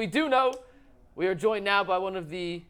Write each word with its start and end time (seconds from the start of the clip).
We 0.00 0.08
do 0.08 0.28
know 0.28 0.52
we 1.14 1.28
are 1.28 1.36
joined 1.36 1.64
now 1.64 1.84
by 1.84 1.98
one 1.98 2.16
of 2.16 2.28
the 2.28 2.60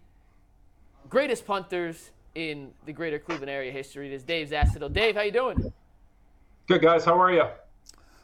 greatest 1.08 1.46
punters 1.46 2.10
in 2.34 2.70
the 2.84 2.92
greater 2.92 3.18
Cleveland 3.18 3.48
area 3.48 3.72
history. 3.72 4.08
It 4.08 4.12
is 4.12 4.22
Dave 4.22 4.50
Zastudil. 4.50 4.92
Dave, 4.92 5.14
how 5.14 5.22
you 5.22 5.32
doing? 5.32 5.72
Good 6.66 6.82
guys, 6.82 7.02
how 7.02 7.18
are 7.18 7.32
you? 7.32 7.44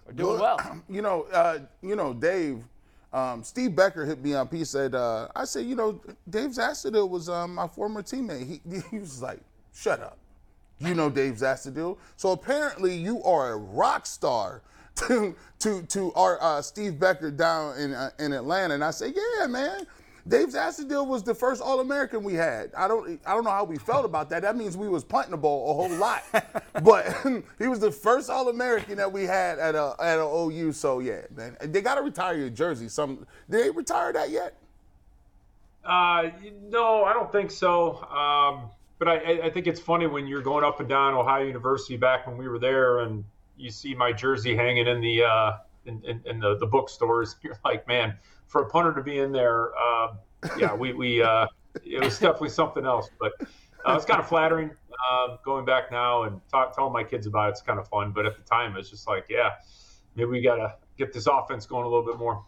We're 0.06 0.12
doing 0.12 0.38
well. 0.38 0.82
You 0.90 1.00
know, 1.00 1.22
uh, 1.32 1.60
you 1.80 1.96
know, 1.96 2.12
Dave. 2.12 2.62
Um, 3.10 3.42
Steve 3.42 3.74
Becker 3.74 4.04
hit 4.04 4.22
me 4.22 4.34
up. 4.34 4.52
He 4.52 4.66
said, 4.66 4.94
uh, 4.94 5.28
"I 5.35 5.46
said, 5.46 5.64
you 5.64 5.76
know, 5.76 5.98
Dave 6.28 6.51
Zastudil 6.51 7.08
was 7.08 7.30
um, 7.30 7.54
my 7.54 7.69
former 7.69 8.03
teammate." 8.03 8.46
He, 8.46 8.60
he 8.90 8.98
was 8.98 9.22
like, 9.22 9.40
"Shut 9.72 10.01
up." 10.01 10.19
You 10.78 10.94
know 10.94 11.08
Dave 11.08 11.37
Zastudil. 11.37 11.96
So 12.19 12.32
apparently, 12.32 12.96
you 12.96 13.22
are 13.22 13.53
a 13.53 13.56
rock 13.56 14.04
star 14.04 14.60
to 15.08 15.35
to 15.60 15.82
to 15.82 16.12
our 16.14 16.42
uh, 16.42 16.62
Steve 16.62 16.98
Becker 16.98 17.30
down 17.30 17.78
in 17.78 17.92
uh, 17.92 18.10
in 18.19 18.32
Atlanta. 18.32 18.74
And 18.74 18.84
I 18.84 18.91
said, 18.91 19.14
"Yeah, 19.14 19.46
man." 19.46 19.87
Dave 20.28 20.48
Zastudil 20.48 21.06
was 21.06 21.23
the 21.23 21.34
first 21.34 21.62
All-American 21.62 22.23
we 22.23 22.34
had. 22.34 22.73
I 22.76 22.86
don't, 22.86 23.18
I 23.26 23.34
don't 23.34 23.42
know 23.42 23.50
how 23.50 23.64
we 23.64 23.78
felt 23.78 24.04
about 24.04 24.28
that. 24.30 24.42
That 24.42 24.54
means 24.54 24.76
we 24.76 24.88
was 24.88 25.02
punting 25.02 25.30
the 25.30 25.38
ball 25.38 25.70
a 25.70 25.74
whole 25.74 25.98
lot. 25.98 26.23
but 26.84 27.16
he 27.59 27.66
was 27.66 27.80
the 27.80 27.90
first 27.90 28.28
All-American 28.28 28.96
that 28.98 29.10
we 29.10 29.24
had 29.24 29.59
at 29.59 29.74
a 29.74 29.95
at 29.98 30.18
a 30.18 30.24
OU. 30.24 30.73
So 30.73 31.01
yeah, 31.01 31.23
man, 31.34 31.56
they 31.60 31.80
got 31.80 31.96
to 31.96 32.02
retire 32.02 32.37
your 32.37 32.51
jersey. 32.51 32.88
Some 32.88 33.26
did 33.48 33.64
they 33.64 33.70
retire 33.70 34.12
that 34.12 34.30
yet? 34.30 34.54
Uh, 35.84 36.30
no, 36.68 37.04
I 37.04 37.12
don't 37.12 37.32
think 37.32 37.51
so. 37.51 38.02
Um, 38.04 38.70
but 38.98 39.09
I, 39.09 39.40
I 39.45 39.51
think 39.51 39.66
it's 39.66 39.80
funny 39.80 40.06
when 40.06 40.26
you're 40.26 40.42
going 40.42 40.62
up 40.62 40.78
and 40.78 40.88
down 40.88 41.14
Ohio 41.14 41.45
University 41.45 41.96
back 41.96 42.26
when 42.26 42.37
we 42.37 42.48
were 42.48 42.59
there, 42.59 43.01
and 43.01 43.24
you 43.60 43.70
see 43.70 43.95
my 43.95 44.12
jersey 44.12 44.56
hanging 44.56 44.87
in 44.87 45.00
the 45.00 45.24
uh, 45.24 45.52
in, 45.84 46.02
in, 46.05 46.23
in 46.24 46.41
the, 46.41 46.56
the 46.56 46.66
bookstores. 46.66 47.37
You're 47.42 47.59
like, 47.64 47.87
man, 47.87 48.16
for 48.46 48.62
a 48.62 48.68
punter 48.68 48.95
to 48.95 49.02
be 49.02 49.18
in 49.18 49.32
there, 49.32 49.70
uh, 49.77 50.14
yeah, 50.59 50.74
we, 50.74 50.92
we 50.92 51.23
uh, 51.23 51.46
it 51.84 52.02
was 52.02 52.18
definitely 52.18 52.51
something 52.51 52.84
else. 52.84 53.10
But 53.18 53.32
uh, 53.84 53.95
it's 53.96 54.04
kind 54.04 54.21
of 54.21 54.29
flattering 54.29 54.71
uh, 55.10 55.37
going 55.45 55.65
back 55.65 55.90
now 55.90 56.24
and 56.24 56.40
talk, 56.51 56.74
telling 56.74 56.93
my 56.93 57.04
kids 57.04 57.26
about 57.26 57.49
it. 57.49 57.51
It's 57.51 57.62
kind 57.62 57.79
of 57.79 57.88
fun. 57.88 58.12
But 58.12 58.26
at 58.26 58.37
the 58.37 58.43
time, 58.43 58.76
it's 58.76 58.90
just 58.90 59.07
like, 59.07 59.26
yeah, 59.29 59.51
maybe 60.16 60.30
we 60.30 60.40
got 60.40 60.56
to 60.56 60.74
get 60.99 61.12
this 61.12 61.27
offense 61.27 61.66
going 61.66 61.84
a 61.84 61.88
little 61.88 62.04
bit 62.04 62.18
more. 62.18 62.45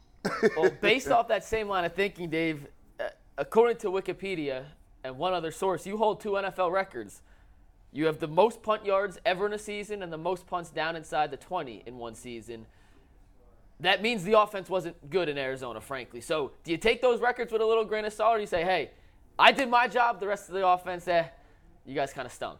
Well, 0.57 0.71
based 0.81 1.09
off 1.09 1.29
that 1.29 1.45
same 1.45 1.69
line 1.69 1.85
of 1.85 1.95
thinking, 1.95 2.31
Dave, 2.31 2.67
uh, 3.01 3.09
according 3.39 3.79
to 3.79 3.89
Wikipedia 3.89 4.65
and 5.05 5.19
one 5.19 5.33
other 5.33 5.51
source, 5.51 5.85
you 5.85 5.97
hold 5.97 6.21
two 6.21 6.33
NFL 6.33 6.71
records. 6.71 7.23
You 7.93 8.07
have 8.07 8.19
the 8.19 8.29
most 8.29 8.63
punt 8.63 8.87
yards 8.87 9.19
ever 9.25 9.47
in 9.47 9.53
a 9.53 9.59
season 9.59 10.03
and 10.03 10.13
the 10.13 10.19
most 10.19 10.47
punts 10.47 10.71
down 10.71 10.97
inside 10.97 11.31
the 11.31 11.37
20 11.37 11.83
in 11.87 11.99
one 11.99 12.15
season 12.15 12.67
that 13.83 14.01
means 14.01 14.23
the 14.23 14.39
offense 14.39 14.71
wasn't 14.71 15.11
good 15.11 15.29
in 15.29 15.37
Arizona, 15.37 15.81
frankly. 15.81 16.21
So 16.21 16.53
do 16.65 16.71
you 16.71 16.79
take 16.79 17.03
those 17.03 17.21
records 17.21 17.53
with 17.53 17.61
a 17.61 17.67
little 17.67 17.85
grain 17.85 18.05
of 18.05 18.13
salt, 18.13 18.37
or 18.37 18.41
you 18.41 18.47
say, 18.47 18.63
hey, 18.63 18.91
I 19.39 19.53
did 19.53 19.69
my 19.69 19.89
job, 19.89 20.21
the 20.21 20.29
rest 20.29 20.49
of 20.49 20.55
the 20.55 20.67
offense, 20.67 21.07
eh, 21.09 21.25
you 21.85 21.95
guys 21.95 22.13
kind 22.13 22.27
of 22.27 22.33
stunk? 22.33 22.59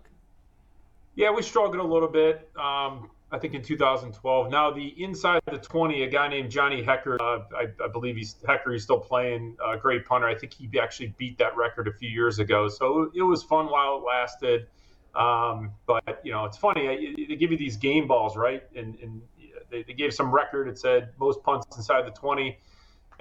Yeah, 1.15 1.31
we 1.31 1.43
struggled 1.43 1.77
a 1.77 1.83
little 1.83 2.09
bit. 2.09 2.49
Um, 2.57 3.11
I 3.31 3.39
think 3.39 3.55
in 3.55 3.63
2012. 3.63 4.51
Now 4.51 4.71
the 4.71 4.89
inside 5.03 5.41
the 5.51 5.59
20, 5.59 6.03
a 6.03 6.09
guy 6.09 6.29
named 6.29 6.51
Johnny 6.51 6.83
Hekker, 6.83 7.19
uh, 7.21 7.45
I, 7.57 7.69
I, 7.83 7.89
believe 7.89 8.17
he's 8.17 8.35
Hekker. 8.47 8.73
He's 8.73 8.83
still 8.83 9.01
playing. 9.01 9.57
Uh, 9.65 9.77
great 9.77 10.05
punter. 10.05 10.27
I 10.27 10.35
think 10.35 10.53
he 10.53 10.69
actually 10.79 11.15
beat 11.17 11.39
that 11.39 11.57
record 11.57 11.89
a 11.89 11.93
few 11.93 12.11
years 12.11 12.41
ago. 12.41 12.69
So 12.69 13.11
it 13.15 13.23
was 13.23 13.43
fun 13.43 13.67
while 13.71 13.99
it 13.99 14.05
lasted. 14.05 14.67
Um, 15.15 15.73
but 15.87 16.21
you 16.25 16.33
know, 16.33 16.45
it's 16.45 16.57
funny. 16.57 17.15
They 17.29 17.37
give 17.37 17.53
you 17.53 17.59
these 17.59 17.77
game 17.77 18.07
balls, 18.07 18.37
right? 18.37 18.63
And, 18.75 18.99
and 19.01 19.23
they, 19.71 19.83
they 19.83 19.93
gave 19.93 20.15
some 20.15 20.31
record. 20.31 20.69
It 20.69 20.79
said 20.79 21.11
most 21.19 21.43
punts 21.43 21.77
inside 21.77 22.07
the 22.07 22.11
20 22.11 22.59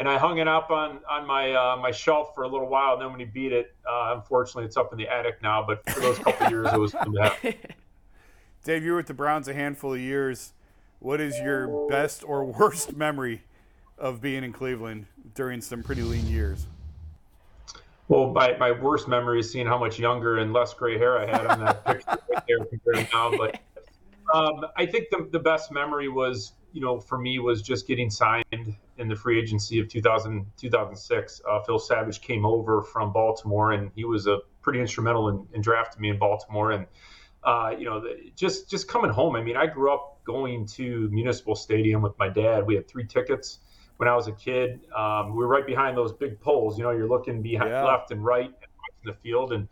and 0.02 0.10
I 0.10 0.18
hung 0.18 0.40
it 0.40 0.48
up 0.48 0.72
on 0.72 1.00
on 1.10 1.28
my 1.28 1.54
uh, 1.54 1.78
my 1.78 1.92
shelf 1.92 2.34
for 2.34 2.44
a 2.44 2.48
little 2.48 2.68
while. 2.68 2.94
And 2.94 3.02
then 3.04 3.12
when 3.12 3.20
he 3.20 3.26
beat 3.26 3.54
it, 3.54 3.76
uh, 3.88 4.16
unfortunately, 4.16 4.66
it's 4.66 4.76
up 4.76 4.92
in 4.92 4.98
the 4.98 5.08
attic 5.08 5.42
now. 5.44 5.64
But 5.66 5.88
for 5.92 6.00
those 6.00 6.18
couple 6.18 6.50
years, 6.50 6.68
it 6.74 6.80
was. 6.80 6.96
Dave, 8.64 8.84
you 8.84 8.92
were 8.92 8.98
with 8.98 9.08
the 9.08 9.14
Browns 9.14 9.48
a 9.48 9.54
handful 9.54 9.94
of 9.94 10.00
years. 10.00 10.54
What 11.00 11.22
is 11.22 11.38
your 11.38 11.88
best 11.88 12.24
or 12.24 12.46
worst 12.46 12.96
memory 12.96 13.44
of 13.98 14.22
being 14.22 14.44
in 14.44 14.54
Cleveland 14.54 15.06
during 15.36 15.62
some 15.62 15.84
pretty 15.84 16.02
lean 16.02 16.28
years? 16.28 16.66
Well, 18.12 18.30
my, 18.32 18.58
my 18.58 18.74
worst 18.74 19.08
memory 19.08 19.40
is 19.40 19.50
seeing 19.50 19.66
how 19.66 19.78
much 19.78 19.98
younger 19.98 20.40
and 20.40 20.52
less 20.52 20.74
gray 20.74 20.98
hair 20.98 21.18
I 21.18 21.26
had 21.26 21.48
on 21.48 21.62
that 21.62 21.86
picture 21.86 22.20
right 22.30 22.44
there 22.46 22.58
compared 22.66 23.08
to 23.08 23.16
now. 23.16 23.32
But 23.38 23.62
um, 24.34 24.66
I 24.76 24.86
think 24.86 25.06
the, 25.12 25.30
the 25.32 25.40
best 25.40 25.72
memory 25.72 26.10
was, 26.10 26.52
you 26.74 26.82
know, 26.82 27.00
for 27.00 27.18
me 27.18 27.40
was 27.40 27.62
just 27.62 27.88
getting 27.88 28.10
signed 28.10 28.76
in 28.98 29.08
the 29.08 29.16
free 29.16 29.40
agency 29.40 29.80
of 29.80 29.88
2000, 29.88 30.46
2006. 30.58 31.42
Uh, 31.50 31.62
Phil 31.64 31.80
Savage 31.80 32.20
came 32.20 32.46
over 32.46 32.82
from 32.82 33.14
Baltimore, 33.14 33.72
and 33.72 33.92
he 33.96 34.04
was 34.04 34.28
a 34.28 34.40
pretty 34.62 34.82
instrumental 34.82 35.30
in, 35.30 35.48
in 35.54 35.62
drafting 35.62 36.02
me 36.02 36.10
in 36.10 36.20
Baltimore. 36.20 36.72
And 36.72 36.88
uh, 37.46 37.72
you 37.80 37.86
know, 37.86 38.04
just 38.36 38.70
just 38.70 38.90
coming 38.90 39.10
home. 39.12 39.38
I 39.38 39.42
mean, 39.42 39.56
I 39.56 39.68
grew 39.68 39.94
up 39.94 40.22
going 40.26 40.66
to 40.66 41.08
Municipal 41.14 41.56
Stadium 41.56 42.02
with 42.02 42.20
my 42.20 42.28
dad. 42.28 42.66
We 42.66 42.76
had 42.76 42.90
three 42.90 43.06
tickets 43.06 43.60
when 44.02 44.08
I 44.08 44.16
was 44.16 44.28
a 44.28 44.32
kid. 44.32 44.80
Um, 44.98 45.30
we 45.30 45.38
were 45.38 45.48
right 45.48 45.66
behind 45.66 45.96
those 45.96 46.12
big 46.12 46.40
poles. 46.40 46.76
You 46.76 46.84
know, 46.84 46.90
you're 46.90 47.08
looking 47.08 47.44
behind 47.44 47.70
yeah. 47.70 47.84
left 47.84 48.10
and 48.10 48.26
right 48.26 48.48
and 48.48 48.56
watching 48.56 49.06
the 49.06 49.14
field 49.14 49.54
and 49.54 49.68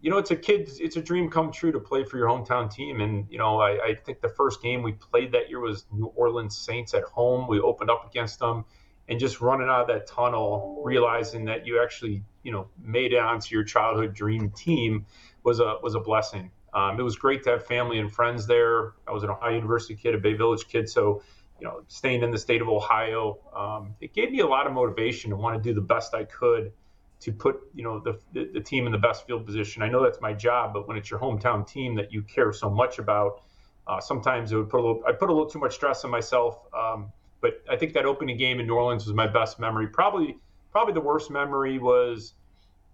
you 0.00 0.10
know, 0.10 0.16
it's 0.16 0.30
a 0.30 0.36
kid, 0.36 0.70
it's 0.78 0.96
a 0.96 1.02
dream 1.02 1.28
come 1.28 1.52
true 1.52 1.70
to 1.70 1.78
play 1.78 2.04
for 2.04 2.16
your 2.16 2.26
hometown 2.26 2.72
team. 2.72 3.02
And, 3.02 3.26
you 3.28 3.36
know, 3.36 3.60
I, 3.60 3.88
I, 3.88 3.94
think 3.94 4.22
the 4.22 4.30
first 4.30 4.62
game 4.62 4.82
we 4.82 4.92
played 4.92 5.32
that 5.32 5.50
year 5.50 5.60
was 5.60 5.84
New 5.92 6.06
Orleans 6.06 6.56
Saints 6.56 6.94
at 6.94 7.02
home. 7.02 7.46
We 7.46 7.60
opened 7.60 7.90
up 7.90 8.08
against 8.08 8.38
them 8.38 8.64
and 9.10 9.20
just 9.20 9.42
running 9.42 9.68
out 9.68 9.82
of 9.82 9.88
that 9.88 10.06
tunnel, 10.06 10.80
realizing 10.82 11.44
that 11.44 11.66
you 11.66 11.82
actually, 11.82 12.22
you 12.42 12.50
know, 12.50 12.68
made 12.82 13.12
it 13.12 13.18
onto 13.18 13.54
your 13.54 13.62
childhood 13.62 14.14
dream 14.14 14.48
team 14.52 15.04
was 15.44 15.60
a, 15.60 15.76
was 15.82 15.94
a 15.94 16.00
blessing. 16.00 16.50
Um, 16.72 16.98
it 16.98 17.02
was 17.02 17.16
great 17.16 17.42
to 17.44 17.50
have 17.50 17.66
family 17.66 17.98
and 17.98 18.10
friends 18.10 18.46
there. 18.46 18.94
I 19.06 19.12
was 19.12 19.22
an 19.22 19.28
Ohio 19.28 19.54
University 19.54 19.96
kid, 19.96 20.14
a 20.14 20.18
Bay 20.18 20.32
Village 20.32 20.66
kid. 20.66 20.88
So, 20.88 21.22
you 21.60 21.66
know, 21.66 21.82
staying 21.88 22.22
in 22.22 22.30
the 22.30 22.38
state 22.38 22.62
of 22.62 22.68
Ohio, 22.68 23.38
um, 23.54 23.94
it 24.00 24.12
gave 24.12 24.30
me 24.30 24.40
a 24.40 24.46
lot 24.46 24.66
of 24.66 24.72
motivation 24.72 25.30
to 25.30 25.36
want 25.36 25.62
to 25.62 25.62
do 25.62 25.74
the 25.74 25.80
best 25.80 26.14
I 26.14 26.24
could 26.24 26.72
to 27.20 27.32
put 27.32 27.60
you 27.74 27.84
know 27.84 28.00
the, 28.00 28.18
the, 28.32 28.50
the 28.54 28.60
team 28.60 28.86
in 28.86 28.92
the 28.92 28.98
best 28.98 29.26
field 29.26 29.44
position. 29.44 29.82
I 29.82 29.88
know 29.88 30.02
that's 30.02 30.20
my 30.20 30.32
job, 30.32 30.72
but 30.72 30.88
when 30.88 30.96
it's 30.96 31.10
your 31.10 31.20
hometown 31.20 31.66
team 31.66 31.94
that 31.96 32.12
you 32.12 32.22
care 32.22 32.52
so 32.52 32.70
much 32.70 32.98
about, 32.98 33.42
uh, 33.86 34.00
sometimes 34.00 34.52
it 34.52 34.56
would 34.56 34.70
put 34.70 34.80
a 34.80 34.82
little 34.82 35.02
I 35.06 35.12
put 35.12 35.28
a 35.28 35.32
little 35.32 35.50
too 35.50 35.58
much 35.58 35.74
stress 35.74 36.04
on 36.04 36.10
myself. 36.10 36.60
Um, 36.74 37.12
but 37.40 37.62
I 37.70 37.76
think 37.76 37.92
that 37.94 38.04
opening 38.04 38.36
game 38.36 38.60
in 38.60 38.66
New 38.66 38.74
Orleans 38.74 39.06
was 39.06 39.14
my 39.14 39.26
best 39.26 39.58
memory. 39.58 39.86
Probably 39.88 40.38
probably 40.72 40.94
the 40.94 41.00
worst 41.00 41.30
memory 41.30 41.78
was 41.78 42.34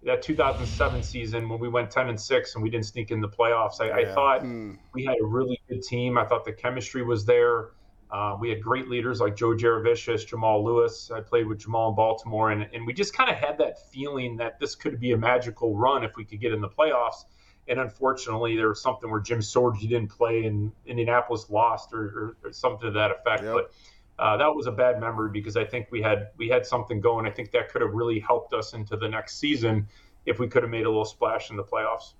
that 0.03 0.21
2007 0.21 1.03
season 1.03 1.49
when 1.49 1.59
we 1.59 1.67
went 1.67 1.89
10 1.89 2.09
and 2.09 2.19
6 2.19 2.55
and 2.55 2.63
we 2.63 2.69
didn't 2.69 2.85
sneak 2.85 3.11
in 3.11 3.19
the 3.19 3.27
playoffs. 3.27 3.81
I, 3.81 3.87
yeah. 3.87 3.95
I 3.95 4.13
thought 4.13 4.41
mm. 4.43 4.77
we 4.93 5.05
had 5.05 5.17
a 5.21 5.25
really 5.25 5.59
good 5.67 5.81
team. 5.81 6.17
I 6.17 6.25
thought 6.25 6.45
the 6.45 6.53
chemistry 6.53 7.03
was 7.03 7.25
there. 7.25 7.69
Uh, 8.09 8.37
we 8.39 8.49
had 8.49 8.61
great 8.61 8.87
leaders 8.87 9.19
like 9.19 9.35
Joe 9.35 9.53
Jurevicius, 9.53 10.25
Jamal 10.25 10.63
Lewis. 10.63 11.11
I 11.11 11.19
played 11.19 11.45
with 11.45 11.59
Jamal 11.59 11.89
in 11.89 11.95
Baltimore, 11.95 12.51
and, 12.51 12.67
and 12.73 12.87
we 12.87 12.93
just 12.93 13.13
kind 13.13 13.29
of 13.29 13.35
had 13.35 13.57
that 13.57 13.89
feeling 13.91 14.37
that 14.37 14.59
this 14.59 14.75
could 14.75 14.99
be 14.99 15.11
a 15.11 15.17
magical 15.17 15.75
run 15.75 16.03
if 16.03 16.15
we 16.15 16.23
could 16.23 16.39
get 16.39 16.53
in 16.53 16.61
the 16.61 16.69
playoffs. 16.69 17.25
And 17.67 17.79
unfortunately, 17.81 18.55
there 18.55 18.69
was 18.69 18.81
something 18.81 19.11
where 19.11 19.19
Jim 19.19 19.39
Sorgi 19.39 19.89
didn't 19.89 20.07
play 20.07 20.45
and 20.45 20.71
Indianapolis 20.85 21.49
lost 21.49 21.91
or, 21.91 22.03
or, 22.03 22.37
or 22.45 22.53
something 22.53 22.87
to 22.87 22.91
that 22.91 23.11
effect. 23.11 23.43
Yep. 23.43 23.53
But 23.53 23.71
uh, 24.19 24.37
that 24.37 24.55
was 24.55 24.67
a 24.67 24.71
bad 24.71 25.01
memory 25.01 25.29
because 25.31 25.57
I 25.57 25.65
think 25.65 25.87
we 25.91 26.01
had 26.01 26.29
we 26.37 26.47
had 26.47 26.65
something 26.65 27.01
going. 27.01 27.27
I 27.27 27.29
think 27.29 27.51
that 27.51 27.69
could 27.69 27.81
have 27.81 27.91
really 27.91 28.19
helped 28.19 28.53
us 28.53 28.73
into 28.73 28.95
the 28.95 29.09
next 29.09 29.37
season 29.37 29.87
if 30.25 30.39
we 30.39 30.47
could 30.47 30.63
have 30.63 30.71
made 30.71 30.85
a 30.85 30.89
little 30.89 31.05
splash 31.05 31.49
in 31.49 31.57
the 31.57 31.63
playoffs. 31.63 32.13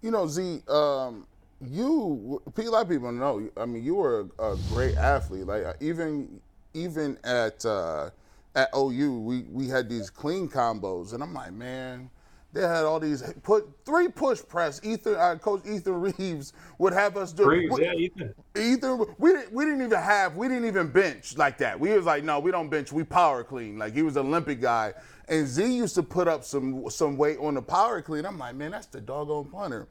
You 0.00 0.10
know, 0.10 0.26
Z, 0.26 0.62
um, 0.68 1.26
you 1.68 2.42
a 2.56 2.62
lot 2.62 2.82
of 2.82 2.88
people 2.88 3.12
know. 3.12 3.48
I 3.56 3.66
mean, 3.66 3.84
you 3.84 3.96
were 3.96 4.28
a, 4.38 4.52
a 4.52 4.56
great 4.70 4.96
athlete. 4.96 5.46
Like 5.46 5.64
uh, 5.64 5.74
even 5.80 6.40
even 6.74 7.18
at 7.24 7.64
uh, 7.64 8.10
at 8.54 8.68
OU, 8.76 9.20
we 9.20 9.42
we 9.50 9.68
had 9.68 9.88
these 9.88 10.10
clean 10.10 10.48
combos, 10.48 11.12
and 11.14 11.22
I'm 11.22 11.34
like, 11.34 11.52
man. 11.52 12.10
They 12.52 12.60
had 12.60 12.84
all 12.84 13.00
these 13.00 13.20
put 13.42 13.68
three 13.84 14.06
push 14.06 14.40
press. 14.40 14.80
Ethan, 14.84 15.16
uh, 15.16 15.34
Coach 15.40 15.66
Ethan 15.66 16.00
Reeves 16.00 16.52
would 16.78 16.92
have 16.92 17.16
us 17.16 17.32
do. 17.32 17.48
Reeves, 17.48 17.76
yeah, 17.80 17.92
Ethan. 17.94 18.32
Ethan, 18.56 19.06
we 19.18 19.32
didn't, 19.32 19.52
we 19.52 19.64
didn't 19.64 19.82
even 19.82 19.98
have, 19.98 20.36
we 20.36 20.46
didn't 20.46 20.66
even 20.66 20.86
bench 20.86 21.36
like 21.36 21.58
that. 21.58 21.80
We 21.80 21.92
was 21.92 22.04
like, 22.04 22.22
no, 22.22 22.38
we 22.38 22.52
don't 22.52 22.68
bench. 22.68 22.92
We 22.92 23.02
power 23.02 23.42
clean. 23.42 23.76
Like 23.76 23.92
he 23.92 24.02
was 24.02 24.16
an 24.16 24.26
Olympic 24.26 24.60
guy, 24.60 24.94
and 25.28 25.48
Z 25.48 25.66
used 25.66 25.96
to 25.96 26.04
put 26.04 26.28
up 26.28 26.44
some 26.44 26.88
some 26.90 27.16
weight 27.16 27.38
on 27.40 27.54
the 27.54 27.62
power 27.62 28.00
clean. 28.00 28.24
I'm 28.24 28.38
like, 28.38 28.54
man, 28.54 28.70
that's 28.70 28.86
the 28.86 29.00
doggone 29.00 29.46
punter 29.46 29.88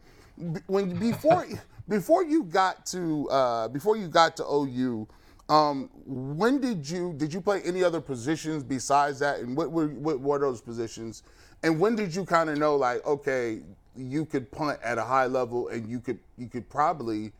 when 0.68 0.98
before 0.98 1.48
before 1.88 2.24
you 2.24 2.44
got 2.44 2.86
to 2.88 3.30
uh, 3.30 3.68
before 3.68 3.98
you 3.98 4.08
got 4.08 4.38
to 4.38 4.44
OU, 4.46 5.08
um, 5.50 5.90
when 6.06 6.60
did 6.60 6.90
you 6.90 7.14
did 7.18 7.34
you 7.34 7.42
play 7.42 7.62
any 7.64 7.84
other 7.84 8.02
positions 8.02 8.64
besides 8.64 9.20
that, 9.20 9.40
and 9.40 9.56
what 9.56 9.72
were 9.72 9.88
what 9.88 10.20
were 10.20 10.40
those 10.40 10.62
positions? 10.62 11.24
And 11.62 11.80
when 11.80 11.96
did 11.96 12.14
you 12.14 12.26
kind 12.26 12.50
of 12.50 12.58
know 12.58 12.76
like 12.76 13.06
okay, 13.06 13.62
you 13.96 14.26
could 14.26 14.52
punt 14.52 14.80
at 14.84 14.98
a 14.98 15.04
high 15.04 15.28
level, 15.28 15.68
and 15.68 15.88
you 15.90 16.00
could 16.00 16.20
you 16.38 16.48
could 16.48 16.70
probably 16.70 17.32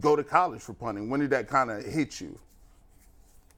go 0.00 0.16
to 0.16 0.24
college 0.24 0.60
for 0.62 0.72
punting? 0.72 1.10
When 1.10 1.20
did 1.20 1.30
that 1.30 1.48
kind 1.48 1.70
of 1.70 1.84
hit 1.84 2.20
you? 2.20 2.38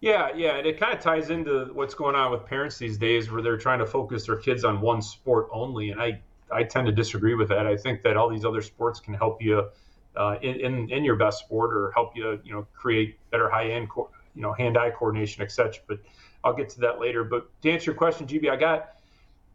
Yeah, 0.01 0.31
yeah, 0.37 0.57
and 0.57 0.67
it 0.67 0.79
kind 0.79 0.93
of 0.93 1.01
ties 1.01 1.31
into 1.31 1.71
what's 1.73 1.95
going 1.95 2.15
on 2.15 2.31
with 2.31 2.45
parents 2.45 2.77
these 2.77 2.99
days, 2.99 3.31
where 3.31 3.41
they're 3.41 3.57
trying 3.57 3.79
to 3.79 3.87
focus 3.87 4.27
their 4.27 4.37
kids 4.37 4.63
on 4.63 4.83
one 4.83 5.01
sport 5.01 5.49
only, 5.51 5.91
and 5.91 6.03
I 6.03 6.21
I 6.55 6.63
tend 6.63 6.87
to 6.87 6.93
disagree 6.93 7.35
with 7.35 7.49
that. 7.49 7.67
I 7.67 7.77
think 7.77 8.03
that 8.03 8.17
all 8.17 8.29
these 8.29 8.45
other 8.45 8.63
sports 8.63 9.01
can 9.01 9.15
help 9.15 9.43
you 9.43 9.69
uh, 10.17 10.37
in, 10.43 10.61
in, 10.61 10.91
in 10.91 11.05
your 11.05 11.17
best 11.17 11.41
sport 11.41 11.75
or 11.75 11.91
help 11.93 12.17
you 12.17 12.41
you 12.45 12.53
know 12.53 12.67
create 12.75 13.19
better 13.31 13.51
high 13.51 13.71
end 13.71 13.91
co- 13.91 14.11
you 14.35 14.43
know 14.43 14.53
hand 14.53 14.79
eye 14.79 14.91
coordination, 14.91 15.43
etc. 15.43 15.75
But 15.87 15.99
I'll 16.45 16.55
get 16.55 16.69
to 16.71 16.81
that 16.81 17.01
later. 17.01 17.25
But 17.25 17.51
to 17.63 17.71
answer 17.71 17.91
your 17.91 17.99
question, 17.99 18.27
GB, 18.27 18.51
I 18.51 18.57
got 18.57 18.95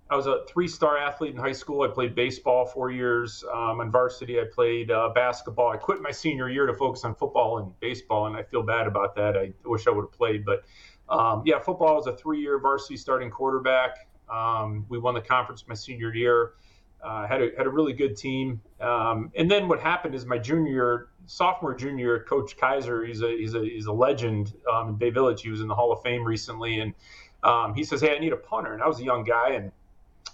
I 0.10 0.16
was 0.16 0.26
a 0.26 0.44
three 0.48 0.68
star 0.68 0.98
athlete 0.98 1.36
in 1.36 1.38
high 1.38 1.52
school. 1.52 1.84
I 1.84 1.88
played 1.88 2.16
baseball 2.16 2.66
four 2.66 2.90
years. 2.90 3.44
Um, 3.54 3.80
on 3.80 3.92
varsity, 3.92 4.40
I 4.40 4.46
played 4.52 4.90
uh, 4.90 5.10
basketball. 5.14 5.70
I 5.72 5.78
quit 5.78 6.02
my 6.02 6.12
senior 6.12 6.50
year 6.50 6.66
to 6.66 6.74
focus 6.74 7.04
on 7.04 7.14
football 7.14 7.60
and 7.60 7.80
baseball, 7.80 8.26
and 8.26 8.36
I 8.36 8.44
feel 8.44 8.64
bad 8.64 8.88
about 8.88 9.16
that. 9.16 9.38
I 9.38 9.54
wish 9.64 9.88
I 9.88 9.92
would 9.92 10.04
have 10.04 10.12
played. 10.12 10.46
But 10.46 10.64
um, 11.10 11.44
yeah, 11.46 11.60
football 11.60 11.96
was 11.96 12.08
a 12.08 12.16
three 12.16 12.42
year 12.42 12.60
varsity 12.60 12.98
starting 12.98 13.30
quarterback. 13.30 14.08
Um, 14.30 14.86
we 14.90 14.98
won 14.98 15.14
the 15.14 15.22
conference 15.22 15.68
my 15.68 15.76
senior 15.76 16.14
year. 16.14 16.54
Uh, 17.02 17.26
had 17.28 17.42
a 17.42 17.50
had 17.58 17.66
a 17.66 17.70
really 17.70 17.94
good 17.94 18.18
team. 18.18 18.62
Um, 18.82 19.32
and 19.36 19.50
then 19.50 19.68
what 19.68 19.80
happened 19.80 20.16
is 20.16 20.26
my 20.26 20.38
junior 20.38 21.08
sophomore 21.30 21.76
junior 21.76 22.24
Coach 22.24 22.58
Kaiser, 22.58 23.06
he's 23.06 23.22
a 23.22 23.30
he's 23.30 23.54
a 23.56 23.64
he's 23.64 23.86
a 23.86 23.92
legend 23.94 24.54
um, 24.72 24.90
in 24.90 24.96
Bay 24.96 25.10
Village. 25.10 25.42
He 25.42 25.50
was 25.50 25.62
in 25.62 25.68
the 25.68 25.76
Hall 25.76 25.92
of 25.92 26.02
Fame 26.02 26.24
recently, 26.24 26.80
and 26.80 26.94
um, 27.44 27.74
he 27.74 27.84
says, 27.84 28.02
"Hey, 28.02 28.16
I 28.16 28.20
need 28.20 28.34
a 28.34 28.38
punter." 28.38 28.74
And 28.74 28.82
I 28.82 28.88
was 28.88 29.00
a 29.00 29.04
young 29.04 29.24
guy, 29.24 29.52
and 29.52 29.72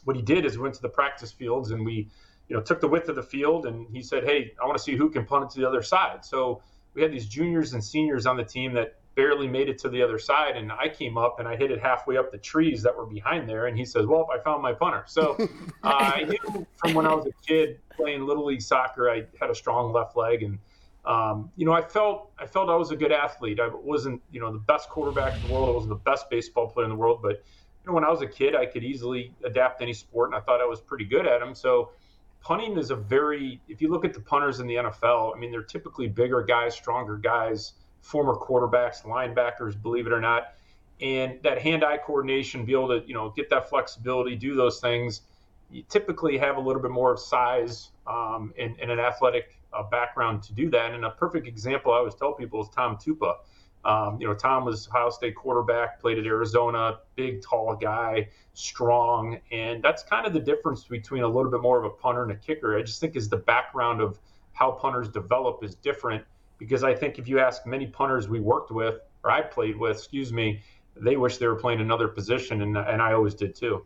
what 0.05 0.15
he 0.15 0.21
did 0.21 0.45
is 0.45 0.57
we 0.57 0.63
went 0.63 0.75
to 0.75 0.81
the 0.81 0.89
practice 0.89 1.31
fields 1.31 1.71
and 1.71 1.85
we, 1.85 2.07
you 2.47 2.55
know, 2.55 2.61
took 2.61 2.79
the 2.79 2.87
width 2.87 3.09
of 3.09 3.15
the 3.15 3.23
field, 3.23 3.65
and 3.65 3.87
he 3.91 4.01
said, 4.01 4.23
"Hey, 4.23 4.53
I 4.61 4.65
want 4.65 4.77
to 4.77 4.83
see 4.83 4.95
who 4.95 5.09
can 5.09 5.25
punt 5.25 5.43
it 5.43 5.49
to 5.51 5.59
the 5.59 5.67
other 5.67 5.81
side." 5.81 6.23
So 6.23 6.61
we 6.93 7.01
had 7.01 7.11
these 7.11 7.27
juniors 7.27 7.73
and 7.73 7.83
seniors 7.83 8.25
on 8.25 8.37
the 8.37 8.43
team 8.43 8.73
that 8.73 8.95
barely 9.15 9.47
made 9.47 9.69
it 9.69 9.77
to 9.79 9.89
the 9.89 10.01
other 10.01 10.19
side. 10.19 10.57
And 10.57 10.71
I 10.71 10.89
came 10.89 11.17
up 11.17 11.39
and 11.39 11.47
I 11.47 11.55
hit 11.55 11.71
it 11.71 11.81
halfway 11.81 12.17
up 12.17 12.31
the 12.31 12.37
trees 12.37 12.83
that 12.83 12.95
were 12.95 13.05
behind 13.05 13.49
there. 13.49 13.65
And 13.67 13.77
he 13.77 13.85
says, 13.85 14.05
Well, 14.05 14.29
I 14.31 14.39
found 14.39 14.61
my 14.61 14.73
punter. 14.73 15.03
So 15.07 15.35
uh, 15.83 16.11
I 16.15 16.23
knew 16.23 16.67
from 16.77 16.93
when 16.93 17.07
I 17.07 17.13
was 17.13 17.25
a 17.25 17.47
kid 17.47 17.79
playing 17.95 18.25
Little 18.25 18.45
League 18.45 18.61
soccer, 18.61 19.09
I 19.09 19.23
had 19.39 19.49
a 19.49 19.55
strong 19.55 19.93
left 19.93 20.15
leg. 20.15 20.43
And, 20.43 20.59
um, 21.05 21.49
you 21.55 21.65
know, 21.65 21.73
I 21.73 21.81
felt 21.81 22.31
I 22.37 22.45
felt 22.45 22.69
I 22.69 22.75
was 22.75 22.91
a 22.91 22.95
good 22.95 23.11
athlete. 23.11 23.59
I 23.59 23.69
wasn't, 23.69 24.21
you 24.31 24.39
know, 24.39 24.51
the 24.51 24.59
best 24.59 24.89
quarterback 24.89 25.35
in 25.35 25.47
the 25.47 25.53
world. 25.53 25.69
I 25.69 25.71
wasn't 25.71 25.89
the 25.89 26.09
best 26.11 26.29
baseball 26.29 26.67
player 26.67 26.85
in 26.85 26.89
the 26.91 26.97
world. 26.97 27.21
But, 27.21 27.43
you 27.83 27.87
know, 27.87 27.93
when 27.93 28.03
I 28.03 28.09
was 28.09 28.21
a 28.21 28.27
kid, 28.27 28.55
I 28.55 28.65
could 28.65 28.83
easily 28.83 29.33
adapt 29.45 29.81
any 29.81 29.93
sport. 29.93 30.29
And 30.29 30.35
I 30.35 30.41
thought 30.41 30.61
I 30.61 30.65
was 30.65 30.81
pretty 30.81 31.05
good 31.05 31.25
at 31.25 31.39
them. 31.39 31.55
So, 31.55 31.91
punting 32.41 32.77
is 32.77 32.91
a 32.91 32.95
very, 32.95 33.61
if 33.69 33.81
you 33.81 33.89
look 33.89 34.03
at 34.03 34.13
the 34.13 34.19
punters 34.19 34.59
in 34.59 34.67
the 34.67 34.75
NFL, 34.75 35.35
I 35.35 35.39
mean, 35.39 35.51
they're 35.51 35.63
typically 35.63 36.07
bigger 36.07 36.41
guys, 36.41 36.75
stronger 36.75 37.17
guys 37.17 37.73
former 38.05 38.35
quarterbacks, 38.35 39.01
linebackers, 39.03 39.81
believe 39.81 40.05
it 40.05 40.13
or 40.13 40.21
not. 40.21 40.53
And 41.01 41.39
that 41.43 41.59
hand-eye 41.59 41.97
coordination, 41.97 42.63
be 42.63 42.73
able 42.73 42.89
to, 42.89 43.05
you 43.07 43.15
know, 43.15 43.31
get 43.35 43.49
that 43.49 43.67
flexibility, 43.67 44.35
do 44.35 44.55
those 44.55 44.79
things. 44.79 45.21
You 45.71 45.83
typically 45.89 46.37
have 46.37 46.57
a 46.57 46.61
little 46.61 46.81
bit 46.81 46.91
more 46.91 47.11
of 47.11 47.19
size 47.19 47.89
um, 48.05 48.53
and, 48.59 48.79
and, 48.79 48.91
an 48.91 48.99
athletic 48.99 49.59
uh, 49.73 49.81
background 49.83 50.43
to 50.43 50.53
do 50.53 50.69
that. 50.69 50.93
And 50.93 51.03
a 51.03 51.09
perfect 51.09 51.47
example 51.47 51.91
I 51.91 51.97
always 51.97 52.13
tell 52.13 52.33
people 52.33 52.61
is 52.61 52.69
Tom 52.69 52.97
Tupa. 52.97 53.37
Um, 53.83 54.21
you 54.21 54.27
know, 54.27 54.35
Tom 54.35 54.65
was 54.65 54.87
Ohio 54.87 55.09
State 55.09 55.35
quarterback, 55.35 55.99
played 55.99 56.19
at 56.19 56.25
Arizona, 56.25 56.99
big, 57.15 57.41
tall 57.41 57.75
guy, 57.75 58.29
strong, 58.53 59.39
and 59.51 59.83
that's 59.83 60.03
kind 60.03 60.25
of 60.25 60.33
the 60.33 60.39
difference 60.39 60.83
between 60.83 61.23
a 61.23 61.27
little 61.27 61.51
bit 61.51 61.61
more 61.61 61.77
of 61.77 61.85
a 61.85 61.89
punter 61.89 62.23
and 62.23 62.31
a 62.31 62.35
kicker. 62.35 62.77
I 62.77 62.81
just 62.81 63.01
think 63.01 63.15
is 63.15 63.29
the 63.29 63.37
background 63.37 63.99
of 63.99 64.19
how 64.53 64.71
punters 64.71 65.09
develop 65.09 65.63
is 65.63 65.75
different 65.75 66.23
because 66.57 66.83
I 66.83 66.93
think 66.93 67.19
if 67.19 67.27
you 67.27 67.39
ask 67.39 67.65
many 67.65 67.87
punters 67.87 68.27
we 68.27 68.39
worked 68.39 68.71
with 68.71 68.99
or 69.23 69.31
I 69.31 69.41
played 69.41 69.77
with, 69.77 69.97
excuse 69.97 70.31
me, 70.31 70.61
they 70.95 71.17
wish 71.17 71.37
they 71.37 71.47
were 71.47 71.55
playing 71.55 71.81
another 71.81 72.07
position, 72.07 72.61
and, 72.61 72.77
and 72.77 73.01
I 73.01 73.13
always 73.13 73.33
did 73.33 73.55
too. 73.55 73.85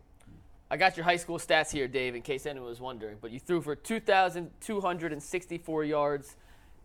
I 0.72 0.78
got 0.78 0.96
your 0.96 1.04
high 1.04 1.16
school 1.16 1.40
stats 1.40 1.72
here, 1.72 1.88
Dave, 1.88 2.14
in 2.14 2.22
case 2.22 2.46
anyone 2.46 2.70
was 2.70 2.80
wondering. 2.80 3.18
But 3.20 3.32
you 3.32 3.40
threw 3.40 3.60
for 3.60 3.76
2,264 3.76 5.84
yards, 5.84 6.36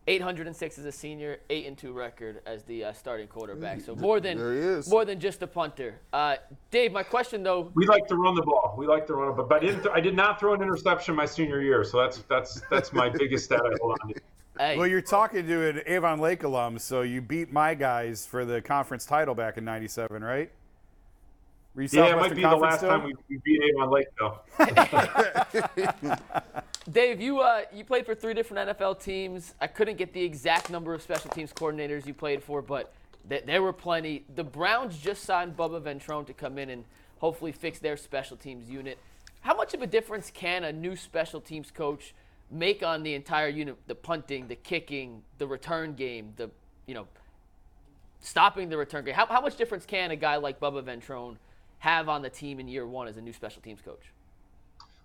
806 0.06 0.78
as 0.78 0.84
a 0.86 0.92
senior, 0.92 1.40
eight 1.50 1.66
and 1.66 1.76
two 1.76 1.92
record 1.92 2.40
as 2.46 2.64
the 2.64 2.84
uh, 2.84 2.92
starting 2.94 3.26
quarterback. 3.26 3.82
So 3.82 3.94
more 3.94 4.20
than 4.20 4.82
more 4.88 5.04
than 5.04 5.20
just 5.20 5.42
a 5.42 5.46
punter. 5.46 6.00
Uh, 6.12 6.36
Dave, 6.70 6.92
my 6.92 7.02
question 7.02 7.42
though. 7.42 7.70
We 7.74 7.86
like 7.86 8.06
to 8.08 8.16
run 8.16 8.34
the 8.34 8.42
ball. 8.42 8.74
We 8.78 8.86
like 8.86 9.06
to 9.08 9.14
run 9.14 9.32
it, 9.32 9.36
but, 9.36 9.48
but 9.48 9.62
I 9.62 9.66
didn't. 9.66 9.82
Th- 9.82 9.94
I 9.94 10.00
did 10.00 10.14
not 10.14 10.40
throw 10.40 10.54
an 10.54 10.62
interception 10.62 11.14
my 11.14 11.26
senior 11.26 11.60
year, 11.60 11.84
so 11.84 11.98
that's 11.98 12.18
that's 12.28 12.62
that's 12.70 12.92
my 12.92 13.08
biggest 13.08 13.46
stat 13.46 13.60
I 13.64 13.74
hold 13.80 13.98
on 14.02 14.12
to. 14.12 14.20
Hey. 14.58 14.78
Well, 14.78 14.86
you're 14.86 15.00
talking 15.00 15.46
to 15.48 15.68
an 15.68 15.82
Avon 15.84 16.20
Lake 16.20 16.44
alum, 16.44 16.78
so 16.78 17.02
you 17.02 17.20
beat 17.20 17.52
my 17.52 17.74
guys 17.74 18.24
for 18.24 18.44
the 18.44 18.60
conference 18.60 19.04
title 19.04 19.34
back 19.34 19.58
in 19.58 19.64
'97, 19.64 20.22
right? 20.22 20.48
yeah, 21.76 22.12
it 22.12 22.16
might 22.16 22.36
be 22.36 22.42
the 22.42 22.54
last 22.54 22.76
still? 22.78 22.90
time 22.90 23.02
we, 23.02 23.14
we, 23.28 23.40
beat 23.44 23.60
Avon 23.64 23.90
Lake, 23.90 24.06
though. 24.16 24.38
Dave, 26.92 27.20
you 27.20 27.40
uh, 27.40 27.62
you 27.72 27.84
played 27.84 28.06
for 28.06 28.14
three 28.14 28.32
different 28.32 28.68
NFL 28.68 29.02
teams. 29.02 29.54
I 29.60 29.66
couldn't 29.66 29.96
get 29.96 30.12
the 30.12 30.22
exact 30.22 30.70
number 30.70 30.94
of 30.94 31.02
special 31.02 31.30
teams 31.30 31.52
coordinators 31.52 32.06
you 32.06 32.14
played 32.14 32.40
for, 32.40 32.62
but 32.62 32.92
th- 33.28 33.44
there 33.46 33.60
were 33.60 33.72
plenty. 33.72 34.24
The 34.36 34.44
Browns 34.44 34.98
just 34.98 35.24
signed 35.24 35.56
Bubba 35.56 35.82
Ventrone 35.82 36.26
to 36.26 36.32
come 36.32 36.58
in 36.58 36.70
and 36.70 36.84
hopefully 37.18 37.50
fix 37.50 37.80
their 37.80 37.96
special 37.96 38.36
teams 38.36 38.70
unit. 38.70 38.98
How 39.40 39.56
much 39.56 39.74
of 39.74 39.82
a 39.82 39.86
difference 39.88 40.30
can 40.32 40.62
a 40.62 40.72
new 40.72 40.94
special 40.94 41.40
teams 41.40 41.72
coach– 41.72 42.14
make 42.50 42.82
on 42.82 43.02
the 43.02 43.14
entire 43.14 43.48
unit 43.48 43.76
the 43.86 43.94
punting, 43.94 44.48
the 44.48 44.56
kicking, 44.56 45.22
the 45.38 45.46
return 45.46 45.94
game, 45.94 46.32
the 46.36 46.50
you 46.86 46.94
know 46.94 47.06
stopping 48.20 48.68
the 48.68 48.76
return 48.76 49.04
game. 49.04 49.14
How, 49.14 49.26
how 49.26 49.40
much 49.40 49.56
difference 49.56 49.84
can 49.84 50.10
a 50.10 50.16
guy 50.16 50.36
like 50.36 50.58
Bubba 50.58 50.82
Ventrone 50.82 51.36
have 51.78 52.08
on 52.08 52.22
the 52.22 52.30
team 52.30 52.58
in 52.60 52.68
year 52.68 52.86
one 52.86 53.06
as 53.06 53.16
a 53.16 53.20
new 53.20 53.32
special 53.32 53.60
teams 53.60 53.80
coach? 53.80 54.12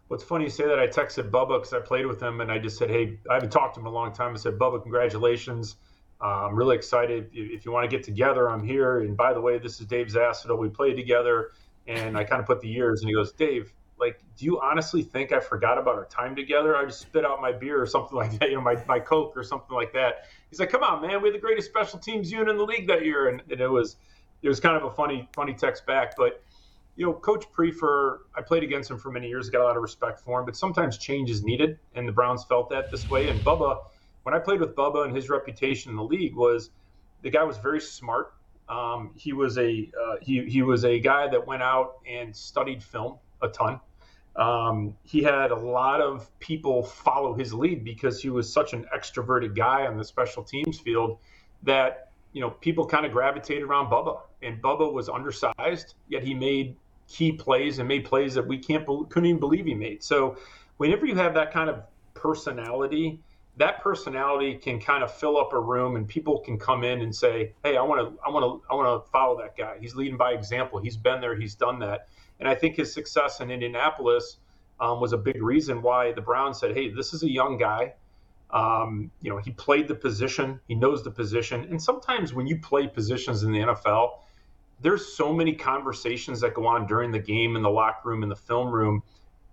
What's 0.08 0.24
funny 0.24 0.46
you 0.46 0.50
say 0.50 0.66
that. 0.66 0.80
I 0.80 0.88
texted 0.88 1.30
Bubba 1.30 1.60
because 1.60 1.74
I 1.74 1.80
played 1.80 2.08
with 2.08 2.22
him, 2.22 2.42
and 2.42 2.52
I 2.52 2.58
just 2.58 2.78
said, 2.78 2.90
"Hey, 2.90 3.20
I 3.30 3.36
haven't 3.36 3.52
talked 3.52 3.76
to 3.76 3.80
him 3.80 3.86
in 3.86 3.92
a 3.92 3.96
long 3.96 4.12
time." 4.12 4.34
I 4.34 4.38
said, 4.38 4.58
"Bubba, 4.58 4.82
congratulations! 4.82 5.76
Uh, 6.22 6.48
I'm 6.48 6.56
really 6.56 6.76
excited. 6.76 7.30
If, 7.32 7.64
you 7.64 7.72
want 7.72 7.90
to 7.90 7.96
get 7.96 8.04
together, 8.04 8.50
I'm 8.50 8.64
here. 8.64 9.02
And 9.02 9.16
by 9.16 9.34
the 9.34 9.40
way, 9.40 9.60
this 9.60 9.80
is 9.80 9.86
Dave 9.86 10.08
Zastudil. 10.08 10.58
We 10.58 10.70
played 10.70 10.96
together." 10.96 11.52
And 11.88 12.18
I 12.18 12.24
kind 12.24 12.40
of 12.40 12.48
put 12.48 12.60
the 12.60 12.68
years, 12.68 13.02
and 13.02 13.10
he 13.10 13.14
goes, 13.14 13.32
"Dave, 13.34 13.72
like, 14.00 14.20
do 14.38 14.46
you 14.46 14.60
honestly 14.62 15.04
think 15.04 15.32
I 15.32 15.40
forgot 15.40 15.78
about 15.78 15.96
our 15.96 16.06
time 16.06 16.36
together? 16.36 16.76
I 16.76 16.86
just 16.86 17.02
spit 17.02 17.26
out 17.26 17.42
my 17.42 17.52
beer 17.52 17.82
or 17.82 17.86
something 17.86 18.18
like 18.18 18.40
that, 18.40 18.50
you 18.50 18.56
know, 18.56 18.62
my, 18.62 18.82
my 18.88 19.00
Coke 19.00 19.36
or 19.36 19.44
something 19.44 19.76
like 19.76 19.92
that. 19.94 20.26
He's 20.50 20.60
like, 20.60 20.70
come 20.70 20.84
on, 20.84 21.02
man, 21.02 21.22
we 21.22 21.30
had 21.30 21.36
the 21.36 21.42
greatest 21.42 21.68
special 21.68 22.00
teams 22.00 22.32
unit 22.32 22.50
in 22.50 22.58
the 22.58 22.64
league 22.64 22.88
that 22.88 23.04
year. 23.04 23.30
And, 23.30 23.42
and 23.52 23.60
it 23.60 23.68
was, 23.68 23.98
it 24.42 24.48
was 24.48 24.60
kind 24.60 24.78
of 24.78 24.84
a 24.84 24.92
funny, 24.92 25.28
funny 25.36 25.54
text 25.54 25.86
back. 25.86 26.16
But, 26.16 26.42
you 26.96 27.06
know, 27.06 27.14
Coach 27.14 27.46
Priefer, 27.52 28.20
I 28.36 28.42
played 28.42 28.64
against 28.64 28.90
him 28.90 28.98
for 28.98 29.12
many 29.12 29.28
years, 29.28 29.50
got 29.50 29.62
a 29.62 29.66
lot 29.66 29.76
of 29.76 29.82
respect 29.82 30.22
for 30.22 30.40
him, 30.40 30.46
but 30.46 30.56
sometimes 30.56 30.98
change 30.98 31.30
is 31.30 31.44
needed. 31.44 31.78
And 31.96 32.08
the 32.08 32.12
Browns 32.14 32.46
felt 32.46 32.70
that 32.70 32.92
this 32.92 33.10
way. 33.10 33.30
And 33.30 33.40
Bubba, 33.42 33.80
when 34.24 34.34
I 34.34 34.40
played 34.40 34.60
with 34.60 34.76
Bubba 34.76 35.06
and 35.06 35.16
his 35.16 35.30
reputation 35.30 35.92
in 35.92 35.98
the 35.98 36.04
league 36.04 36.36
was 36.36 36.72
the 37.22 37.30
guy 37.30 37.44
was 37.44 37.58
very 37.58 37.82
smart. 37.82 38.34
Um, 38.70 39.12
he 39.16 39.34
was 39.34 39.58
a 39.58 39.90
uh, 40.00 40.16
he, 40.22 40.46
he 40.46 40.62
was 40.62 40.86
a 40.86 41.00
guy 41.00 41.28
that 41.28 41.48
went 41.48 41.64
out 41.64 41.96
and 42.08 42.36
studied 42.36 42.84
film 42.84 43.18
a 43.42 43.48
ton. 43.48 43.80
Um, 44.36 44.96
he 45.04 45.24
had 45.24 45.52
a 45.52 45.56
lot 45.56 46.02
of 46.02 46.30
people 46.40 46.84
follow 46.84 47.34
his 47.34 47.54
lead 47.54 47.84
because 47.84 48.22
he 48.22 48.30
was 48.30 48.52
such 48.52 48.74
an 48.74 48.86
extroverted 48.96 49.56
guy 49.56 49.86
on 49.86 49.98
the 49.98 50.04
special 50.04 50.44
teams 50.44 50.80
field 50.80 51.18
that 51.64 52.12
you 52.32 52.42
know 52.42 52.52
people 52.52 52.86
kind 52.86 53.06
of 53.06 53.12
gravitated 53.12 53.64
around 53.64 53.90
Bubba. 53.90 54.20
And 54.42 54.62
Bubba 54.62 54.92
was 54.92 55.10
undersized, 55.10 55.96
yet 56.08 56.24
he 56.24 56.34
made 56.34 56.76
key 57.08 57.32
plays 57.32 57.80
and 57.80 57.88
made 57.88 58.06
plays 58.06 58.34
that 58.36 58.48
we 58.48 58.58
can't 58.58 58.86
couldn't 59.10 59.26
even 59.26 59.40
believe 59.40 59.66
he 59.66 59.74
made. 59.74 60.04
So 60.04 60.38
whenever 60.78 61.06
you 61.06 61.16
have 61.16 61.34
that 61.34 61.52
kind 61.52 61.70
of 61.70 61.84
personality, 62.14 63.20
that 63.58 63.82
personality 63.82 64.56
can 64.56 64.80
kind 64.80 65.04
of 65.04 65.14
fill 65.14 65.38
up 65.38 65.52
a 65.54 65.60
room 65.60 65.96
and 65.96 66.08
people 66.08 66.40
can 66.40 66.58
come 66.58 66.84
in 66.84 67.02
and 67.02 67.14
say, 67.14 67.54
"Hey, 67.64 67.76
I 67.76 67.82
want 67.82 68.00
to 68.00 68.20
I 68.26 68.30
want 68.30 68.44
to 68.46 68.72
I 68.72 68.76
want 68.76 69.04
to 69.04 69.12
follow 69.12 69.38
that 69.42 69.58
guy. 69.58 69.78
He's 69.82 69.96
leading 69.96 70.18
by 70.18 70.32
example. 70.32 70.80
He's 70.80 70.98
been 70.98 71.20
there, 71.20 71.36
he's 71.36 71.56
done 71.56 71.80
that." 71.80 72.08
And 72.40 72.48
I 72.48 72.56
think 72.56 72.76
his 72.76 72.94
success 72.94 73.40
in 73.42 73.52
Indianapolis 73.52 74.38
um, 74.80 75.02
was 75.02 75.14
a 75.14 75.18
big 75.18 75.42
reason 75.42 75.82
why 75.82 76.14
the 76.14 76.22
Browns 76.22 76.60
said, 76.60 76.76
"Hey, 76.76 76.90
this 76.90 77.14
is 77.14 77.24
a 77.24 77.30
young 77.30 77.58
guy. 77.58 77.94
Um, 78.52 79.12
you 79.22 79.30
know, 79.30 79.38
he 79.38 79.52
played 79.52 79.88
the 79.88 79.96
position. 79.96 80.60
He 80.68 80.76
knows 80.76 81.04
the 81.04 81.12
position. 81.12 81.66
And 81.70 81.82
sometimes 81.82 82.34
when 82.34 82.48
you 82.48 82.58
play 82.60 82.88
positions 82.88 83.44
in 83.44 83.52
the 83.52 83.60
NFL, 83.60 84.20
there's 84.82 85.14
so 85.16 85.34
many 85.34 85.54
conversations 85.54 86.42
that 86.42 86.54
go 86.54 86.66
on 86.66 86.88
during 86.88 87.12
the 87.12 87.20
game 87.20 87.56
in 87.56 87.62
the 87.62 87.70
locker 87.70 88.10
room 88.10 88.24
in 88.24 88.30
the 88.30 88.36
film 88.36 88.72
room 88.72 89.04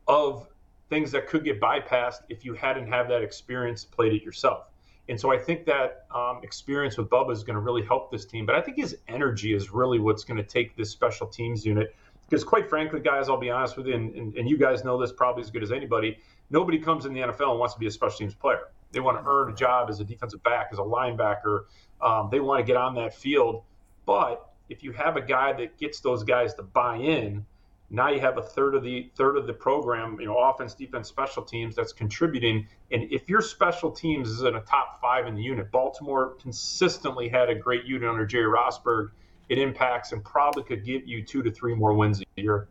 of 0.08 0.48
things 0.88 1.10
that 1.12 1.26
could 1.26 1.44
get 1.44 1.60
bypassed 1.60 2.22
if 2.28 2.44
you 2.44 2.54
hadn't 2.54 2.88
had 2.88 3.08
that 3.10 3.22
experience 3.22 3.84
played 3.84 4.12
it 4.12 4.22
yourself. 4.22 4.68
And 5.08 5.20
so 5.20 5.32
I 5.32 5.38
think 5.38 5.66
that 5.66 6.06
um, 6.14 6.40
experience 6.42 6.96
with 6.96 7.08
Bubba 7.08 7.32
is 7.32 7.44
going 7.44 7.54
to 7.54 7.60
really 7.60 7.84
help 7.84 8.10
this 8.10 8.24
team. 8.24 8.46
But 8.46 8.54
I 8.54 8.60
think 8.60 8.76
his 8.76 8.96
energy 9.08 9.54
is 9.54 9.70
really 9.70 9.98
what's 9.98 10.24
going 10.24 10.38
to 10.38 10.44
take 10.44 10.76
this 10.76 10.90
special 10.90 11.26
teams 11.26 11.64
unit 11.64 11.94
because 12.28 12.44
quite 12.44 12.68
frankly, 12.68 13.00
guys, 13.00 13.28
I'll 13.28 13.38
be 13.38 13.50
honest 13.50 13.76
with 13.76 13.86
you, 13.86 13.94
and, 13.94 14.14
and, 14.14 14.36
and, 14.36 14.48
you 14.48 14.58
guys 14.58 14.84
know 14.84 15.00
this 15.00 15.12
probably 15.12 15.42
as 15.42 15.50
good 15.50 15.62
as 15.62 15.70
anybody. 15.70 16.18
Nobody 16.50 16.78
comes 16.78 17.06
in 17.06 17.12
the 17.12 17.20
NFL 17.20 17.50
and 17.50 17.58
wants 17.58 17.74
to 17.74 17.80
be 17.80 17.86
a 17.86 17.90
special 17.90 18.18
teams 18.18 18.34
player. 18.34 18.68
They 18.92 19.00
want 19.00 19.22
to 19.22 19.28
earn 19.28 19.52
a 19.52 19.54
job 19.54 19.90
as 19.90 20.00
a 20.00 20.04
defensive 20.04 20.42
back, 20.42 20.68
as 20.72 20.78
a 20.78 20.82
linebacker. 20.82 21.64
Um, 22.00 22.28
they 22.30 22.40
want 22.40 22.60
to 22.60 22.64
get 22.64 22.76
on 22.76 22.94
that 22.96 23.14
field. 23.14 23.62
But 24.06 24.48
if 24.68 24.82
you 24.82 24.92
have 24.92 25.16
a 25.16 25.20
guy 25.20 25.52
that 25.52 25.78
gets 25.78 26.00
those 26.00 26.24
guys 26.24 26.54
to 26.54 26.62
buy 26.62 26.96
in, 26.96 27.44
now 27.88 28.08
you 28.10 28.20
have 28.20 28.36
a 28.36 28.42
third 28.42 28.74
of 28.74 28.82
the 28.82 29.10
third 29.14 29.36
of 29.36 29.46
the 29.46 29.52
program, 29.52 30.18
you 30.18 30.26
know, 30.26 30.36
offense, 30.36 30.74
defense, 30.74 31.08
special 31.08 31.42
teams 31.44 31.76
that's 31.76 31.92
contributing. 31.92 32.66
And 32.90 33.04
if 33.12 33.28
your 33.28 33.40
special 33.40 33.92
teams 33.92 34.28
is 34.28 34.42
in 34.42 34.56
a 34.56 34.60
top 34.60 35.00
five 35.00 35.26
in 35.26 35.36
the 35.36 35.42
unit, 35.42 35.70
Baltimore 35.70 36.34
consistently 36.40 37.28
had 37.28 37.48
a 37.48 37.54
great 37.54 37.84
unit 37.84 38.08
under 38.08 38.26
Jerry 38.26 38.52
Rosburg. 38.52 39.10
It 39.48 39.58
impacts 39.58 40.12
and 40.12 40.24
probably 40.24 40.64
could 40.64 40.84
get 40.84 41.04
you 41.04 41.22
two 41.22 41.42
to 41.42 41.50
three 41.50 41.74
more 41.74 41.92
wins 41.92 42.20
a 42.20 42.40
year. 42.40 42.68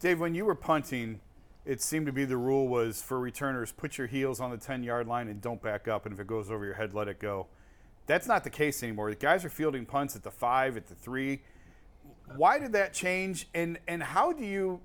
Dave, 0.00 0.20
when 0.20 0.34
you 0.34 0.44
were 0.44 0.54
punting, 0.54 1.20
it 1.64 1.80
seemed 1.80 2.06
to 2.06 2.12
be 2.12 2.24
the 2.24 2.36
rule 2.36 2.68
was 2.68 3.00
for 3.00 3.18
returners 3.18 3.72
put 3.72 3.96
your 3.96 4.06
heels 4.06 4.40
on 4.40 4.50
the 4.50 4.56
10 4.56 4.82
yard 4.82 5.06
line 5.06 5.28
and 5.28 5.40
don't 5.40 5.62
back 5.62 5.88
up 5.88 6.04
and 6.04 6.14
if 6.14 6.20
it 6.20 6.26
goes 6.26 6.50
over 6.50 6.64
your 6.64 6.74
head 6.74 6.94
let 6.94 7.08
it 7.08 7.18
go. 7.18 7.46
That's 8.06 8.28
not 8.28 8.44
the 8.44 8.50
case 8.50 8.82
anymore. 8.82 9.10
The 9.10 9.16
guys 9.16 9.44
are 9.44 9.50
fielding 9.50 9.86
punts 9.86 10.14
at 10.14 10.22
the 10.22 10.30
five 10.30 10.76
at 10.76 10.86
the 10.86 10.94
three. 10.94 11.40
Why 12.36 12.58
did 12.58 12.72
that 12.72 12.92
change 12.92 13.48
and 13.54 13.78
and 13.88 14.02
how 14.02 14.32
do 14.32 14.44
you 14.44 14.80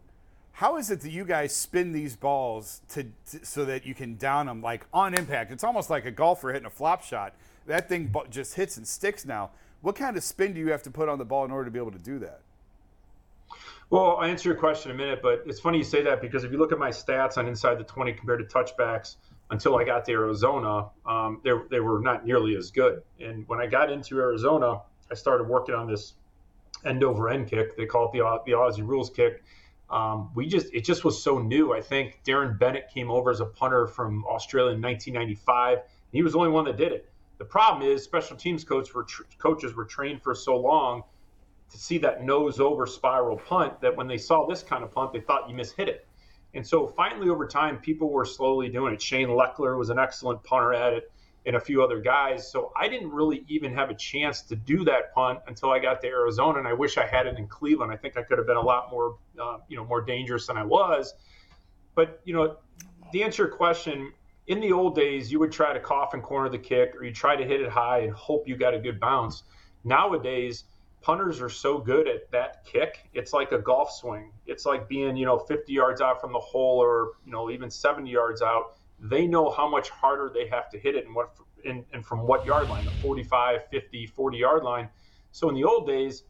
how 0.54 0.78
is 0.78 0.90
it 0.92 1.02
that 1.02 1.12
you 1.12 1.26
guys 1.26 1.56
spin 1.56 1.92
these 1.92 2.16
balls 2.16 2.82
to, 2.90 3.04
to 3.32 3.46
so 3.46 3.66
that 3.66 3.86
you 3.86 3.94
can 3.94 4.16
down 4.16 4.46
them 4.46 4.62
like 4.62 4.86
on 4.94 5.14
impact? 5.14 5.52
It's 5.52 5.64
almost 5.64 5.90
like 5.90 6.06
a 6.06 6.12
golfer 6.12 6.54
hitting 6.54 6.66
a 6.66 6.72
flop 6.72 7.04
shot. 7.04 7.34
That 7.66 7.90
thing 7.90 8.14
just 8.30 8.56
hits 8.56 8.78
and 8.78 8.88
sticks 8.88 9.26
now 9.26 9.52
what 9.82 9.96
kind 9.96 10.18
of 10.18 10.24
spin 10.24 10.54
do 10.54 10.60
you 10.60 10.72
have 10.72 10.84
to 10.84 10.92
put 10.92 11.10
on 11.10 11.18
the 11.18 11.26
ball 11.26 11.46
in 11.46 11.52
order 11.52 11.66
to 11.66 11.72
be 11.72 11.80
able 11.80 11.92
to 11.92 12.00
do 12.00 12.20
that 12.20 12.42
well, 13.90 14.18
I'll 14.18 14.24
answer 14.30 14.50
your 14.50 14.58
question 14.58 14.92
in 14.92 14.98
a 14.98 15.00
minute, 15.00 15.20
but 15.24 15.44
it's 15.48 15.60
funny 15.60 15.80
you 15.80 15.84
say 15.84 16.04
that 16.04 16.22
because 16.22 16.44
if 16.44 16.52
you 16.52 16.60
look 16.60 16.72
at 16.72 16.78
my 16.78 16.90
stats 16.90 17.40
on 17.40 17.48
inside 17.48 17.80
the 17.80 17.84
20 17.84 18.14
compared 18.14 18.48
to 18.48 18.56
touchbacks 18.56 19.16
until 19.50 19.78
I 19.78 19.84
got 19.84 20.06
to 20.06 20.12
Arizona, 20.12 20.90
um, 21.08 21.42
they, 21.44 21.52
they 21.72 21.80
were 21.80 22.00
not 22.00 22.24
nearly 22.24 22.56
as 22.56 22.70
good. 22.70 23.02
And 23.20 23.48
when 23.48 23.60
I 23.60 23.66
got 23.66 23.92
into 23.92 24.20
Arizona, 24.20 24.82
I 25.10 25.16
started 25.16 25.48
working 25.48 25.74
on 25.74 25.88
this 25.88 26.14
end 26.86 27.04
over 27.04 27.30
end 27.30 27.48
kick. 27.48 27.76
They 27.78 27.88
call 27.88 28.06
it 28.06 28.12
the, 28.12 28.20
the 28.46 28.52
Aussie 28.52 28.88
rules 28.88 29.10
kick. 29.10 29.44
Um, 29.90 30.30
we 30.36 30.48
just 30.48 30.72
it 30.72 30.82
just 30.86 31.04
was 31.04 31.22
so 31.22 31.40
new. 31.40 31.74
I 31.74 31.82
think 31.82 32.20
Darren 32.24 32.60
Bennett 32.60 32.92
came 32.94 33.10
over 33.10 33.32
as 33.32 33.40
a 33.40 33.46
punter 33.46 33.88
from 33.88 34.24
Australia 34.26 34.76
in 34.76 34.82
1995. 34.82 35.80
he 36.12 36.22
was 36.22 36.34
the 36.34 36.38
only 36.38 36.52
one 36.52 36.66
that 36.66 36.78
did 36.78 36.92
it. 36.92 37.10
The 37.40 37.46
problem 37.46 37.90
is 37.90 38.04
special 38.04 38.38
teams 38.38 38.70
were 38.70 39.04
tr- 39.04 39.24
coaches 39.40 39.74
were 39.74 39.86
trained 39.86 40.22
for 40.22 40.36
so 40.36 40.58
long 40.58 41.04
to 41.72 41.78
see 41.78 41.98
that 42.00 42.24
nose 42.24 42.60
over 42.60 42.86
spiral 42.86 43.38
punt 43.38 43.80
that 43.82 43.96
when 43.96 44.08
they 44.08 44.18
saw 44.18 44.46
this 44.46 44.62
kind 44.62 44.84
of 44.84 44.92
punt, 44.92 45.14
they 45.14 45.22
thought 45.22 45.50
you 45.50 45.56
mishit 45.56 45.88
it. 45.88 46.06
And 46.54 46.66
so 46.66 46.88
finally, 46.88 47.30
over 47.30 47.48
time, 47.48 47.78
people 47.78 48.12
were 48.12 48.26
slowly 48.26 48.70
doing 48.70 48.94
it. 48.94 49.02
Shane 49.02 49.30
Lechler 49.30 49.78
was 49.78 49.90
an 49.90 50.00
excellent 50.00 50.44
punter 50.44 50.74
at 50.74 50.94
it, 50.94 51.12
and 51.46 51.56
a 51.56 51.60
few 51.60 51.84
other 51.84 52.00
guys. 52.02 52.52
So 52.52 52.74
I 52.76 52.88
didn't 52.88 53.12
really 53.12 53.46
even 53.48 53.74
have 53.74 53.90
a 53.90 53.94
chance 53.94 54.42
to 54.44 54.56
do 54.56 54.84
that 54.86 55.14
punt 55.14 55.40
until 55.48 55.72
I 55.72 55.80
got 55.80 56.02
to 56.02 56.08
Arizona, 56.08 56.60
and 56.60 56.68
I 56.68 56.74
wish 56.74 56.98
I 56.98 57.06
had 57.06 57.28
it 57.28 57.38
in 57.38 57.48
Cleveland. 57.48 57.92
I 57.92 57.98
think 57.98 58.18
I 58.18 58.24
could 58.24 58.38
have 58.38 58.48
been 58.48 58.58
a 58.58 58.62
lot 58.62 58.92
more, 58.92 59.18
uh, 59.42 59.60
you 59.68 59.78
know, 59.78 59.86
more 59.86 60.02
dangerous 60.02 60.48
than 60.48 60.58
I 60.58 60.64
was. 60.64 61.14
But 61.96 62.20
you 62.26 62.34
know, 62.34 62.58
to 63.14 63.22
answer 63.22 63.44
your 63.44 63.52
question, 63.56 64.12
in 64.50 64.60
the 64.60 64.72
old 64.72 64.96
days, 64.96 65.32
you 65.32 65.40
would 65.40 65.52
try 65.52 65.74
to 65.74 65.80
cough 65.80 66.14
and 66.16 66.24
corner 66.24 66.50
the 66.50 66.58
kick, 66.58 66.96
or 66.96 67.04
you 67.06 67.14
try 67.14 67.36
to 67.36 67.46
hit 67.46 67.62
it 67.62 67.70
high 67.70 68.00
and 68.00 68.12
hope 68.12 68.48
you 68.48 68.58
got 68.58 68.74
a 68.74 68.80
good 68.80 69.00
bounce. 69.00 69.44
Nowadays 69.84 70.66
punters 71.02 71.40
are 71.40 71.50
so 71.50 71.78
good 71.78 72.08
at 72.08 72.30
that 72.32 72.66
kick. 72.66 73.10
It's 73.14 73.32
like 73.32 73.52
a 73.52 73.60
golf 73.60 73.92
swing. 73.92 74.34
It's 74.48 74.66
like 74.66 74.90
being, 74.90 75.16
you 75.16 75.26
know, 75.26 75.38
50 75.38 75.72
yards 75.72 76.02
out 76.02 76.20
from 76.20 76.34
the 76.34 76.40
hole 76.40 76.80
or, 76.80 77.12
you 77.26 77.32
know, 77.32 77.50
even 77.52 77.70
70 77.70 78.10
yards 78.10 78.42
out. 78.42 78.76
They 79.00 79.28
know 79.28 79.50
how 79.50 79.70
much 79.70 79.90
harder 79.90 80.30
they 80.34 80.48
have 80.48 80.70
to 80.72 80.80
hit 80.80 80.96
it 80.96 81.06
and 81.06 81.16
what 81.16 81.30
and, 81.64 81.86
and 81.94 82.06
from 82.06 82.26
what 82.26 82.46
yard 82.46 82.70
line, 82.70 82.86
the 82.86 82.92
45, 82.92 83.68
50, 83.70 84.08
40 84.08 84.38
yard 84.38 84.64
line. 84.64 84.90
So 85.32 85.48
in 85.48 85.56
the 85.56 85.64
old 85.64 85.88
days, 85.88 86.24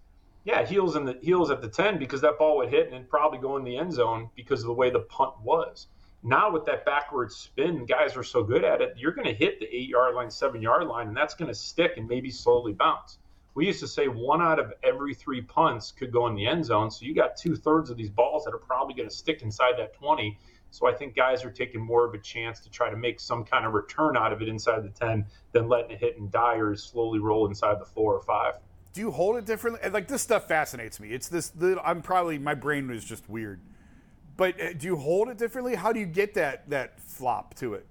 yeah, 0.44 0.66
heels 0.66 0.96
in 0.96 1.06
the 1.06 1.18
heels 1.22 1.52
at 1.52 1.62
the 1.62 1.70
10 1.70 1.98
because 1.98 2.22
that 2.22 2.38
ball 2.38 2.58
would 2.58 2.70
hit 2.70 2.92
and 2.92 3.10
probably 3.10 3.40
go 3.40 3.56
in 3.58 3.64
the 3.64 3.78
end 3.78 3.94
zone 3.94 4.30
because 4.36 4.60
of 4.62 4.68
the 4.68 4.74
way 4.74 4.90
the 4.90 5.00
punt 5.00 5.34
was. 5.42 5.88
Now 6.24 6.52
with 6.52 6.66
that 6.66 6.86
backward 6.86 7.32
spin, 7.32 7.86
guys 7.86 8.18
are 8.18 8.24
so 8.24 8.44
good 8.44 8.64
at 8.64 8.82
it, 8.82 8.94
you're 8.98 9.14
going 9.14 9.28
to 9.28 9.34
hit 9.34 9.60
the 9.60 9.68
eight 9.74 9.90
yard 9.90 10.16
line, 10.16 10.30
seven 10.30 10.62
yard 10.62 10.86
line, 10.88 11.08
and 11.08 11.18
that's 11.18 11.34
going 11.34 11.48
to 11.48 11.56
stick 11.56 11.94
and 11.98 12.08
maybe 12.08 12.30
slowly 12.30 12.74
bounce 12.74 13.20
we 13.60 13.66
used 13.66 13.82
to 13.82 13.88
say 13.88 14.08
one 14.08 14.42
out 14.42 14.58
of 14.58 14.74
every 14.84 15.14
three 15.14 15.42
punts 15.42 15.92
could 15.92 16.14
go 16.14 16.28
in 16.28 16.36
the 16.36 16.46
end 16.46 16.64
zone. 16.64 16.90
So 16.90 17.06
you 17.06 17.14
got 17.14 17.36
two 17.36 17.58
thirds 17.58 17.90
of 17.90 17.98
these 17.98 18.10
balls 18.10 18.46
that 18.46 18.54
are 18.54 18.60
probably 18.60 18.94
going 18.94 19.10
to 19.10 19.14
stick 19.14 19.42
inside 19.42 19.74
that 19.78 19.94
20. 19.96 20.38
So 20.72 20.88
I 20.88 20.94
think 20.94 21.14
guys 21.14 21.44
are 21.44 21.52
taking 21.52 21.82
more 21.82 22.06
of 22.06 22.14
a 22.14 22.20
chance 22.20 22.62
to 22.62 22.70
try 22.70 22.90
to 22.90 22.96
make 22.96 23.20
some 23.20 23.44
kind 23.44 23.66
of 23.66 23.74
return 23.74 24.16
out 24.16 24.32
of 24.32 24.42
it 24.42 24.48
inside 24.48 24.84
the 24.84 24.90
10 24.90 25.26
than 25.52 25.68
letting 25.68 25.92
it 25.92 26.00
hit 26.00 26.18
and 26.18 26.32
die 26.32 26.56
or 26.56 26.74
slowly 26.76 27.20
roll 27.20 27.48
inside 27.48 27.82
the 27.82 27.86
four 27.86 28.14
or 28.14 28.22
five. 28.22 28.54
Do 28.94 29.02
you 29.02 29.12
hold 29.12 29.36
it 29.36 29.46
differently? 29.46 29.90
Like 29.90 30.08
this 30.08 30.22
stuff 30.22 30.48
fascinates 30.48 31.00
me. 31.00 31.10
It's 31.10 31.28
this. 31.28 31.52
I'm 31.84 32.02
probably 32.02 32.40
my 32.40 32.56
brain 32.56 32.88
was 32.88 33.04
just 33.04 33.30
weird. 33.30 33.60
But 34.40 34.62
uh, 34.62 34.72
do 34.72 34.88
you 34.88 34.96
hold 34.96 35.28
it 35.28 35.38
differently? 35.38 35.76
How 35.76 35.92
do 35.92 36.00
you 36.00 36.06
get 36.06 36.34
that 36.36 36.70
that 36.70 36.98
flop 37.02 37.56
to 37.56 37.74
it? 37.74 37.86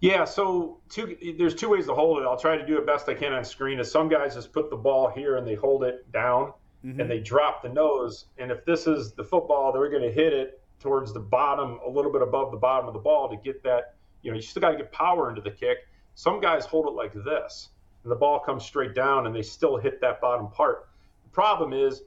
Yeah, 0.00 0.24
so 0.24 0.78
two, 0.88 1.16
there's 1.38 1.54
two 1.54 1.68
ways 1.68 1.86
to 1.86 1.94
hold 1.94 2.18
it. 2.18 2.22
I'll 2.22 2.36
try 2.36 2.56
to 2.56 2.66
do 2.66 2.76
it 2.76 2.84
best 2.84 3.08
I 3.08 3.14
can 3.14 3.32
on 3.32 3.44
screen. 3.44 3.78
Is 3.78 3.92
some 3.92 4.08
guys 4.08 4.34
just 4.34 4.52
put 4.52 4.68
the 4.68 4.76
ball 4.76 5.08
here 5.08 5.36
and 5.36 5.46
they 5.46 5.54
hold 5.54 5.84
it 5.84 6.10
down 6.10 6.52
mm-hmm. 6.84 6.98
and 6.98 7.08
they 7.08 7.20
drop 7.20 7.62
the 7.62 7.68
nose. 7.68 8.24
And 8.38 8.50
if 8.50 8.64
this 8.64 8.88
is 8.88 9.12
the 9.12 9.22
football, 9.22 9.72
they're 9.72 9.88
going 9.88 10.02
to 10.02 10.10
hit 10.10 10.32
it 10.32 10.60
towards 10.80 11.12
the 11.12 11.20
bottom, 11.20 11.78
a 11.86 11.88
little 11.88 12.10
bit 12.10 12.22
above 12.22 12.50
the 12.50 12.56
bottom 12.56 12.88
of 12.88 12.94
the 12.94 13.00
ball 13.00 13.28
to 13.28 13.36
get 13.36 13.62
that. 13.62 13.94
You 14.22 14.32
know, 14.32 14.36
you 14.36 14.42
still 14.42 14.62
got 14.62 14.72
to 14.72 14.78
get 14.78 14.90
power 14.90 15.28
into 15.28 15.42
the 15.42 15.52
kick. 15.52 15.78
Some 16.16 16.40
guys 16.40 16.64
hold 16.66 16.86
it 16.86 16.94
like 16.94 17.12
this, 17.12 17.68
and 18.02 18.10
the 18.10 18.16
ball 18.16 18.40
comes 18.40 18.64
straight 18.64 18.96
down, 18.96 19.26
and 19.26 19.34
they 19.34 19.42
still 19.42 19.76
hit 19.76 20.00
that 20.00 20.20
bottom 20.20 20.48
part. 20.48 20.88
The 21.22 21.30
problem 21.30 21.72
is 21.72 22.02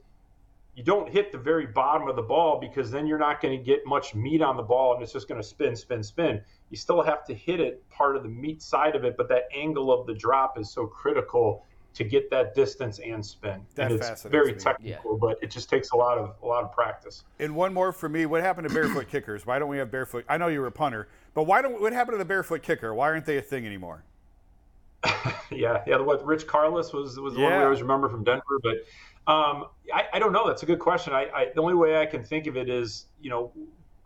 you 0.74 0.82
don't 0.82 1.08
hit 1.08 1.30
the 1.30 1.38
very 1.38 1.66
bottom 1.66 2.08
of 2.08 2.16
the 2.16 2.22
ball 2.22 2.58
because 2.58 2.90
then 2.90 3.06
you're 3.06 3.18
not 3.18 3.40
going 3.40 3.56
to 3.56 3.64
get 3.64 3.86
much 3.86 4.14
meat 4.14 4.42
on 4.42 4.56
the 4.56 4.62
ball 4.62 4.94
and 4.94 5.02
it's 5.02 5.12
just 5.12 5.28
going 5.28 5.40
to 5.40 5.46
spin, 5.46 5.76
spin, 5.76 6.02
spin. 6.02 6.40
You 6.70 6.76
still 6.76 7.02
have 7.02 7.24
to 7.26 7.34
hit 7.34 7.60
it 7.60 7.88
part 7.90 8.16
of 8.16 8.22
the 8.22 8.28
meat 8.28 8.60
side 8.60 8.96
of 8.96 9.04
it, 9.04 9.16
but 9.16 9.28
that 9.28 9.44
angle 9.54 9.92
of 9.92 10.06
the 10.06 10.14
drop 10.14 10.58
is 10.58 10.70
so 10.70 10.86
critical 10.86 11.64
to 11.94 12.02
get 12.02 12.28
that 12.30 12.54
distance 12.54 12.98
and 12.98 13.24
spin. 13.24 13.60
That 13.76 13.92
and 13.92 14.00
it's 14.00 14.24
very 14.24 14.52
technical, 14.54 15.12
yeah. 15.12 15.18
but 15.20 15.38
it 15.40 15.50
just 15.50 15.70
takes 15.70 15.92
a 15.92 15.96
lot 15.96 16.18
of 16.18 16.34
a 16.42 16.46
lot 16.46 16.64
of 16.64 16.72
practice. 16.72 17.22
And 17.38 17.54
one 17.54 17.72
more 17.72 17.92
for 17.92 18.08
me, 18.08 18.26
what 18.26 18.42
happened 18.42 18.68
to 18.68 18.74
barefoot 18.74 19.08
kickers? 19.08 19.46
Why 19.46 19.60
don't 19.60 19.68
we 19.68 19.78
have 19.78 19.92
barefoot? 19.92 20.24
I 20.28 20.36
know 20.36 20.48
you 20.48 20.60
were 20.60 20.66
a 20.66 20.72
punter, 20.72 21.08
but 21.34 21.44
why 21.44 21.62
don't 21.62 21.80
what 21.80 21.92
happened 21.92 22.14
to 22.14 22.18
the 22.18 22.24
barefoot 22.24 22.62
kicker? 22.62 22.92
Why 22.92 23.06
aren't 23.06 23.26
they 23.26 23.36
a 23.36 23.42
thing 23.42 23.64
anymore? 23.64 24.02
yeah, 25.50 25.82
yeah. 25.86 25.98
The 25.98 26.02
what 26.02 26.24
Rich 26.26 26.48
Karlis 26.48 26.92
was 26.92 27.18
was 27.20 27.34
the 27.34 27.40
yeah. 27.40 27.50
one 27.50 27.58
we 27.58 27.64
always 27.64 27.82
remember 27.82 28.08
from 28.08 28.24
Denver, 28.24 28.58
but 28.62 28.78
um, 29.26 29.66
I, 29.92 30.04
I, 30.14 30.18
don't 30.18 30.32
know. 30.32 30.46
That's 30.46 30.62
a 30.62 30.66
good 30.66 30.78
question. 30.78 31.14
I, 31.14 31.26
I, 31.34 31.46
the 31.54 31.62
only 31.62 31.74
way 31.74 31.98
I 31.98 32.04
can 32.04 32.22
think 32.22 32.46
of 32.46 32.56
it 32.56 32.68
is, 32.68 33.06
you 33.22 33.30
know, 33.30 33.52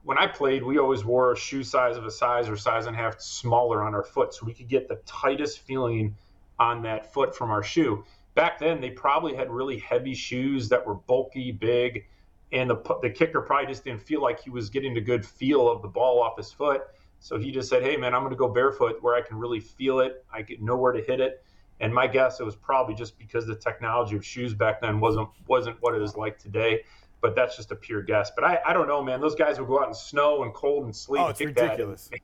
when 0.05 0.17
I 0.17 0.27
played, 0.27 0.63
we 0.63 0.79
always 0.79 1.05
wore 1.05 1.33
a 1.33 1.37
shoe 1.37 1.65
size 1.65 1.97
of 1.97 2.07
a 2.07 2.11
size 2.11 2.49
or 2.49 2.57
size 2.57 2.87
and 2.87 2.95
a 2.95 2.99
half 2.99 3.21
smaller 3.21 3.83
on 3.83 3.95
our 3.95 4.05
foot, 4.05 4.33
so 4.33 4.47
we 4.47 4.55
could 4.55 4.69
get 4.69 4.89
the 4.89 4.97
tightest 5.07 5.59
feeling 5.61 6.17
on 6.59 6.83
that 6.83 7.13
foot 7.13 7.37
from 7.37 7.51
our 7.51 7.63
shoe. 7.63 8.05
Back 8.35 8.61
then, 8.61 8.81
they 8.81 8.91
probably 8.91 9.35
had 9.35 9.51
really 9.51 9.79
heavy 9.79 10.15
shoes 10.15 10.69
that 10.69 10.87
were 10.87 10.95
bulky, 10.95 11.51
big, 11.51 12.07
and 12.53 12.71
the 12.71 12.77
the 13.03 13.11
kicker 13.11 13.41
probably 13.41 13.67
just 13.67 13.85
didn't 13.85 14.03
feel 14.03 14.23
like 14.23 14.41
he 14.41 14.51
was 14.51 14.71
getting 14.71 14.97
a 14.97 15.01
good 15.01 15.27
feel 15.27 15.69
of 15.69 15.83
the 15.83 15.89
ball 15.89 16.23
off 16.23 16.37
his 16.37 16.53
foot. 16.53 16.83
So 17.19 17.37
he 17.37 17.51
just 17.51 17.69
said, 17.69 17.83
"Hey, 17.83 17.97
man, 17.97 18.15
I'm 18.15 18.23
going 18.23 18.31
to 18.31 18.37
go 18.37 18.49
barefoot 18.49 19.03
where 19.03 19.17
I 19.17 19.21
can 19.21 19.37
really 19.37 19.61
feel 19.61 19.99
it. 19.99 20.25
I 20.33 20.47
know 20.61 20.77
where 20.77 20.93
to 20.93 21.03
hit 21.03 21.21
it." 21.21 21.43
And 21.81 21.95
my 21.95 22.07
guess 22.07 22.41
it 22.41 22.45
was 22.45 22.57
probably 22.57 22.95
just 22.95 23.19
because 23.19 23.47
the 23.47 23.55
technology 23.55 24.17
of 24.17 24.25
shoes 24.25 24.53
back 24.53 24.81
then 24.81 25.01
wasn't 25.01 25.29
wasn't 25.47 25.77
what 25.81 25.95
it 25.95 26.03
is 26.03 26.17
like 26.17 26.39
today. 26.39 26.83
But 27.21 27.35
that's 27.35 27.57
just 27.57 27.73
a 27.73 27.77
pure 27.77 28.03
guess. 28.03 28.31
But 28.35 28.45
I, 28.45 28.61
I 28.67 28.73
don't 28.73 28.87
know, 28.87 29.03
man. 29.03 29.21
Those 29.21 29.35
guys 29.35 29.59
would 29.59 29.69
go 29.69 29.81
out 29.81 29.89
in 29.89 29.95
snow 29.95 30.45
and 30.45 30.55
cold 30.55 30.85
and 30.85 30.95
sleet. 30.95 31.21
Oh, 31.21 31.29
it's 31.29 31.41
ridiculous. 31.41 32.09
That. 32.09 32.21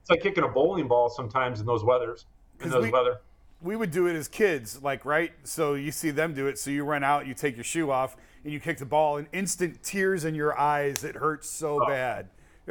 It's 0.00 0.10
like 0.10 0.22
kicking 0.22 0.44
a 0.44 0.48
bowling 0.48 0.88
ball 0.88 1.10
sometimes 1.10 1.60
in 1.60 1.66
those 1.66 1.84
weathers. 1.84 2.24
In 2.62 2.70
those 2.70 2.84
we, 2.84 2.90
weather. 2.90 3.20
We 3.62 3.76
would 3.76 3.90
do 3.90 4.06
it 4.06 4.16
as 4.16 4.28
kids, 4.28 4.82
like 4.82 5.04
right. 5.04 5.32
So 5.44 5.74
you 5.74 5.92
see 5.92 6.10
them 6.10 6.32
do 6.32 6.46
it. 6.46 6.58
So 6.58 6.70
you 6.70 6.84
run 6.84 7.04
out, 7.04 7.26
you 7.26 7.34
take 7.34 7.56
your 7.56 7.64
shoe 7.64 7.90
off, 7.90 8.16
and 8.44 8.52
you 8.52 8.60
kick 8.60 8.78
the 8.78 8.86
ball, 8.86 9.18
and 9.18 9.26
instant 9.32 9.82
tears 9.82 10.24
in 10.24 10.34
your 10.34 10.58
eyes. 10.58 11.04
It 11.04 11.16
hurts 11.16 11.48
so 11.48 11.82
oh. 11.82 11.86
bad. 11.86 12.28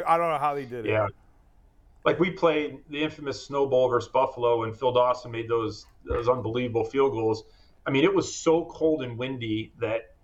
I 0.08 0.18
don't 0.18 0.32
know 0.32 0.40
how 0.40 0.56
they 0.56 0.66
did 0.66 0.86
it. 0.86 0.92
Yeah 0.92 1.08
like 2.06 2.20
we 2.20 2.32
played 2.32 2.80
the 2.90 3.04
infamous 3.04 3.46
snowball 3.46 3.90
versus 3.90 4.10
Buffalo, 4.10 4.64
and 4.64 4.78
Phil 4.78 4.92
Dawson 4.92 5.32
made 5.32 5.50
those 5.50 5.86
those 6.06 6.28
unbelievable 6.28 6.84
field 6.84 7.12
goals. 7.12 7.44
I 7.86 7.92
mean, 7.92 8.04
it 8.04 8.14
was 8.14 8.34
so 8.34 8.66
cold 8.66 9.04
and 9.04 9.18
windy 9.18 9.74
that 9.80 10.16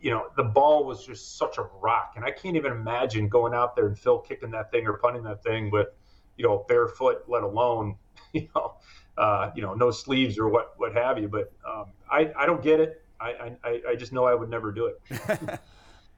you 0.00 0.10
know 0.10 0.26
the 0.36 0.42
ball 0.42 0.84
was 0.84 1.06
just 1.06 1.38
such 1.38 1.58
a 1.58 1.62
rock, 1.80 2.14
and 2.16 2.24
I 2.24 2.30
can't 2.30 2.56
even 2.56 2.72
imagine 2.72 3.28
going 3.28 3.54
out 3.54 3.76
there 3.76 3.86
and 3.86 3.98
Phil 3.98 4.18
kicking 4.18 4.50
that 4.50 4.70
thing 4.70 4.86
or 4.86 4.94
punting 4.94 5.22
that 5.24 5.42
thing 5.42 5.70
with 5.70 5.88
you 6.36 6.44
know 6.44 6.64
barefoot, 6.68 7.24
let 7.28 7.42
alone 7.42 7.96
you 8.32 8.48
know 8.54 8.74
uh, 9.16 9.50
you 9.54 9.62
know 9.62 9.74
no 9.74 9.90
sleeves 9.90 10.38
or 10.38 10.48
what 10.48 10.74
what 10.76 10.92
have 10.94 11.18
you. 11.18 11.28
But 11.28 11.52
um, 11.66 11.86
I 12.10 12.30
I 12.36 12.46
don't 12.46 12.62
get 12.62 12.80
it. 12.80 13.02
I, 13.20 13.52
I 13.62 13.82
I 13.90 13.94
just 13.94 14.12
know 14.12 14.24
I 14.24 14.34
would 14.34 14.50
never 14.50 14.72
do 14.72 14.86
it. 14.86 15.60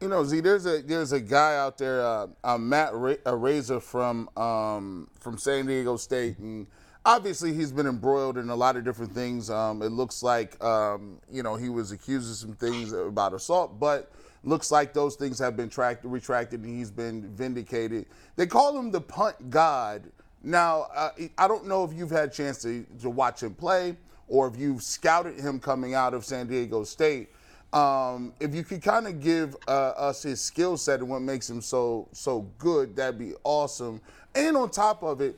You 0.05 0.11
know, 0.11 0.23
Z, 0.23 0.41
there's 0.41 0.67
a 0.67 0.83
there's 0.83 1.13
a 1.13 1.21
guy 1.21 1.57
out 1.57 1.79
there, 1.79 2.03
uh, 2.03 2.27
uh, 2.45 2.59
Matt 2.59 2.93
Ra- 2.93 3.15
Araiza 3.25 3.81
from 3.81 4.29
um, 4.37 5.09
from 5.19 5.39
San 5.39 5.65
Diego 5.65 5.97
State, 5.97 6.37
and 6.41 6.67
obviously 7.07 7.55
he's 7.55 7.73
been 7.73 7.87
embroiled 7.87 8.37
in 8.37 8.51
a 8.51 8.55
lot 8.55 8.77
of 8.77 8.85
different 8.85 9.15
things. 9.15 9.49
Um, 9.49 9.81
it 9.81 9.93
looks 9.93 10.23
like 10.23 10.63
um, 10.63 11.23
you 11.33 11.43
know 11.43 11.55
he 11.55 11.71
was 11.71 11.91
accused 11.91 12.31
of 12.31 12.37
some 12.37 12.53
things 12.53 12.93
about 12.93 13.33
assault, 13.33 13.81
but 13.81 14.13
looks 14.43 14.71
like 14.71 14.93
those 14.93 15.17
things 15.17 15.39
have 15.39 15.57
been 15.57 15.71
tracked, 15.71 16.05
retracted, 16.05 16.61
and 16.61 16.79
he's 16.79 16.91
been 16.91 17.35
vindicated. 17.35 18.05
They 18.37 18.47
call 18.47 18.79
him 18.79 18.91
the 18.91 19.01
punt 19.01 19.49
god. 19.49 20.03
Now, 20.43 20.89
uh, 20.95 21.13
I 21.39 21.49
don't 21.49 21.67
know 21.67 21.83
if 21.83 21.95
you've 21.95 22.11
had 22.11 22.29
a 22.29 22.31
chance 22.31 22.61
to, 22.61 22.85
to 23.01 23.09
watch 23.09 23.43
him 23.43 23.55
play 23.55 23.97
or 24.29 24.49
if 24.49 24.59
you've 24.59 24.83
scouted 24.83 25.41
him 25.41 25.59
coming 25.59 25.95
out 25.95 26.13
of 26.13 26.27
San 26.27 26.47
Diego 26.47 26.85
State. 26.85 27.31
Um, 27.75 28.33
if 28.38 28.54
you 28.54 28.62
could 28.62 28.83
kind 28.83 29.09
of 29.09 29.21
give 29.21 29.57
uh, 29.66 29.71
us 29.97 30.23
his 30.23 30.40
skill 30.40 30.76
set 30.76 31.00
and 31.00 31.09
what 31.09 31.23
makes 31.23 31.50
him 31.50 31.61
so 31.61 32.09
so 32.12 32.43
good, 32.57 32.95
that'd 32.95 33.19
be 33.19 33.35
awesome. 33.43 34.00
And 34.35 34.57
on 34.57 34.71
top 34.71 35.02
of 35.02 35.21
it, 35.21 35.37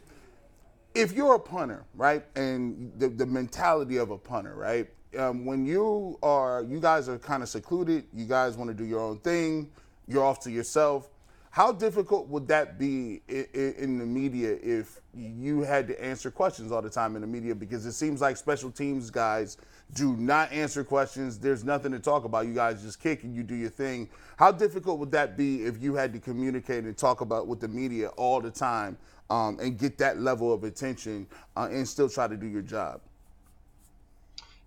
if 0.94 1.12
you're 1.12 1.34
a 1.34 1.40
punter, 1.40 1.84
right, 1.94 2.24
and 2.36 2.92
the, 2.98 3.08
the 3.08 3.26
mentality 3.26 3.96
of 3.96 4.10
a 4.10 4.18
punter, 4.18 4.54
right, 4.54 4.88
um, 5.18 5.46
when 5.46 5.64
you 5.64 6.18
are, 6.22 6.62
you 6.62 6.78
guys 6.78 7.08
are 7.08 7.18
kind 7.18 7.42
of 7.42 7.48
secluded, 7.48 8.04
you 8.12 8.26
guys 8.26 8.56
want 8.56 8.68
to 8.68 8.74
do 8.74 8.84
your 8.84 9.00
own 9.00 9.18
thing, 9.18 9.70
you're 10.06 10.24
off 10.24 10.40
to 10.40 10.50
yourself. 10.50 11.08
How 11.50 11.72
difficult 11.72 12.28
would 12.28 12.46
that 12.48 12.78
be 12.78 13.22
in, 13.28 13.74
in, 13.78 13.98
the 13.98 14.04
media 14.04 14.58
if 14.62 15.00
you 15.14 15.62
had 15.62 15.88
to 15.88 16.04
answer 16.04 16.30
questions 16.30 16.70
all 16.70 16.82
the 16.82 16.90
time 16.90 17.14
in 17.16 17.22
the 17.22 17.26
media? 17.26 17.54
Because 17.54 17.86
it 17.86 17.92
seems 17.92 18.20
like 18.20 18.36
special 18.36 18.70
teams 18.70 19.08
guys 19.08 19.56
do 19.94 20.16
not 20.16 20.52
answer 20.52 20.84
questions. 20.84 21.38
There's 21.38 21.64
nothing 21.64 21.92
to 21.92 21.98
talk 21.98 22.24
about. 22.24 22.46
You 22.46 22.54
guys 22.54 22.82
just 22.82 23.00
kick 23.00 23.24
and 23.24 23.34
you 23.34 23.42
do 23.42 23.54
your 23.54 23.70
thing. 23.70 24.08
How 24.36 24.52
difficult 24.52 24.98
would 24.98 25.12
that 25.12 25.36
be 25.36 25.64
if 25.64 25.82
you 25.82 25.94
had 25.94 26.12
to 26.12 26.18
communicate 26.18 26.84
and 26.84 26.96
talk 26.96 27.20
about 27.20 27.46
with 27.46 27.60
the 27.60 27.68
media 27.68 28.08
all 28.10 28.40
the 28.40 28.50
time 28.50 28.98
um, 29.30 29.58
and 29.60 29.78
get 29.78 29.96
that 29.98 30.20
level 30.20 30.52
of 30.52 30.64
attention 30.64 31.26
uh, 31.56 31.68
and 31.70 31.86
still 31.86 32.08
try 32.08 32.26
to 32.26 32.36
do 32.36 32.46
your 32.46 32.62
job? 32.62 33.00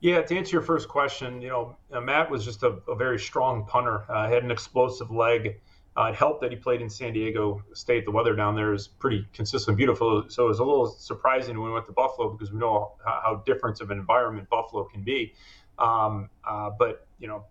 Yeah, 0.02 0.22
to 0.22 0.38
answer 0.38 0.56
your 0.56 0.62
first 0.62 0.88
question, 0.88 1.42
you 1.42 1.50
know, 1.50 1.76
Matt 2.02 2.32
was 2.32 2.46
just 2.46 2.64
a, 2.64 2.78
a 2.88 2.96
very 2.96 3.20
strong 3.20 3.66
punter. 3.66 4.06
Uh, 4.10 4.30
had 4.30 4.44
an 4.44 4.52
explosive 4.52 5.12
leg. 5.12 5.60
Uh, 6.00 6.06
it 6.06 6.16
helped 6.16 6.40
that 6.42 6.50
he 6.52 6.56
played 6.56 6.82
in 6.82 6.90
San 6.90 7.12
Diego 7.12 7.62
State. 7.74 8.06
The 8.06 8.12
weather 8.12 8.34
down 8.34 8.56
there 8.56 8.74
is 8.74 8.88
pretty 8.88 9.28
consistent, 9.34 9.76
beautiful. 9.76 10.24
So 10.30 10.46
it 10.46 10.48
was 10.48 10.60
a 10.60 10.64
little 10.64 10.88
surprising 10.88 11.60
when 11.60 11.68
we 11.68 11.74
went 11.74 11.88
to 11.88 11.92
Buffalo 11.92 12.30
because 12.30 12.54
we 12.54 12.60
know 12.60 12.94
how, 13.06 13.22
how 13.22 13.44
different 13.46 13.82
of 13.82 13.92
an 13.92 14.00
environment 14.00 14.50
Buffalo 14.50 14.86
can 14.86 15.04
be. 15.04 15.34
Um, 15.78 16.30
uh, 16.48 16.70
but 16.80 17.06
you 17.20 17.28
know, 17.28 17.44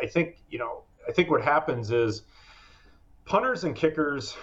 I 0.00 0.06
think 0.06 0.42
you 0.50 0.58
know, 0.58 0.82
I 1.08 1.12
think 1.12 1.30
what 1.30 1.42
happens 1.42 1.90
is 1.90 2.22
punters 3.24 3.64
and 3.64 3.74
kickers 3.74 4.36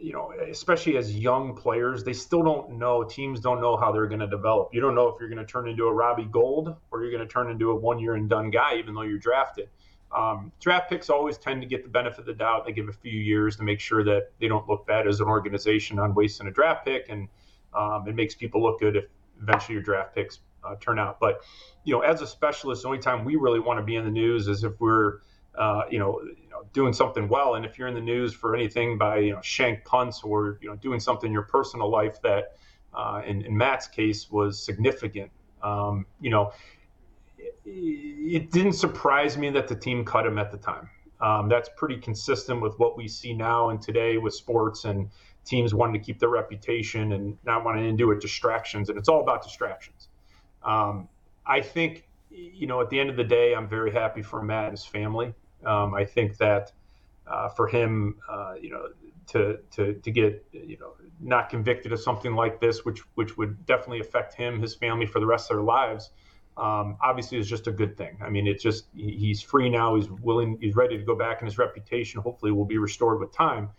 you 0.00 0.12
know, 0.12 0.32
especially 0.50 0.96
as 0.96 1.14
young 1.14 1.54
players, 1.54 2.04
they 2.04 2.14
still 2.14 2.42
don't 2.42 2.78
know. 2.78 3.04
Teams 3.04 3.40
don't 3.40 3.60
know 3.60 3.76
how 3.76 3.92
they're 3.92 4.06
going 4.06 4.20
to 4.20 4.26
develop. 4.26 4.70
You 4.72 4.80
don't 4.80 4.94
know 4.94 5.08
if 5.08 5.20
you're 5.20 5.28
going 5.28 5.44
to 5.44 5.50
turn 5.50 5.68
into 5.68 5.84
a 5.84 5.92
Robbie 5.92 6.24
Gould 6.24 6.74
or 6.90 7.02
you're 7.02 7.12
going 7.12 7.26
to 7.26 7.30
turn 7.30 7.50
into 7.50 7.70
a 7.70 7.74
one 7.74 7.98
year 7.98 8.14
and 8.14 8.28
done 8.28 8.50
guy, 8.50 8.76
even 8.76 8.94
though 8.94 9.02
you're 9.02 9.18
drafted. 9.18 9.68
Um, 10.12 10.52
draft 10.60 10.90
picks 10.90 11.08
always 11.08 11.38
tend 11.38 11.62
to 11.62 11.68
get 11.68 11.84
the 11.84 11.88
benefit 11.88 12.20
of 12.20 12.26
the 12.26 12.34
doubt. 12.34 12.66
They 12.66 12.72
give 12.72 12.88
a 12.88 12.92
few 12.92 13.18
years 13.18 13.56
to 13.56 13.62
make 13.62 13.80
sure 13.80 14.02
that 14.04 14.30
they 14.40 14.48
don't 14.48 14.68
look 14.68 14.86
bad 14.86 15.06
as 15.06 15.20
an 15.20 15.28
organization 15.28 15.98
on 15.98 16.14
wasting 16.14 16.46
a 16.48 16.50
draft 16.50 16.84
pick, 16.84 17.06
and 17.08 17.28
um, 17.74 18.04
it 18.08 18.14
makes 18.14 18.34
people 18.34 18.62
look 18.62 18.80
good 18.80 18.96
if 18.96 19.04
eventually 19.40 19.74
your 19.74 19.82
draft 19.82 20.14
picks 20.14 20.40
uh, 20.64 20.74
turn 20.80 20.98
out. 20.98 21.20
But 21.20 21.42
you 21.84 21.94
know, 21.94 22.00
as 22.00 22.22
a 22.22 22.26
specialist, 22.26 22.82
the 22.82 22.88
only 22.88 23.00
time 23.00 23.24
we 23.24 23.36
really 23.36 23.60
want 23.60 23.78
to 23.78 23.84
be 23.84 23.96
in 23.96 24.04
the 24.04 24.10
news 24.10 24.48
is 24.48 24.64
if 24.64 24.80
we're 24.80 25.20
uh, 25.56 25.82
you 25.90 25.98
know, 25.98 26.20
you 26.22 26.48
know, 26.50 26.62
doing 26.72 26.92
something 26.92 27.28
well. 27.28 27.56
And 27.56 27.64
if 27.64 27.78
you're 27.78 27.88
in 27.88 27.94
the 27.94 28.00
news 28.00 28.32
for 28.32 28.54
anything 28.54 28.98
by 28.98 29.18
you 29.18 29.32
know 29.32 29.40
shank 29.42 29.84
punts 29.84 30.22
or 30.22 30.58
you 30.60 30.68
know 30.68 30.76
doing 30.76 31.00
something 31.00 31.28
in 31.28 31.32
your 31.32 31.42
personal 31.42 31.90
life 31.90 32.20
that, 32.22 32.56
uh, 32.94 33.22
in, 33.26 33.42
in, 33.42 33.56
Matt's 33.56 33.86
case, 33.86 34.30
was 34.30 34.62
significant, 34.62 35.30
um, 35.62 36.06
you 36.20 36.30
know, 36.30 36.52
it, 37.64 38.50
didn't 38.50 38.74
surprise 38.74 39.36
me 39.36 39.50
that 39.50 39.68
the 39.68 39.74
team 39.74 40.04
cut 40.04 40.26
him 40.26 40.38
at 40.38 40.50
the 40.50 40.58
time. 40.58 40.88
Um, 41.20 41.48
that's 41.48 41.68
pretty 41.76 41.98
consistent 41.98 42.62
with 42.62 42.78
what 42.78 42.96
we 42.96 43.06
see 43.06 43.34
now 43.34 43.70
and 43.70 43.80
today 43.80 44.16
with 44.16 44.34
sports 44.34 44.84
and 44.84 45.10
teams 45.44 45.74
wanting 45.74 46.00
to 46.00 46.04
keep 46.04 46.18
their 46.18 46.30
reputation 46.30 47.12
and 47.12 47.36
not 47.44 47.64
wanting 47.64 47.84
to 47.84 47.96
do 47.96 48.10
it 48.10 48.20
distractions. 48.20 48.88
And 48.88 48.98
it's 48.98 49.08
all 49.08 49.20
about 49.20 49.42
distractions. 49.42 50.08
Um, 50.62 51.08
I 51.46 51.60
think 51.60 52.06
you 52.30 52.66
know, 52.66 52.80
at 52.80 52.90
the 52.90 52.98
end 52.98 53.10
of 53.10 53.16
the 53.16 53.24
day, 53.24 53.54
I'm 53.54 53.68
very 53.68 53.90
happy 53.90 54.22
for 54.22 54.42
Matt 54.42 54.64
and 54.64 54.72
his 54.72 54.84
family. 54.84 55.34
Um, 55.64 55.94
I 55.94 56.04
think 56.04 56.36
that 56.38 56.72
uh, 57.26 57.48
for 57.48 57.66
him, 57.66 58.16
uh, 58.28 58.54
you 58.60 58.70
know, 58.70 58.88
to, 59.28 59.58
to 59.72 59.94
to 59.94 60.10
get 60.10 60.44
you 60.52 60.78
know 60.78 60.94
not 61.20 61.50
convicted 61.50 61.92
of 61.92 62.00
something 62.00 62.34
like 62.34 62.60
this, 62.60 62.84
which 62.84 63.00
which 63.14 63.36
would 63.36 63.66
definitely 63.66 64.00
affect 64.00 64.34
him, 64.34 64.60
his 64.60 64.74
family 64.74 65.06
for 65.06 65.20
the 65.20 65.26
rest 65.26 65.50
of 65.50 65.56
their 65.56 65.64
lives, 65.64 66.10
um, 66.56 66.96
obviously 67.02 67.38
is 67.38 67.48
just 67.48 67.66
a 67.66 67.72
good 67.72 67.96
thing. 67.96 68.18
I 68.22 68.28
mean, 68.28 68.46
it's 68.46 68.62
just 68.62 68.86
he's 68.94 69.40
free 69.40 69.70
now. 69.70 69.96
He's 69.96 70.10
willing. 70.10 70.58
He's 70.60 70.76
ready 70.76 70.98
to 70.98 71.04
go 71.04 71.14
back, 71.14 71.40
and 71.40 71.48
his 71.48 71.58
reputation 71.58 72.20
hopefully 72.20 72.52
will 72.52 72.64
be 72.64 72.78
restored 72.78 73.20
with 73.20 73.32
time. 73.32 73.70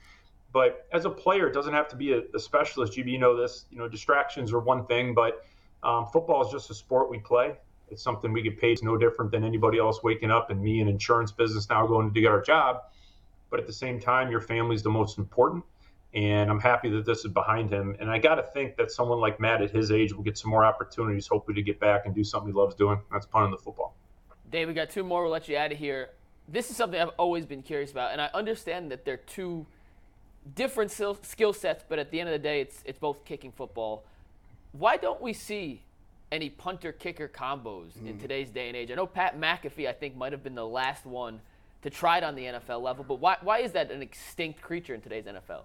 But 0.54 0.88
as 0.92 1.06
a 1.06 1.10
player, 1.10 1.48
it 1.48 1.54
doesn't 1.54 1.74
have 1.74 1.88
to 1.90 1.96
be 1.96 2.14
a, 2.14 2.22
a 2.34 2.40
specialist. 2.40 2.94
GB, 2.94 3.12
you 3.12 3.20
know 3.20 3.36
this. 3.36 3.66
You 3.72 3.78
know, 3.78 3.88
distractions 3.88 4.52
are 4.52 4.60
one 4.60 4.86
thing, 4.86 5.14
but 5.14 5.46
um, 5.84 6.08
football 6.08 6.46
is 6.46 6.52
just 6.52 6.70
a 6.70 6.74
sport 6.74 7.10
we 7.10 7.20
play. 7.20 7.56
It's 7.90 8.02
something 8.02 8.32
we 8.32 8.42
get 8.42 8.60
paid. 8.60 8.74
It's 8.74 8.84
no 8.84 8.98
different 8.98 9.32
than 9.32 9.44
anybody 9.44 9.78
else 9.78 10.02
waking 10.02 10.32
up 10.32 10.50
and 10.50 10.62
me 10.62 10.80
in 10.80 10.88
insurance 10.88 11.32
business 11.32 11.70
now 11.70 11.86
going 11.86 12.14
to 12.14 12.22
get 12.22 12.32
our 12.32 12.42
job. 12.42 12.84
But 13.50 13.60
at 13.60 13.68
the 13.68 13.74
same 13.74 14.00
time, 14.00 14.32
your 14.32 14.40
family's 14.40 14.82
the 14.82 14.90
most 14.90 15.18
important. 15.18 15.64
And 16.13 16.50
I'm 16.50 16.60
happy 16.60 16.89
that 16.89 17.06
this 17.06 17.24
is 17.24 17.32
behind 17.32 17.69
him. 17.69 17.95
And 18.00 18.10
I 18.10 18.17
got 18.19 18.36
to 18.36 18.43
think 18.43 18.76
that 18.78 18.91
someone 18.91 19.19
like 19.19 19.39
Matt 19.39 19.62
at 19.62 19.71
his 19.71 19.91
age 19.91 20.13
will 20.13 20.24
get 20.24 20.38
some 20.38 20.52
more 20.52 20.65
opportunities, 20.65 21.28
hopefully, 21.28 21.56
to 21.56 21.62
get 21.62 21.80
back 21.80 22.06
and 22.06 22.13
do 22.13 22.24
something 22.24 22.52
he 22.52 22.58
loves 22.58 22.76
doing. 22.76 23.00
That's 23.12 23.26
punting 23.26 23.52
the 23.52 23.58
football. 23.58 23.95
Dave, 24.52 24.67
we 24.67 24.74
got 24.74 24.89
two 24.89 25.04
more. 25.04 25.24
We'll 25.24 25.32
let 25.32 25.47
you 25.47 25.58
out 25.58 25.71
of 25.71 25.78
here. 25.78 26.10
This 26.50 26.69
is 26.69 26.76
something 26.76 27.00
I've 27.00 27.10
always 27.17 27.45
been 27.45 27.62
curious 27.62 27.91
about. 27.91 28.12
And 28.12 28.19
I 28.19 28.30
understand 28.34 28.91
that 28.91 29.06
they're 29.06 29.17
two 29.17 29.65
different 30.56 30.91
skill 30.91 31.54
sets, 31.54 31.86
but 31.88 31.97
at 31.97 32.12
the 32.12 32.19
end 32.19 32.28
of 32.28 32.34
the 32.34 32.39
day, 32.39 32.60
it's, 32.60 32.82
it's 32.86 33.00
both 33.00 33.24
kicking 33.24 33.54
football. 33.54 34.04
Why 34.74 34.97
don't 34.97 35.21
we 35.21 35.32
see 35.32 35.82
any 36.32 36.50
punter 36.50 36.91
kicker 36.91 37.28
combos 37.28 37.91
mm. 37.93 38.10
in 38.10 38.17
today's 38.17 38.50
day 38.50 38.67
and 38.67 38.78
age. 38.78 38.89
I 38.91 38.95
know 38.95 39.06
Pat 39.06 39.39
McAfee, 39.39 39.88
I 39.88 39.91
think, 39.91 40.15
might 40.15 40.32
have 40.32 40.43
been 40.43 40.56
the 40.56 40.65
last 40.65 41.06
one 41.06 41.41
to 41.82 41.89
try 41.89 42.17
it 42.17 42.24
on 42.24 42.36
the 42.36 42.43
NFL 42.43 42.82
level, 42.82 43.04
but 43.04 43.15
why, 43.15 43.38
why 43.41 43.60
is 43.60 43.71
that 43.74 43.91
an 43.91 44.02
extinct 44.02 44.62
creature 44.62 44.93
in 44.93 45.02
today's 45.02 45.26
NFL? 45.26 45.63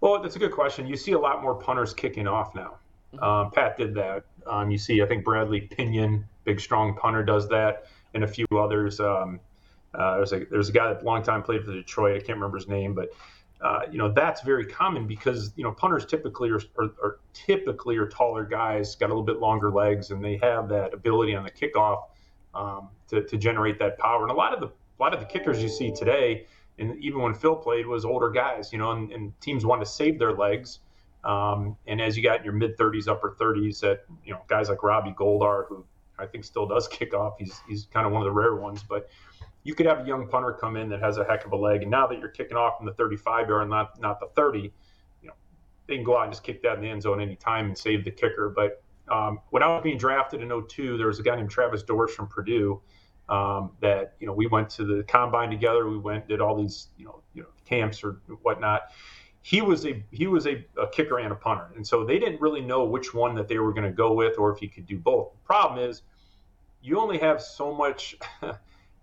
Well, 0.00 0.20
that's 0.20 0.36
a 0.36 0.38
good 0.38 0.52
question. 0.52 0.86
You 0.86 0.96
see 0.96 1.12
a 1.12 1.18
lot 1.18 1.42
more 1.42 1.54
punters 1.54 1.94
kicking 1.94 2.26
off 2.26 2.54
now. 2.54 2.78
Mm-hmm. 3.14 3.24
Um, 3.24 3.50
Pat 3.50 3.76
did 3.76 3.94
that. 3.94 4.24
Um, 4.46 4.70
you 4.70 4.78
see, 4.78 5.02
I 5.02 5.06
think 5.06 5.24
Bradley 5.24 5.62
Pinion, 5.62 6.24
big 6.44 6.60
strong 6.60 6.96
punter, 6.96 7.22
does 7.22 7.48
that, 7.48 7.86
and 8.14 8.24
a 8.24 8.26
few 8.26 8.46
others. 8.58 8.98
Um, 9.00 9.38
uh, 9.94 10.16
there's 10.16 10.32
a 10.32 10.44
there's 10.50 10.68
a 10.68 10.72
guy 10.72 10.92
that 10.92 11.04
long 11.04 11.22
time 11.22 11.42
played 11.42 11.64
for 11.64 11.72
Detroit. 11.72 12.16
I 12.16 12.18
can't 12.18 12.36
remember 12.38 12.56
his 12.56 12.68
name, 12.68 12.94
but 12.94 13.10
uh, 13.60 13.80
you 13.90 13.98
know 13.98 14.10
that's 14.10 14.40
very 14.40 14.66
common 14.66 15.06
because 15.06 15.52
you 15.56 15.62
know 15.62 15.70
punters 15.70 16.06
typically 16.06 16.50
are, 16.50 16.60
are, 16.78 16.90
are, 17.02 17.18
typically 17.34 17.96
are 17.96 18.08
taller 18.08 18.44
guys, 18.44 18.96
got 18.96 19.06
a 19.06 19.08
little 19.08 19.22
bit 19.22 19.38
longer 19.38 19.70
legs, 19.70 20.10
and 20.10 20.24
they 20.24 20.38
have 20.38 20.68
that 20.68 20.94
ability 20.94 21.34
on 21.34 21.44
the 21.44 21.50
kickoff 21.50 22.04
um, 22.54 22.88
to, 23.08 23.22
to 23.22 23.36
generate 23.36 23.78
that 23.78 23.98
power. 23.98 24.22
And 24.22 24.30
a 24.30 24.34
lot 24.34 24.54
of 24.54 24.60
the 24.60 24.66
a 24.66 25.00
lot 25.02 25.14
of 25.14 25.20
the 25.20 25.26
kickers 25.26 25.62
you 25.62 25.68
see 25.68 25.92
today, 25.92 26.46
and 26.78 26.96
even 27.02 27.20
when 27.20 27.34
Phil 27.34 27.56
played, 27.56 27.86
was 27.86 28.04
older 28.04 28.30
guys. 28.30 28.72
You 28.72 28.78
know, 28.78 28.92
and, 28.92 29.12
and 29.12 29.40
teams 29.40 29.64
want 29.64 29.82
to 29.82 29.86
save 29.86 30.18
their 30.18 30.32
legs. 30.32 30.80
Um, 31.24 31.76
and 31.86 32.00
as 32.00 32.16
you 32.16 32.22
got 32.22 32.40
in 32.40 32.44
your 32.44 32.54
mid 32.54 32.76
30s, 32.76 33.08
upper 33.08 33.36
30s, 33.38 33.80
that 33.80 34.04
you 34.24 34.32
know 34.32 34.40
guys 34.48 34.68
like 34.68 34.82
Robbie 34.82 35.14
Goldar, 35.18 35.66
who 35.68 35.84
I 36.18 36.26
think 36.26 36.44
still 36.44 36.66
does 36.66 36.88
kick 36.88 37.14
off. 37.14 37.34
He's 37.38 37.60
he's 37.68 37.86
kind 37.92 38.06
of 38.06 38.12
one 38.12 38.22
of 38.22 38.26
the 38.26 38.32
rare 38.32 38.56
ones, 38.56 38.82
but 38.82 39.08
you 39.64 39.74
could 39.74 39.86
have 39.86 40.00
a 40.00 40.06
young 40.06 40.28
punter 40.28 40.52
come 40.52 40.76
in 40.76 40.88
that 40.88 41.00
has 41.00 41.18
a 41.18 41.24
heck 41.24 41.44
of 41.44 41.52
a 41.52 41.56
leg, 41.56 41.82
and 41.82 41.90
now 41.90 42.06
that 42.06 42.18
you're 42.18 42.28
kicking 42.28 42.56
off 42.56 42.78
from 42.78 42.86
the 42.86 42.94
35 42.94 43.48
yard, 43.48 43.68
not 43.68 44.00
not 44.00 44.18
the 44.18 44.26
30, 44.34 44.72
you 45.22 45.28
know, 45.28 45.34
they 45.86 45.94
can 45.94 46.04
go 46.04 46.16
out 46.16 46.24
and 46.24 46.32
just 46.32 46.42
kick 46.42 46.62
that 46.62 46.76
in 46.76 46.80
the 46.80 46.88
end 46.88 47.02
zone 47.02 47.20
anytime 47.20 47.66
and 47.66 47.78
save 47.78 48.04
the 48.04 48.10
kicker. 48.10 48.48
But 48.48 48.82
um, 49.08 49.40
when 49.50 49.62
I 49.62 49.68
was 49.68 49.82
being 49.82 49.98
drafted 49.98 50.42
in 50.42 50.48
02, 50.68 50.96
there 50.96 51.06
was 51.06 51.20
a 51.20 51.22
guy 51.22 51.36
named 51.36 51.50
Travis 51.50 51.82
Dorsch 51.84 52.10
from 52.10 52.26
Purdue 52.26 52.80
um, 53.32 53.70
that 53.80 54.14
you 54.20 54.26
know 54.26 54.34
we 54.34 54.46
went 54.46 54.68
to 54.70 54.84
the 54.84 55.02
combine 55.04 55.50
together. 55.50 55.88
We 55.88 55.98
went 55.98 56.28
did 56.28 56.40
all 56.40 56.54
these 56.54 56.88
you 56.98 57.06
know 57.06 57.22
you 57.32 57.42
know 57.42 57.48
camps 57.64 58.04
or 58.04 58.20
whatnot. 58.42 58.82
He 59.40 59.62
was 59.62 59.86
a 59.86 60.04
he 60.10 60.26
was 60.26 60.46
a, 60.46 60.64
a 60.80 60.86
kicker 60.86 61.18
and 61.18 61.32
a 61.32 61.34
punter, 61.34 61.70
and 61.74 61.84
so 61.84 62.04
they 62.04 62.18
didn't 62.18 62.42
really 62.42 62.60
know 62.60 62.84
which 62.84 63.14
one 63.14 63.34
that 63.36 63.48
they 63.48 63.58
were 63.58 63.72
going 63.72 63.86
to 63.86 63.92
go 63.92 64.12
with 64.12 64.38
or 64.38 64.52
if 64.52 64.58
he 64.58 64.68
could 64.68 64.86
do 64.86 64.98
both. 64.98 65.32
The 65.32 65.38
problem 65.44 65.88
is 65.88 66.02
you 66.82 67.00
only 67.00 67.18
have 67.18 67.42
so 67.42 67.74
much. 67.74 68.16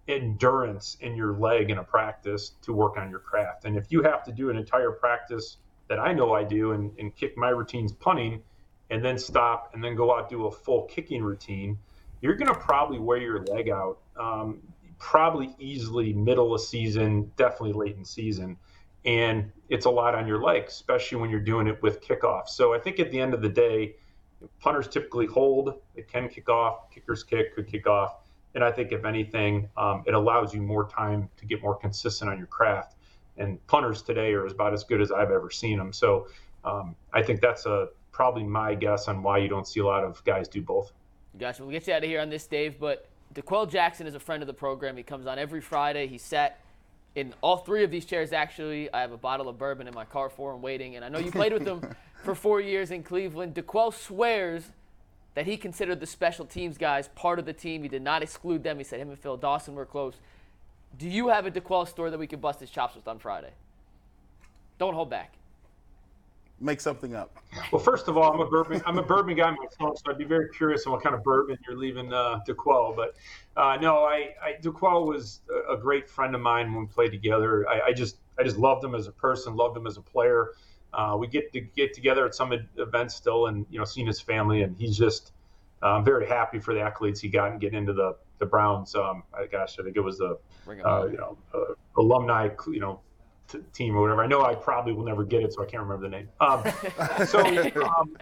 endurance 0.08 0.98
in 1.02 1.16
your 1.16 1.34
leg 1.34 1.70
in 1.70 1.78
a 1.78 1.84
practice 1.84 2.54
to 2.64 2.74
work 2.74 2.98
on 2.98 3.12
your 3.12 3.20
craft. 3.20 3.66
And 3.66 3.78
if 3.78 3.92
you 3.92 4.02
have 4.02 4.24
to 4.24 4.32
do 4.32 4.50
an 4.50 4.58
entire 4.58 4.90
practice 4.90 5.58
that 5.88 6.00
I 6.00 6.14
know 6.14 6.34
I 6.34 6.44
do 6.44 6.72
and, 6.72 6.92
and 6.98 7.16
kick 7.16 7.38
my 7.38 7.50
routines 7.50 7.92
punting 7.92 8.42
and 8.90 9.06
then 9.06 9.20
stop 9.20 9.70
and 9.76 9.84
then 9.84 9.96
go 9.96 10.18
out 10.18 10.28
do 10.28 10.48
a 10.48 10.52
full 10.52 10.86
kicking 10.86 11.22
routine, 11.22 11.78
you're 12.22 12.36
going 12.36 12.54
to 12.54 12.60
probably 12.60 13.00
wear 13.00 13.18
your 13.18 13.44
leg 13.46 13.70
out, 13.70 14.00
um, 14.18 14.62
probably 14.98 15.56
easily 15.60 16.14
middle 16.14 16.54
of 16.54 16.62
season, 16.62 17.32
definitely 17.38 17.74
late 17.74 17.96
in 17.96 18.04
season. 18.06 18.58
and 19.06 19.52
it's 19.70 19.86
a 19.86 19.90
lot 19.90 20.16
on 20.16 20.28
your 20.28 20.42
legs, 20.42 20.74
especially 20.74 21.18
when 21.20 21.30
you're 21.30 21.40
doing 21.40 21.68
it 21.68 21.82
with 21.82 22.02
kickoff. 22.02 22.50
So 22.50 22.74
I 22.74 22.80
think 22.80 23.00
at 23.00 23.12
the 23.12 23.20
end 23.20 23.34
of 23.34 23.42
the 23.42 23.50
day, 23.50 23.96
punters 24.60 24.88
typically 24.88 25.26
hold, 25.26 25.82
they 25.96 26.02
can 26.02 26.28
kick 26.28 26.50
off, 26.50 26.90
kickers 26.92 27.24
kick, 27.24 27.56
could 27.56 27.68
kick 27.68 27.88
off. 27.88 28.18
And 28.56 28.64
I 28.64 28.72
think 28.72 28.92
if 28.92 29.06
anything, 29.06 29.70
um, 29.78 30.04
it 30.08 30.14
allows 30.16 30.54
you 30.54 30.62
more 30.62 30.88
time 30.90 31.30
to 31.38 31.46
get 31.46 31.62
more 31.62 31.76
consistent 31.76 32.30
on 32.32 32.38
your 32.38 32.48
craft. 32.48 32.96
And 33.38 33.66
punters 33.68 34.02
today 34.02 34.34
are 34.34 34.46
about 34.48 34.74
as 34.74 34.84
good 34.84 35.02
as 35.02 35.12
I've 35.12 35.32
ever 35.32 35.50
seen 35.50 35.78
them. 35.78 35.94
So 35.94 36.28
um, 36.66 36.96
I 37.14 37.22
think 37.22 37.42
that's 37.42 37.66
a 37.66 37.90
probably 38.12 38.44
my 38.44 38.76
guess 38.76 39.08
on 39.08 39.24
why 39.24 39.38
you 39.38 39.48
don't 39.48 39.68
see 39.68 39.80
a 39.80 39.86
lot 39.86 40.04
of 40.04 40.22
guys 40.26 40.48
do 40.50 40.62
both. 40.62 40.92
Gotcha. 41.38 41.64
We'll 41.64 41.72
get 41.72 41.88
you 41.88 41.94
out 41.94 42.04
of 42.04 42.10
here 42.10 42.22
on 42.22 42.30
this, 42.30 42.48
Dave. 42.48 42.80
But 42.80 43.08
D'Qwell 43.34 43.70
Jackson 43.70 44.08
is 44.08 44.16
a 44.16 44.20
friend 44.20 44.42
of 44.42 44.48
the 44.48 44.54
program. 44.54 44.98
He 44.98 45.04
comes 45.04 45.28
on 45.28 45.38
every 45.38 45.62
Friday. 45.62 46.08
He 46.08 46.18
sat 46.18 46.60
in 47.16 47.34
all 47.42 47.58
three 47.58 47.84
of 47.84 47.92
these 47.92 48.06
chairs, 48.06 48.34
actually. 48.34 48.92
I 48.94 49.02
have 49.02 49.12
a 49.12 49.18
bottle 49.18 49.48
of 49.48 49.58
bourbon 49.58 49.88
in 49.88 49.94
my 49.94 50.06
car 50.06 50.30
for 50.30 50.54
him 50.54 50.62
waiting. 50.62 50.96
And 50.96 51.06
I 51.06 51.10
know 51.10 51.20
you 51.20 51.32
played 51.32 51.54
with 51.54 51.66
him 51.66 51.82
for 52.24 52.36
four 52.36 52.62
years 52.62 52.92
in 52.92 53.04
Cleveland. 53.04 53.54
D'Qwell 53.54 53.94
swears 53.94 54.72
that 55.36 55.46
he 55.46 55.58
considered 55.58 56.00
the 56.00 56.08
special 56.08 56.46
teams 56.46 56.78
guys 56.78 57.08
part 57.10 57.40
of 57.40 57.46
the 57.46 57.54
team. 57.54 57.84
He 57.84 57.90
did 57.90 58.02
not 58.02 58.24
exclude 58.24 58.64
them. 58.64 58.78
He 58.78 58.84
said 58.84 59.00
him 59.00 59.10
and 59.10 59.20
Phil 59.20 59.38
Dawson 59.38 59.76
were 59.76 59.86
close. 59.86 60.16
Do 60.98 61.08
you 61.08 61.28
have 61.30 61.46
a 61.46 61.52
D'Qwell 61.52 61.88
story 61.88 62.10
that 62.10 62.18
we 62.18 62.28
could 62.28 62.42
bust 62.42 62.60
his 62.60 62.70
chops 62.70 62.96
with 62.96 63.08
on 63.08 63.20
Friday? 63.20 63.52
Don't 64.80 64.96
hold 64.96 65.10
back. 65.10 65.34
Make 66.62 66.82
something 66.82 67.16
up. 67.16 67.38
Well, 67.72 67.82
first 67.82 68.08
of 68.08 68.18
all, 68.18 68.34
I'm 68.34 68.42
a 68.42 68.50
bourbon. 68.50 68.82
I'm 68.86 68.98
a 68.98 69.04
bourbon 69.04 69.36
guy 69.36 69.52
myself, 69.52 70.00
so 70.00 70.12
I'd 70.12 70.18
be 70.18 70.26
very 70.26 70.50
curious 70.50 70.86
on 70.86 70.92
what 70.92 71.02
kind 71.02 71.16
of 71.16 71.24
bourbon 71.24 71.58
you're 71.66 71.78
leaving 71.78 72.12
uh, 72.14 72.40
D'Qwell. 72.46 72.96
But 72.96 73.16
uh, 73.56 73.78
no, 73.82 74.04
I, 74.04 74.34
I 74.44 74.54
D'Qwell 74.62 75.08
was 75.08 75.40
a, 75.50 75.74
a 75.74 75.78
great 75.78 76.10
friend 76.10 76.36
of 76.36 76.42
mine 76.42 76.74
when 76.74 76.82
we 76.82 76.88
played 76.88 77.12
together. 77.12 77.68
I, 77.70 77.88
I 77.88 77.94
just 77.94 78.18
I 78.38 78.44
just 78.44 78.58
loved 78.58 78.84
him 78.84 78.94
as 78.94 79.08
a 79.08 79.12
person, 79.12 79.56
loved 79.56 79.78
him 79.78 79.88
as 79.88 79.98
a 79.98 80.02
player. 80.02 80.52
Uh, 80.94 81.16
we 81.18 81.28
get 81.28 81.54
to 81.54 81.62
get 81.62 81.94
together 81.94 82.26
at 82.26 82.36
some 82.36 82.54
events 82.78 83.16
still, 83.16 83.48
and 83.48 83.66
you 83.70 83.80
know, 83.80 83.86
seeing 83.86 84.08
his 84.08 84.20
family, 84.20 84.64
and 84.64 84.76
he's 84.78 84.98
just 84.98 85.32
I'm 85.82 86.04
very 86.04 86.28
happy 86.28 86.60
for 86.60 86.74
the 86.74 86.82
accolades 86.82 87.20
he 87.20 87.30
got 87.30 87.52
and 87.52 87.62
getting 87.62 87.80
into 87.80 87.94
the 87.94 88.16
the 88.40 88.46
Browns. 88.46 88.96
Um, 88.96 89.24
I, 89.34 89.46
gosh, 89.46 89.78
I 89.80 89.84
think 89.84 89.96
it 89.96 90.02
was 90.02 90.18
the 90.18 90.38
uh, 90.68 91.06
you 91.06 91.18
know 91.18 91.38
uh, 91.54 91.74
alumni 91.98 92.50
you 92.68 92.80
know 92.80 93.02
t- 93.50 93.60
team 93.74 93.96
or 93.96 94.02
whatever. 94.02 94.24
I 94.24 94.28
know 94.28 94.44
I 94.44 94.56
probably 94.56 94.94
will 94.94 95.06
never 95.06 95.24
get 95.24 95.44
it, 95.44 95.54
so 95.54 95.64
I 95.64 95.66
can't 95.66 95.84
remember 95.84 96.10
the 96.10 96.16
name. 96.16 96.30
Um, 96.40 96.64
so, 97.28 97.40
um, 97.84 98.18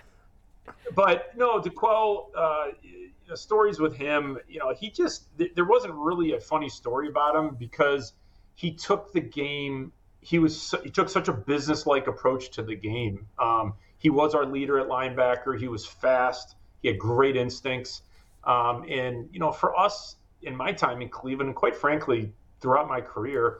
but 0.95 1.35
no, 1.37 1.59
D'Qwell, 1.59 2.27
uh, 2.35 2.67
you 2.81 3.11
know, 3.29 3.35
stories 3.35 3.79
with 3.79 3.95
him. 3.95 4.37
You 4.47 4.59
know, 4.59 4.73
he 4.73 4.89
just 4.89 5.25
th- 5.37 5.53
there 5.55 5.65
wasn't 5.65 5.93
really 5.93 6.33
a 6.33 6.39
funny 6.39 6.69
story 6.69 7.07
about 7.07 7.35
him 7.35 7.55
because 7.55 8.13
he 8.55 8.71
took 8.71 9.11
the 9.13 9.21
game. 9.21 9.91
He 10.21 10.39
was 10.39 10.73
he 10.83 10.89
took 10.89 11.09
such 11.09 11.27
a 11.27 11.33
business 11.33 11.85
like 11.85 12.07
approach 12.07 12.51
to 12.51 12.63
the 12.63 12.75
game. 12.75 13.27
Um, 13.39 13.73
he 13.97 14.09
was 14.09 14.35
our 14.35 14.45
leader 14.45 14.79
at 14.79 14.87
linebacker. 14.87 15.59
He 15.59 15.67
was 15.67 15.85
fast. 15.85 16.55
He 16.81 16.87
had 16.87 16.99
great 16.99 17.35
instincts. 17.35 18.01
Um, 18.43 18.85
and 18.89 19.29
you 19.31 19.39
know, 19.39 19.51
for 19.51 19.77
us 19.77 20.15
in 20.41 20.55
my 20.55 20.71
time 20.71 21.01
in 21.01 21.09
Cleveland, 21.09 21.49
and 21.49 21.55
quite 21.55 21.75
frankly, 21.75 22.31
throughout 22.61 22.87
my 22.87 23.01
career, 23.01 23.59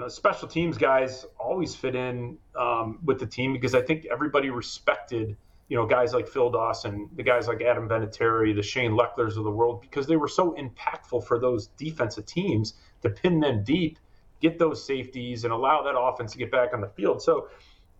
know, 0.00 0.08
special 0.08 0.48
teams 0.48 0.76
guys 0.76 1.26
always 1.38 1.74
fit 1.74 1.94
in 1.94 2.38
um, 2.58 2.98
with 3.04 3.18
the 3.18 3.26
team 3.26 3.52
because 3.52 3.74
I 3.74 3.82
think 3.82 4.06
everybody 4.06 4.50
respected, 4.50 5.36
you 5.68 5.76
know, 5.76 5.86
guys 5.86 6.12
like 6.12 6.28
Phil 6.28 6.50
Dawson, 6.50 7.08
the 7.16 7.22
guys 7.22 7.46
like 7.48 7.62
Adam 7.62 7.88
Vinatieri, 7.88 8.54
the 8.54 8.62
Shane 8.62 8.92
Lechlers 8.92 9.36
of 9.36 9.44
the 9.44 9.50
world, 9.50 9.80
because 9.80 10.06
they 10.06 10.16
were 10.16 10.28
so 10.28 10.54
impactful 10.58 11.24
for 11.24 11.38
those 11.38 11.68
defensive 11.76 12.26
teams 12.26 12.74
to 13.02 13.10
pin 13.10 13.40
them 13.40 13.62
deep, 13.62 13.98
get 14.40 14.58
those 14.58 14.84
safeties, 14.84 15.44
and 15.44 15.52
allow 15.52 15.82
that 15.82 15.98
offense 15.98 16.32
to 16.32 16.38
get 16.38 16.50
back 16.50 16.74
on 16.74 16.80
the 16.80 16.88
field. 16.88 17.22
So 17.22 17.48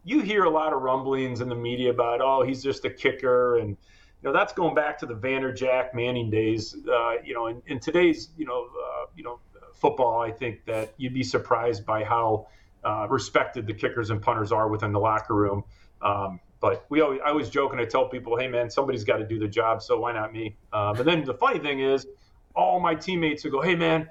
you 0.05 0.21
hear 0.21 0.45
a 0.45 0.51
lot 0.51 0.73
of 0.73 0.83
rumblings 0.83 1.41
in 1.41 1.49
the 1.49 1.55
media 1.55 1.91
about, 1.91 2.21
oh, 2.21 2.43
he's 2.43 2.63
just 2.63 2.85
a 2.85 2.91
kicker 2.91 3.59
and 3.59 3.77
you 4.23 4.29
know 4.29 4.39
that's 4.39 4.53
going 4.53 4.75
back 4.75 4.99
to 4.99 5.07
the 5.07 5.15
Vanderjagt 5.15 5.95
Manning 5.95 6.31
days. 6.31 6.77
Uh, 6.87 7.15
you 7.25 7.33
know, 7.33 7.47
in, 7.47 7.63
in 7.67 7.81
today's 7.81 8.29
you 8.37 8.45
know 8.45 8.67
uh, 8.67 9.07
you 9.17 9.25
know 9.25 9.39
football, 9.81 10.21
I 10.21 10.31
think 10.31 10.65
that 10.67 10.95
you'd 10.97 11.15
be 11.15 11.23
surprised 11.23 11.87
by 11.87 12.05
how 12.05 12.47
uh, 12.85 13.07
respected 13.09 13.67
the 13.67 13.75
kickers 13.75 14.11
and 14.11 14.21
punters 14.21 14.53
are 14.53 14.69
within 14.69 14.93
the 14.93 15.01
locker 15.01 15.35
room. 15.35 15.65
Um, 16.03 16.41
but 16.61 16.85
we 16.91 17.01
always, 17.01 17.21
I 17.25 17.31
always 17.31 17.49
joke 17.49 17.73
and 17.73 17.81
I 17.81 17.87
tell 17.87 18.09
people, 18.09 18.37
hey 18.37 18.49
man, 18.49 18.71
somebody's 18.71 19.05
got 19.05 19.17
to 19.17 19.27
do 19.27 19.39
the 19.39 19.49
job, 19.49 19.83
so 19.83 19.99
why 19.99 20.13
not 20.13 20.33
me? 20.33 20.57
Um, 20.73 20.97
and 20.97 21.07
then 21.07 21.25
the 21.25 21.35
funny 21.35 21.59
thing 21.59 21.81
is, 21.81 22.07
all 22.55 22.81
my 22.81 22.95
teammates 22.95 23.45
will 23.45 23.53
go, 23.53 23.63
hey 23.63 23.75
man, 23.75 24.09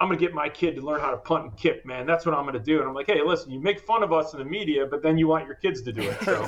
I'm 0.00 0.08
gonna 0.08 0.18
get 0.18 0.34
my 0.34 0.48
kid 0.48 0.74
to 0.76 0.82
learn 0.82 1.00
how 1.00 1.12
to 1.12 1.16
punt 1.16 1.44
and 1.44 1.56
kick, 1.56 1.86
man. 1.86 2.06
That's 2.06 2.26
what 2.26 2.34
I'm 2.34 2.44
gonna 2.44 2.58
do. 2.58 2.80
And 2.80 2.88
I'm 2.88 2.94
like, 2.94 3.06
hey, 3.06 3.20
listen, 3.24 3.52
you 3.52 3.60
make 3.60 3.78
fun 3.78 4.02
of 4.02 4.12
us 4.12 4.32
in 4.32 4.40
the 4.40 4.44
media, 4.44 4.84
but 4.84 5.02
then 5.02 5.16
you 5.16 5.28
want 5.28 5.46
your 5.46 5.54
kids 5.54 5.82
to 5.82 5.92
do 5.92 6.02
it. 6.02 6.20
So, 6.24 6.42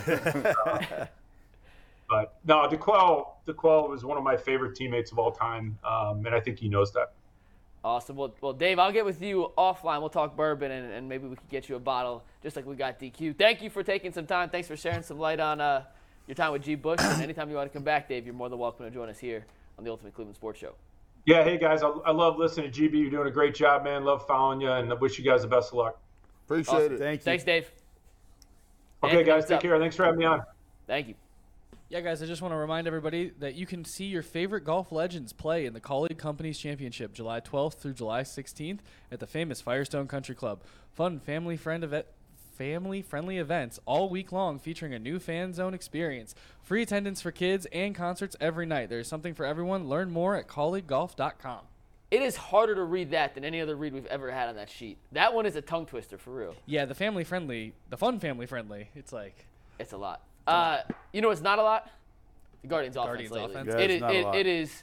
uh, 0.67 1.07
but 2.11 2.37
no, 2.45 2.69
D'Qwell, 2.69 3.27
D'Qwell 3.47 3.89
was 3.89 4.05
one 4.05 4.19
of 4.19 4.25
my 4.25 4.37
favorite 4.37 4.75
teammates 4.75 5.13
of 5.13 5.21
all 5.21 5.31
time, 5.31 5.79
um, 5.85 6.27
and 6.27 6.35
I 6.35 6.41
think 6.41 6.59
he 6.59 6.69
knows 6.69 6.93
that. 6.95 7.14
Awesome. 7.85 8.17
Well, 8.17 8.35
well, 8.41 8.55
Dave, 8.55 8.79
I'll 8.79 8.93
get 8.93 9.05
with 9.05 9.21
you 9.21 9.53
offline. 9.59 10.01
We'll 10.01 10.09
talk 10.09 10.35
bourbon, 10.35 10.71
and, 10.71 10.91
and 10.91 11.07
maybe 11.07 11.29
we 11.29 11.37
could 11.37 11.51
get 11.51 11.69
you 11.69 11.77
a 11.77 11.81
bottle, 11.81 12.25
just 12.43 12.57
like 12.57 12.65
we 12.65 12.75
got 12.77 12.99
DQ. 12.99 13.37
Thank 13.37 13.61
you 13.63 13.69
for 13.69 13.83
taking 13.83 14.11
some 14.11 14.27
time. 14.27 14.49
Thanks 14.49 14.67
for 14.67 14.77
sharing 14.77 15.03
some 15.03 15.19
light 15.19 15.39
on 15.39 15.61
uh, 15.61 15.83
your 16.27 16.35
time 16.35 16.53
with 16.53 16.63
G. 16.63 16.77
Bush. 16.77 17.01
and 17.03 17.23
anytime 17.23 17.51
you 17.51 17.57
want 17.57 17.71
to 17.71 17.77
come 17.77 17.85
back, 17.85 18.09
Dave, 18.09 18.25
you're 18.25 18.35
more 18.35 18.49
than 18.49 18.59
welcome 18.59 18.87
to 18.87 18.91
join 18.91 19.11
us 19.11 19.19
here 19.19 19.45
on 19.77 19.85
the 19.85 19.91
Ultimate 19.91 20.15
Cleveland 20.15 20.35
Sports 20.35 20.61
Show. 20.61 20.75
Yeah, 21.27 21.45
hey 21.45 21.59
guys, 21.59 21.83
I, 21.83 21.89
I 21.89 22.11
love 22.11 22.39
listening 22.39 22.71
to 22.71 22.81
GB. 22.81 22.95
You're 22.95 23.11
doing 23.11 23.29
a 23.29 23.31
great 23.31 23.55
job, 23.55 23.85
man. 23.85 24.05
Love 24.05 24.27
following 24.27 24.63
you, 24.63 24.71
and 24.71 24.91
I 24.91 24.95
wish 24.95 25.19
you 25.19 25.25
guys 25.25 25.43
the 25.43 25.49
best 25.49 25.73
of 25.73 25.75
luck. 25.75 26.01
Appreciate 26.47 26.75
Awesome. 26.75 26.95
it. 26.95 26.99
Thank 26.99 27.21
you. 27.21 27.25
Thanks, 27.25 27.45
Dave. 27.45 27.71
Okay, 29.03 29.19
Anthony, 29.19 29.25
guys, 29.25 29.45
take 29.45 29.57
up? 29.57 29.63
care. 29.63 29.79
Thanks 29.79 29.97
for 29.97 30.05
having 30.05 30.19
me 30.19 30.25
on. 30.25 30.43
Thank 30.87 31.09
you. 31.09 31.15
Yeah, 31.95 32.01
guys, 32.01 32.21
I 32.21 32.27
just 32.27 32.43
want 32.43 32.51
to 32.51 32.57
remind 32.57 32.89
everybody 32.89 33.31
that 33.39 33.55
you 33.55 33.67
can 33.67 33.85
see 33.85 34.07
your 34.07 34.25
favorite 34.25 34.65
golf 34.65 34.91
legends 34.91 35.33
play 35.33 35.65
in 35.65 35.75
the 35.75 35.81
Kaulig 35.81 36.19
Companies 36.19 36.59
Championship 36.59 37.13
July 37.13 37.39
12th 37.39 37.75
through 37.75 37.93
July 37.93 38.23
16th 38.23 38.81
at 39.13 39.21
the 39.21 39.29
famous 39.29 39.61
Firestone 39.61 40.09
Country 40.09 40.35
Club. 40.35 40.65
Fun 40.93 41.21
family 41.21 41.57
friend 41.57 41.85
event. 41.85 42.07
Family 42.59 43.01
friendly 43.01 43.39
events 43.39 43.79
all 43.87 44.09
week 44.11 44.33
long 44.33 44.59
featuring 44.59 44.93
a 44.93 44.99
new 44.99 45.21
fan 45.21 45.53
zone 45.53 45.73
experience. 45.73 46.35
Free 46.65 46.83
attendance 46.83 47.23
for 47.23 47.31
kids 47.31 47.65
and 47.71 47.95
concerts 47.95 48.35
every 48.41 48.67
night. 48.67 48.89
There's 48.89 49.07
something 49.07 49.33
for 49.33 49.47
everyone. 49.47 49.89
Learn 49.89 50.11
more 50.11 50.35
at 50.35 50.49
kauliggolf.com. 50.49 51.61
It 52.11 52.23
is 52.23 52.35
harder 52.35 52.75
to 52.75 52.83
read 52.83 53.13
that 53.13 53.37
than 53.37 53.45
any 53.45 53.61
other 53.61 53.77
read 53.77 53.95
we've 53.95 54.05
ever 54.07 54.33
had 54.33 54.49
on 54.49 54.57
that 54.57 54.69
sheet. 54.69 54.99
That 55.13 55.33
one 55.33 55.47
is 55.47 55.55
a 55.55 55.63
tongue 55.63 55.87
twister 55.87 56.19
for 56.19 56.33
real. 56.33 56.57
Yeah, 56.67 56.87
the 56.87 56.97
family 56.97 57.23
friendly, 57.23 57.73
the 57.89 57.97
fun 57.97 58.19
family 58.19 58.47
friendly. 58.47 58.89
It's 58.97 59.13
like 59.13 59.47
It's 59.79 59.93
a 59.93 59.97
lot. 59.97 60.23
Uh, 60.47 60.79
you 61.13 61.21
know, 61.21 61.31
it's 61.31 61.41
not 61.41 61.59
a 61.59 61.63
lot. 61.63 61.91
The 62.63 62.69
Guardians, 62.69 62.97
Guardians 62.97 63.31
offense 63.31 63.43
lately. 63.43 63.55
offense? 63.61 63.69
Yeah, 63.75 63.85
It 63.85 63.91
it's 63.91 63.95
is- 63.97 64.01
not 64.01 64.11
a 64.11 64.15
it- 64.19 64.25
lot. 64.25 64.37
it 64.37 64.47
is. 64.47 64.83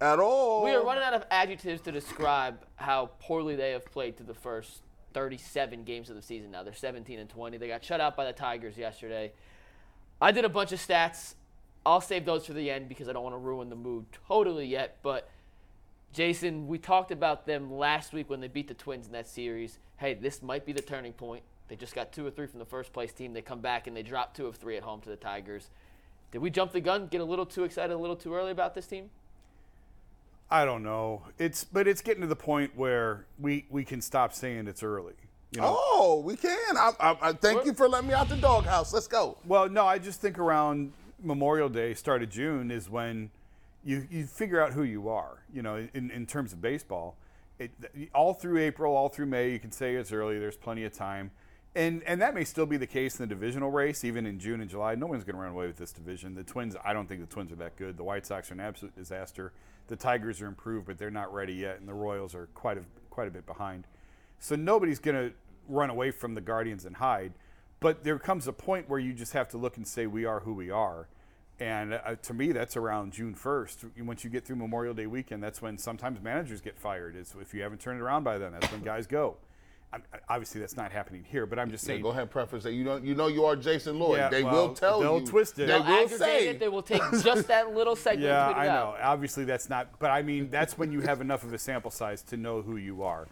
At 0.00 0.18
all. 0.18 0.64
We 0.64 0.70
are 0.72 0.82
running 0.84 1.04
out 1.04 1.14
of 1.14 1.24
adjectives 1.30 1.80
to 1.82 1.92
describe 1.92 2.64
how 2.76 3.10
poorly 3.20 3.54
they 3.54 3.70
have 3.70 3.84
played 3.86 4.16
through 4.16 4.26
the 4.26 4.34
first 4.34 4.82
37 5.14 5.84
games 5.84 6.10
of 6.10 6.16
the 6.16 6.22
season. 6.22 6.50
Now 6.50 6.64
they're 6.64 6.72
17 6.74 7.20
and 7.20 7.28
20. 7.30 7.56
They 7.56 7.68
got 7.68 7.84
shut 7.84 8.00
out 8.00 8.16
by 8.16 8.24
the 8.24 8.32
Tigers 8.32 8.76
yesterday. 8.76 9.32
I 10.20 10.32
did 10.32 10.44
a 10.44 10.48
bunch 10.48 10.72
of 10.72 10.80
stats. 10.80 11.34
I'll 11.86 12.00
save 12.00 12.24
those 12.24 12.46
for 12.46 12.52
the 12.52 12.68
end 12.70 12.88
because 12.88 13.08
I 13.08 13.12
don't 13.12 13.22
want 13.22 13.34
to 13.34 13.38
ruin 13.38 13.68
the 13.68 13.76
mood 13.76 14.06
totally 14.26 14.66
yet. 14.66 14.96
But 15.02 15.28
Jason, 16.12 16.66
we 16.66 16.78
talked 16.78 17.10
about 17.12 17.46
them 17.46 17.72
last 17.72 18.12
week 18.12 18.28
when 18.28 18.40
they 18.40 18.48
beat 18.48 18.68
the 18.68 18.74
Twins 18.74 19.06
in 19.06 19.12
that 19.12 19.28
series. 19.28 19.78
Hey, 19.98 20.14
this 20.14 20.42
might 20.42 20.64
be 20.66 20.72
the 20.72 20.82
turning 20.82 21.12
point. 21.12 21.42
They 21.72 21.76
just 21.76 21.94
got 21.94 22.12
two 22.12 22.26
or 22.26 22.30
three 22.30 22.46
from 22.46 22.58
the 22.58 22.66
first 22.66 22.92
place 22.92 23.14
team. 23.14 23.32
They 23.32 23.40
come 23.40 23.62
back 23.62 23.86
and 23.86 23.96
they 23.96 24.02
drop 24.02 24.36
two 24.36 24.46
of 24.46 24.56
three 24.56 24.76
at 24.76 24.82
home 24.82 25.00
to 25.00 25.08
the 25.08 25.16
Tigers. 25.16 25.70
Did 26.30 26.42
we 26.42 26.50
jump 26.50 26.72
the 26.72 26.82
gun, 26.82 27.06
get 27.06 27.22
a 27.22 27.24
little 27.24 27.46
too 27.46 27.64
excited, 27.64 27.94
a 27.94 27.96
little 27.96 28.14
too 28.14 28.34
early 28.34 28.50
about 28.50 28.74
this 28.74 28.86
team? 28.86 29.08
I 30.50 30.66
don't 30.66 30.82
know. 30.82 31.22
It's 31.38 31.64
but 31.64 31.88
it's 31.88 32.02
getting 32.02 32.20
to 32.20 32.26
the 32.26 32.36
point 32.36 32.72
where 32.76 33.24
we 33.40 33.64
we 33.70 33.86
can 33.86 34.02
stop 34.02 34.34
saying 34.34 34.66
it's 34.66 34.82
early. 34.82 35.14
You 35.52 35.62
know. 35.62 35.74
Oh, 35.78 36.22
we 36.22 36.36
can. 36.36 36.76
I, 36.76 36.90
I, 37.00 37.16
I 37.22 37.32
thank 37.32 37.64
you 37.64 37.72
for 37.72 37.88
letting 37.88 38.08
me 38.08 38.12
out 38.12 38.28
the 38.28 38.36
doghouse. 38.36 38.92
Let's 38.92 39.08
go. 39.08 39.38
Well, 39.46 39.66
no, 39.70 39.86
I 39.86 39.98
just 39.98 40.20
think 40.20 40.38
around 40.38 40.92
Memorial 41.22 41.70
Day, 41.70 41.94
start 41.94 42.22
of 42.22 42.28
June, 42.28 42.70
is 42.70 42.90
when 42.90 43.30
you, 43.82 44.06
you 44.10 44.26
figure 44.26 44.60
out 44.60 44.74
who 44.74 44.82
you 44.82 45.08
are, 45.08 45.38
you 45.50 45.62
know, 45.62 45.88
in, 45.94 46.10
in 46.10 46.26
terms 46.26 46.52
of 46.52 46.60
baseball. 46.60 47.16
It, 47.58 47.70
all 48.14 48.34
through 48.34 48.58
April, 48.58 48.94
all 48.94 49.08
through 49.08 49.26
May, 49.26 49.52
you 49.52 49.58
can 49.58 49.72
say 49.72 49.94
it's 49.94 50.12
early, 50.12 50.38
there's 50.38 50.58
plenty 50.58 50.84
of 50.84 50.92
time. 50.92 51.30
And, 51.74 52.02
and 52.02 52.20
that 52.20 52.34
may 52.34 52.44
still 52.44 52.66
be 52.66 52.76
the 52.76 52.86
case 52.86 53.18
in 53.18 53.26
the 53.26 53.34
divisional 53.34 53.70
race, 53.70 54.04
even 54.04 54.26
in 54.26 54.38
June 54.38 54.60
and 54.60 54.68
July. 54.68 54.94
No 54.94 55.06
one's 55.06 55.24
going 55.24 55.36
to 55.36 55.40
run 55.40 55.52
away 55.52 55.66
with 55.66 55.76
this 55.76 55.92
division. 55.92 56.34
The 56.34 56.44
Twins, 56.44 56.76
I 56.84 56.92
don't 56.92 57.08
think 57.08 57.20
the 57.20 57.26
Twins 57.26 57.50
are 57.50 57.56
that 57.56 57.76
good. 57.76 57.96
The 57.96 58.04
White 58.04 58.26
Sox 58.26 58.50
are 58.50 58.54
an 58.54 58.60
absolute 58.60 58.94
disaster. 58.94 59.52
The 59.86 59.96
Tigers 59.96 60.42
are 60.42 60.46
improved, 60.46 60.86
but 60.86 60.98
they're 60.98 61.10
not 61.10 61.32
ready 61.32 61.54
yet, 61.54 61.80
and 61.80 61.88
the 61.88 61.94
Royals 61.94 62.34
are 62.34 62.48
quite 62.54 62.76
a, 62.76 62.82
quite 63.08 63.28
a 63.28 63.30
bit 63.30 63.46
behind. 63.46 63.86
So 64.38 64.54
nobody's 64.54 64.98
going 64.98 65.16
to 65.16 65.34
run 65.66 65.88
away 65.88 66.10
from 66.10 66.34
the 66.34 66.40
Guardians 66.42 66.84
and 66.84 66.96
hide. 66.96 67.32
But 67.80 68.04
there 68.04 68.18
comes 68.18 68.46
a 68.46 68.52
point 68.52 68.88
where 68.88 69.00
you 69.00 69.14
just 69.14 69.32
have 69.32 69.48
to 69.48 69.56
look 69.56 69.76
and 69.76 69.88
say, 69.88 70.06
we 70.06 70.24
are 70.24 70.40
who 70.40 70.52
we 70.52 70.70
are. 70.70 71.08
And 71.58 71.94
uh, 71.94 72.16
to 72.22 72.34
me, 72.34 72.52
that's 72.52 72.76
around 72.76 73.12
June 73.12 73.34
1st. 73.34 74.02
Once 74.04 74.24
you 74.24 74.30
get 74.30 74.44
through 74.44 74.56
Memorial 74.56 74.94
Day 74.94 75.06
weekend, 75.06 75.42
that's 75.42 75.62
when 75.62 75.78
sometimes 75.78 76.20
managers 76.20 76.60
get 76.60 76.78
fired. 76.78 77.16
Is 77.16 77.34
if 77.40 77.54
you 77.54 77.62
haven't 77.62 77.80
turned 77.80 78.00
it 78.00 78.02
around 78.02 78.24
by 78.24 78.38
then, 78.38 78.52
that's 78.52 78.70
when 78.70 78.82
guys 78.82 79.06
go. 79.06 79.36
I'm, 79.92 80.02
obviously, 80.28 80.60
that's 80.60 80.76
not 80.76 80.90
happening 80.90 81.24
here, 81.28 81.44
but 81.44 81.58
I'm 81.58 81.70
just 81.70 81.84
Yeah, 81.84 81.88
saying. 81.88 82.02
go 82.02 82.08
ahead, 82.10 82.22
and 82.22 82.30
preface 82.30 82.62
that. 82.62 82.72
You 82.72 82.82
know, 82.84 82.96
you 82.96 83.14
know, 83.14 83.26
you 83.26 83.44
are 83.44 83.56
Jason 83.56 83.98
Lloyd. 83.98 84.18
Yeah, 84.18 84.28
they 84.30 84.42
well, 84.42 84.68
will 84.68 84.74
tell 84.74 85.00
they'll 85.00 85.20
you. 85.20 85.26
twist 85.26 85.52
it. 85.54 85.56
They 85.56 85.66
They'll 85.66 85.82
will 85.84 85.88
aggregate 85.92 86.18
say. 86.18 86.48
it. 86.48 86.58
They 86.60 86.68
will 86.68 86.82
take 86.82 87.02
just 87.22 87.48
that 87.48 87.74
little 87.74 87.94
segment. 87.96 88.24
Yeah, 88.24 88.46
and 88.46 88.54
tweet 88.54 88.64
it 88.64 88.68
I 88.68 88.72
out. 88.72 88.94
know. 88.98 89.04
Obviously, 89.04 89.44
that's 89.44 89.68
not. 89.68 89.98
But 89.98 90.10
I 90.10 90.22
mean, 90.22 90.48
that's 90.50 90.78
when 90.78 90.92
you 90.92 91.00
have 91.02 91.20
enough 91.20 91.42
of 91.44 91.52
a 91.52 91.58
sample 91.58 91.90
size 91.90 92.22
to 92.24 92.36
know 92.36 92.62
who 92.62 92.76
you 92.76 93.02
are. 93.02 93.26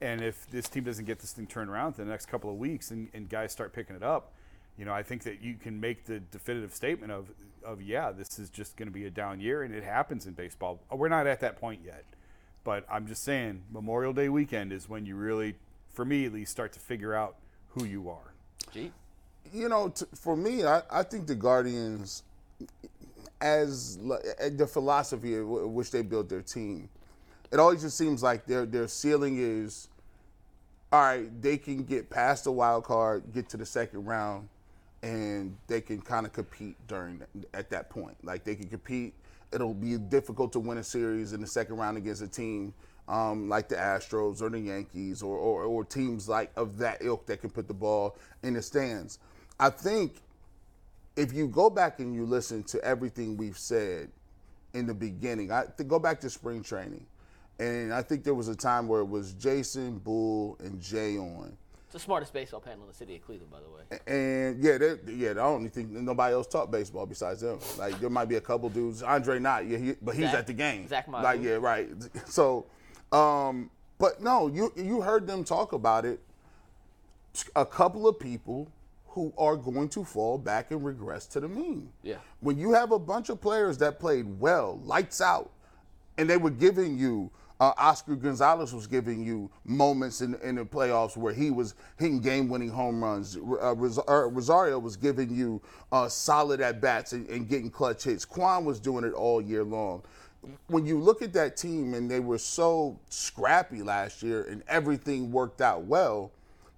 And 0.00 0.20
if 0.22 0.48
this 0.50 0.68
team 0.68 0.84
doesn't 0.84 1.04
get 1.04 1.18
this 1.20 1.32
thing 1.32 1.46
turned 1.46 1.70
around 1.70 1.98
in 1.98 2.04
the 2.04 2.10
next 2.10 2.26
couple 2.26 2.50
of 2.50 2.56
weeks, 2.58 2.90
and, 2.90 3.08
and 3.14 3.28
guys 3.28 3.52
start 3.52 3.72
picking 3.72 3.96
it 3.96 4.02
up, 4.02 4.32
you 4.76 4.84
know, 4.84 4.92
I 4.92 5.02
think 5.02 5.22
that 5.22 5.40
you 5.42 5.54
can 5.54 5.80
make 5.80 6.04
the 6.04 6.18
definitive 6.20 6.74
statement 6.74 7.10
of, 7.12 7.30
of 7.64 7.80
yeah, 7.80 8.10
this 8.12 8.38
is 8.38 8.50
just 8.50 8.76
going 8.76 8.88
to 8.88 8.92
be 8.92 9.06
a 9.06 9.10
down 9.10 9.40
year, 9.40 9.62
and 9.62 9.72
it 9.74 9.82
happens 9.84 10.26
in 10.26 10.34
baseball. 10.34 10.80
We're 10.92 11.08
not 11.08 11.26
at 11.26 11.40
that 11.40 11.56
point 11.60 11.80
yet, 11.84 12.04
but 12.64 12.84
I'm 12.90 13.06
just 13.06 13.22
saying, 13.22 13.62
Memorial 13.72 14.12
Day 14.12 14.28
weekend 14.28 14.72
is 14.72 14.88
when 14.88 15.06
you 15.06 15.14
really, 15.14 15.54
for 15.94 16.04
me 16.04 16.26
at 16.26 16.32
least, 16.32 16.50
start 16.50 16.72
to 16.74 16.80
figure 16.80 17.14
out 17.14 17.36
who 17.68 17.84
you 17.84 18.10
are. 18.10 18.34
Gee. 18.72 18.92
you 19.52 19.68
know, 19.68 19.88
t- 19.88 20.04
for 20.14 20.36
me, 20.36 20.64
I, 20.64 20.82
I 20.90 21.02
think 21.04 21.26
the 21.26 21.34
Guardians, 21.34 22.24
as 23.40 23.98
li- 24.00 24.18
uh, 24.42 24.50
the 24.56 24.66
philosophy 24.66 25.36
of 25.36 25.46
which 25.46 25.90
they 25.90 26.02
built 26.02 26.28
their 26.28 26.42
team, 26.42 26.88
it 27.52 27.60
always 27.60 27.82
just 27.82 27.96
seems 27.96 28.22
like 28.22 28.46
their 28.46 28.66
their 28.66 28.88
ceiling 28.88 29.36
is, 29.38 29.88
all 30.92 31.00
right, 31.00 31.42
they 31.42 31.56
can 31.56 31.84
get 31.84 32.10
past 32.10 32.44
the 32.44 32.52
wild 32.52 32.84
card, 32.84 33.22
get 33.32 33.48
to 33.50 33.56
the 33.56 33.66
second 33.66 34.04
round, 34.04 34.48
and 35.02 35.56
they 35.68 35.80
can 35.80 36.00
kind 36.00 36.26
of 36.26 36.32
compete 36.32 36.76
during 36.88 37.22
at 37.52 37.70
that 37.70 37.90
point. 37.90 38.16
Like 38.24 38.42
they 38.44 38.56
can 38.56 38.68
compete. 38.68 39.14
It'll 39.52 39.74
be 39.74 39.96
difficult 39.98 40.52
to 40.54 40.58
win 40.58 40.78
a 40.78 40.84
series 40.84 41.32
in 41.32 41.40
the 41.40 41.46
second 41.46 41.76
round 41.76 41.96
against 41.96 42.22
a 42.22 42.28
team 42.28 42.74
um, 43.08 43.48
like 43.48 43.68
the 43.68 43.76
Astros 43.76 44.40
or 44.40 44.48
the 44.48 44.58
Yankees 44.58 45.22
or, 45.22 45.36
or 45.36 45.64
or 45.64 45.84
teams 45.84 46.28
like 46.28 46.50
of 46.56 46.78
that 46.78 46.98
ilk 47.00 47.26
that 47.26 47.40
can 47.40 47.50
put 47.50 47.68
the 47.68 47.74
ball 47.74 48.16
in 48.42 48.54
the 48.54 48.62
stands. 48.62 49.18
I 49.60 49.70
think 49.70 50.16
if 51.16 51.32
you 51.32 51.48
go 51.48 51.70
back 51.70 52.00
and 52.00 52.14
you 52.14 52.24
listen 52.24 52.62
to 52.64 52.82
everything 52.82 53.36
we've 53.36 53.58
said 53.58 54.10
in 54.72 54.86
the 54.86 54.94
beginning, 54.94 55.52
I 55.52 55.64
to 55.76 55.84
go 55.84 55.98
back 55.98 56.20
to 56.20 56.30
spring 56.30 56.62
training, 56.62 57.06
and 57.58 57.92
I 57.92 58.02
think 58.02 58.24
there 58.24 58.34
was 58.34 58.48
a 58.48 58.56
time 58.56 58.88
where 58.88 59.00
it 59.00 59.08
was 59.08 59.32
Jason, 59.34 59.98
Bull, 59.98 60.56
and 60.60 60.80
Jay 60.80 61.16
on. 61.16 61.56
It's 61.84 61.92
the 61.92 62.00
smartest 62.00 62.32
baseball 62.32 62.60
panel 62.60 62.82
in 62.82 62.88
the 62.88 62.94
city 62.94 63.16
of 63.16 63.24
Cleveland, 63.24 63.52
by 63.52 63.58
the 63.60 63.68
way. 63.68 64.00
And 64.08 64.64
yeah, 64.64 64.78
they, 64.78 65.12
yeah, 65.12 65.30
I 65.30 65.34
don't 65.34 65.68
think 65.68 65.90
nobody 65.90 66.34
else 66.34 66.48
taught 66.48 66.70
baseball 66.70 67.06
besides 67.06 67.42
them. 67.42 67.58
Like 67.78 68.00
there 68.00 68.10
might 68.10 68.24
be 68.28 68.36
a 68.36 68.40
couple 68.40 68.68
dudes. 68.70 69.02
Andre 69.02 69.38
not, 69.38 69.66
yeah, 69.66 69.78
he, 69.78 69.94
but 70.02 70.16
he's 70.16 70.24
Zach- 70.24 70.34
at 70.34 70.46
the 70.46 70.54
game. 70.54 70.88
Zach. 70.88 71.06
Like 71.06 71.42
yeah, 71.42 71.52
right. 71.52 71.88
So, 72.26 72.66
um, 73.14 73.70
but 73.98 74.20
no, 74.20 74.48
you 74.48 74.72
you 74.76 75.00
heard 75.00 75.26
them 75.26 75.44
talk 75.44 75.72
about 75.72 76.04
it. 76.04 76.20
A 77.56 77.66
couple 77.66 78.06
of 78.06 78.18
people 78.18 78.70
who 79.08 79.32
are 79.38 79.56
going 79.56 79.88
to 79.88 80.04
fall 80.04 80.38
back 80.38 80.70
and 80.70 80.84
regress 80.84 81.26
to 81.26 81.40
the 81.40 81.48
mean. 81.48 81.88
Yeah. 82.02 82.16
When 82.40 82.58
you 82.58 82.72
have 82.72 82.92
a 82.92 82.98
bunch 82.98 83.28
of 83.28 83.40
players 83.40 83.78
that 83.78 84.00
played 84.00 84.26
well, 84.40 84.80
lights 84.84 85.20
out, 85.20 85.50
and 86.18 86.28
they 86.28 86.36
were 86.36 86.50
giving 86.50 86.98
you 86.98 87.30
uh, 87.60 87.72
Oscar 87.78 88.16
Gonzalez 88.16 88.74
was 88.74 88.86
giving 88.86 89.24
you 89.24 89.50
moments 89.64 90.20
in, 90.20 90.34
in 90.42 90.56
the 90.56 90.64
playoffs 90.64 91.16
where 91.16 91.32
he 91.32 91.50
was 91.50 91.74
hitting 91.98 92.20
game-winning 92.20 92.68
home 92.68 93.02
runs. 93.02 93.36
Uh, 93.36 93.74
Ros- 93.74 93.98
uh, 93.98 94.28
Rosario 94.28 94.78
was 94.78 94.96
giving 94.96 95.30
you 95.30 95.62
uh, 95.92 96.08
solid 96.08 96.60
at 96.60 96.80
bats 96.80 97.12
and, 97.12 97.28
and 97.28 97.48
getting 97.48 97.70
clutch 97.70 98.04
hits. 98.04 98.24
Kwan 98.24 98.64
was 98.64 98.80
doing 98.80 99.04
it 99.04 99.12
all 99.12 99.40
year 99.40 99.62
long. 99.62 100.02
When 100.68 100.86
you 100.86 100.98
look 100.98 101.22
at 101.22 101.32
that 101.34 101.56
team 101.56 101.94
and 101.94 102.10
they 102.10 102.20
were 102.20 102.38
so 102.38 102.98
scrappy 103.08 103.82
last 103.82 104.22
year 104.22 104.44
and 104.44 104.62
everything 104.68 105.32
worked 105.32 105.60
out 105.60 105.84
well, 105.84 106.32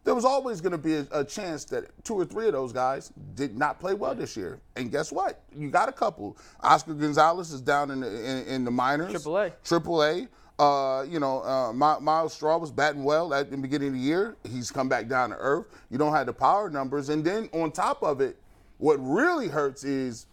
there 0.05 0.15
was 0.15 0.25
always 0.25 0.61
going 0.61 0.73
to 0.73 0.79
be 0.79 0.95
a, 0.95 1.07
a 1.11 1.25
chance 1.25 1.65
that 1.67 1.85
two 2.05 2.15
or 2.15 2.25
three 2.25 2.47
of 2.47 2.53
those 2.53 2.73
guys 2.73 3.13
did 3.35 3.59
not 3.59 3.81
play 3.81 3.93
well 3.93 4.15
this 4.15 4.37
year. 4.37 4.61
And 4.77 4.91
guess 4.91 5.11
what? 5.11 5.43
You 5.55 5.69
got 5.69 5.89
a 5.89 5.93
couple. 5.93 6.39
Oscar 6.61 6.95
Gonzalez 6.95 7.53
is 7.53 7.61
down 7.61 7.91
in 7.91 8.01
the, 8.01 8.09
in, 8.09 8.47
in 8.47 8.65
the 8.65 8.71
minors. 8.71 9.11
Triple 9.11 9.39
A. 9.39 9.51
Triple 9.65 10.05
A. 10.05 10.29
Uh, 10.59 11.03
you 11.03 11.21
know, 11.21 11.43
uh, 11.43 11.73
Myles 11.73 12.33
Straw 12.33 12.57
was 12.57 12.71
batting 12.71 13.05
well 13.05 13.35
at 13.35 13.51
the 13.51 13.57
beginning 13.57 13.89
of 13.89 13.95
the 13.95 14.01
year. 14.01 14.37
He's 14.49 14.71
come 14.71 14.89
back 14.89 15.07
down 15.07 15.31
to 15.31 15.37
earth. 15.37 15.67
You 15.91 15.99
don't 15.99 16.15
have 16.15 16.27
the 16.27 16.33
power 16.33 16.71
numbers. 16.71 17.09
And 17.11 17.23
then 17.23 17.51
on 17.53 17.73
top 17.73 18.03
of 18.03 18.21
it, 18.21 18.39
what 18.79 18.97
really 19.01 19.49
hurts 19.49 19.85
is 19.85 20.27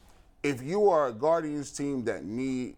if 0.43 0.61
you 0.61 0.87
are 0.89 1.07
a 1.07 1.13
Guardians 1.13 1.71
team 1.71 2.05
that 2.05 2.23
need 2.25 2.75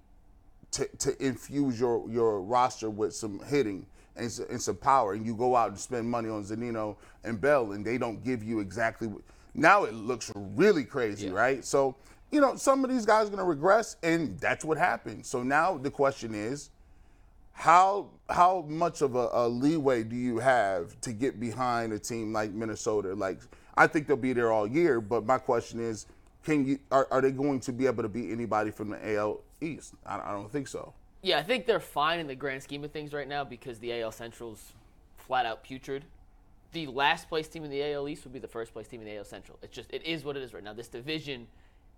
to, 0.75 0.87
to 0.97 1.25
infuse 1.25 1.79
your, 1.79 2.09
your 2.09 2.41
roster 2.41 2.89
with 2.89 3.13
some 3.13 3.39
hitting 3.45 3.85
and, 4.15 4.39
and 4.49 4.61
some 4.61 4.75
power, 4.77 5.13
and 5.13 5.25
you 5.25 5.35
go 5.35 5.55
out 5.55 5.69
and 5.69 5.79
spend 5.79 6.09
money 6.09 6.29
on 6.29 6.43
Zunino 6.43 6.97
and 7.23 7.39
Bell, 7.39 7.71
and 7.71 7.85
they 7.85 7.97
don't 7.97 8.23
give 8.23 8.43
you 8.43 8.59
exactly 8.59 9.07
what. 9.07 9.21
Now 9.53 9.85
it 9.85 9.93
looks 9.93 10.31
really 10.35 10.83
crazy, 10.83 11.29
right? 11.29 11.63
So, 11.63 11.95
you 12.31 12.41
know, 12.41 12.55
some 12.55 12.83
of 12.83 12.89
these 12.89 13.05
guys 13.05 13.27
are 13.27 13.29
going 13.29 13.39
to 13.39 13.45
regress, 13.45 13.95
and 14.03 14.37
that's 14.39 14.65
what 14.65 14.77
happened. 14.77 15.25
So 15.25 15.43
now 15.43 15.77
the 15.77 15.91
question 15.91 16.35
is, 16.35 16.69
how 17.53 18.09
how 18.29 18.65
much 18.67 19.01
of 19.01 19.15
a, 19.15 19.29
a 19.31 19.47
leeway 19.47 20.03
do 20.03 20.17
you 20.17 20.39
have 20.39 20.99
to 21.01 21.13
get 21.13 21.39
behind 21.39 21.93
a 21.93 21.99
team 21.99 22.33
like 22.33 22.51
Minnesota? 22.51 23.13
Like, 23.13 23.39
I 23.77 23.87
think 23.87 24.07
they'll 24.07 24.17
be 24.17 24.33
there 24.33 24.51
all 24.51 24.67
year, 24.67 24.99
but 24.99 25.25
my 25.25 25.37
question 25.37 25.79
is, 25.79 26.07
can 26.45 26.65
you 26.65 26.79
are, 26.91 27.07
are 27.11 27.21
they 27.21 27.31
going 27.31 27.59
to 27.61 27.73
be 27.73 27.87
able 27.87 28.03
to 28.03 28.09
beat 28.09 28.31
anybody 28.31 28.71
from 28.71 28.89
the 28.89 29.15
AL 29.15 29.41
East? 29.59 29.95
I, 30.05 30.19
I 30.19 30.31
don't 30.31 30.51
think 30.51 30.67
so. 30.67 30.93
Yeah, 31.21 31.39
I 31.39 31.43
think 31.43 31.65
they're 31.65 31.79
fine 31.79 32.19
in 32.19 32.27
the 32.27 32.35
grand 32.35 32.61
scheme 32.61 32.83
of 32.83 32.91
things 32.91 33.11
right 33.11 33.27
now 33.27 33.43
because 33.43 33.79
the 33.79 33.99
AL 33.99 34.11
Central's 34.11 34.73
flat 35.17 35.45
out 35.45 35.63
putrid. 35.63 36.05
The 36.71 36.87
last 36.87 37.29
place 37.29 37.47
team 37.47 37.63
in 37.63 37.71
the 37.71 37.83
AL 37.93 38.07
East 38.07 38.23
would 38.25 38.33
be 38.33 38.39
the 38.39 38.47
first 38.47 38.73
place 38.73 38.87
team 38.87 39.01
in 39.01 39.07
the 39.07 39.17
AL 39.17 39.25
Central. 39.25 39.57
It's 39.63 39.75
just 39.75 39.91
it 39.91 40.05
is 40.05 40.23
what 40.23 40.37
it 40.37 40.43
is 40.43 40.53
right 40.53 40.63
now. 40.63 40.73
This 40.73 40.87
division 40.87 41.47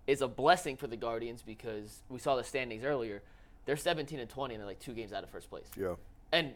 is 0.06 0.22
a 0.22 0.28
blessing 0.28 0.76
for 0.76 0.86
the 0.86 0.96
Guardians 0.96 1.42
because 1.42 2.02
we 2.08 2.18
saw 2.18 2.36
the 2.36 2.44
standings 2.44 2.82
earlier. 2.84 3.22
They're 3.66 3.76
17 3.76 4.18
and 4.18 4.30
20 4.30 4.54
and 4.54 4.60
they're 4.60 4.66
like 4.66 4.78
two 4.78 4.94
games 4.94 5.12
out 5.12 5.22
of 5.22 5.28
first 5.28 5.50
place. 5.50 5.66
Yeah. 5.78 5.94
And 6.32 6.54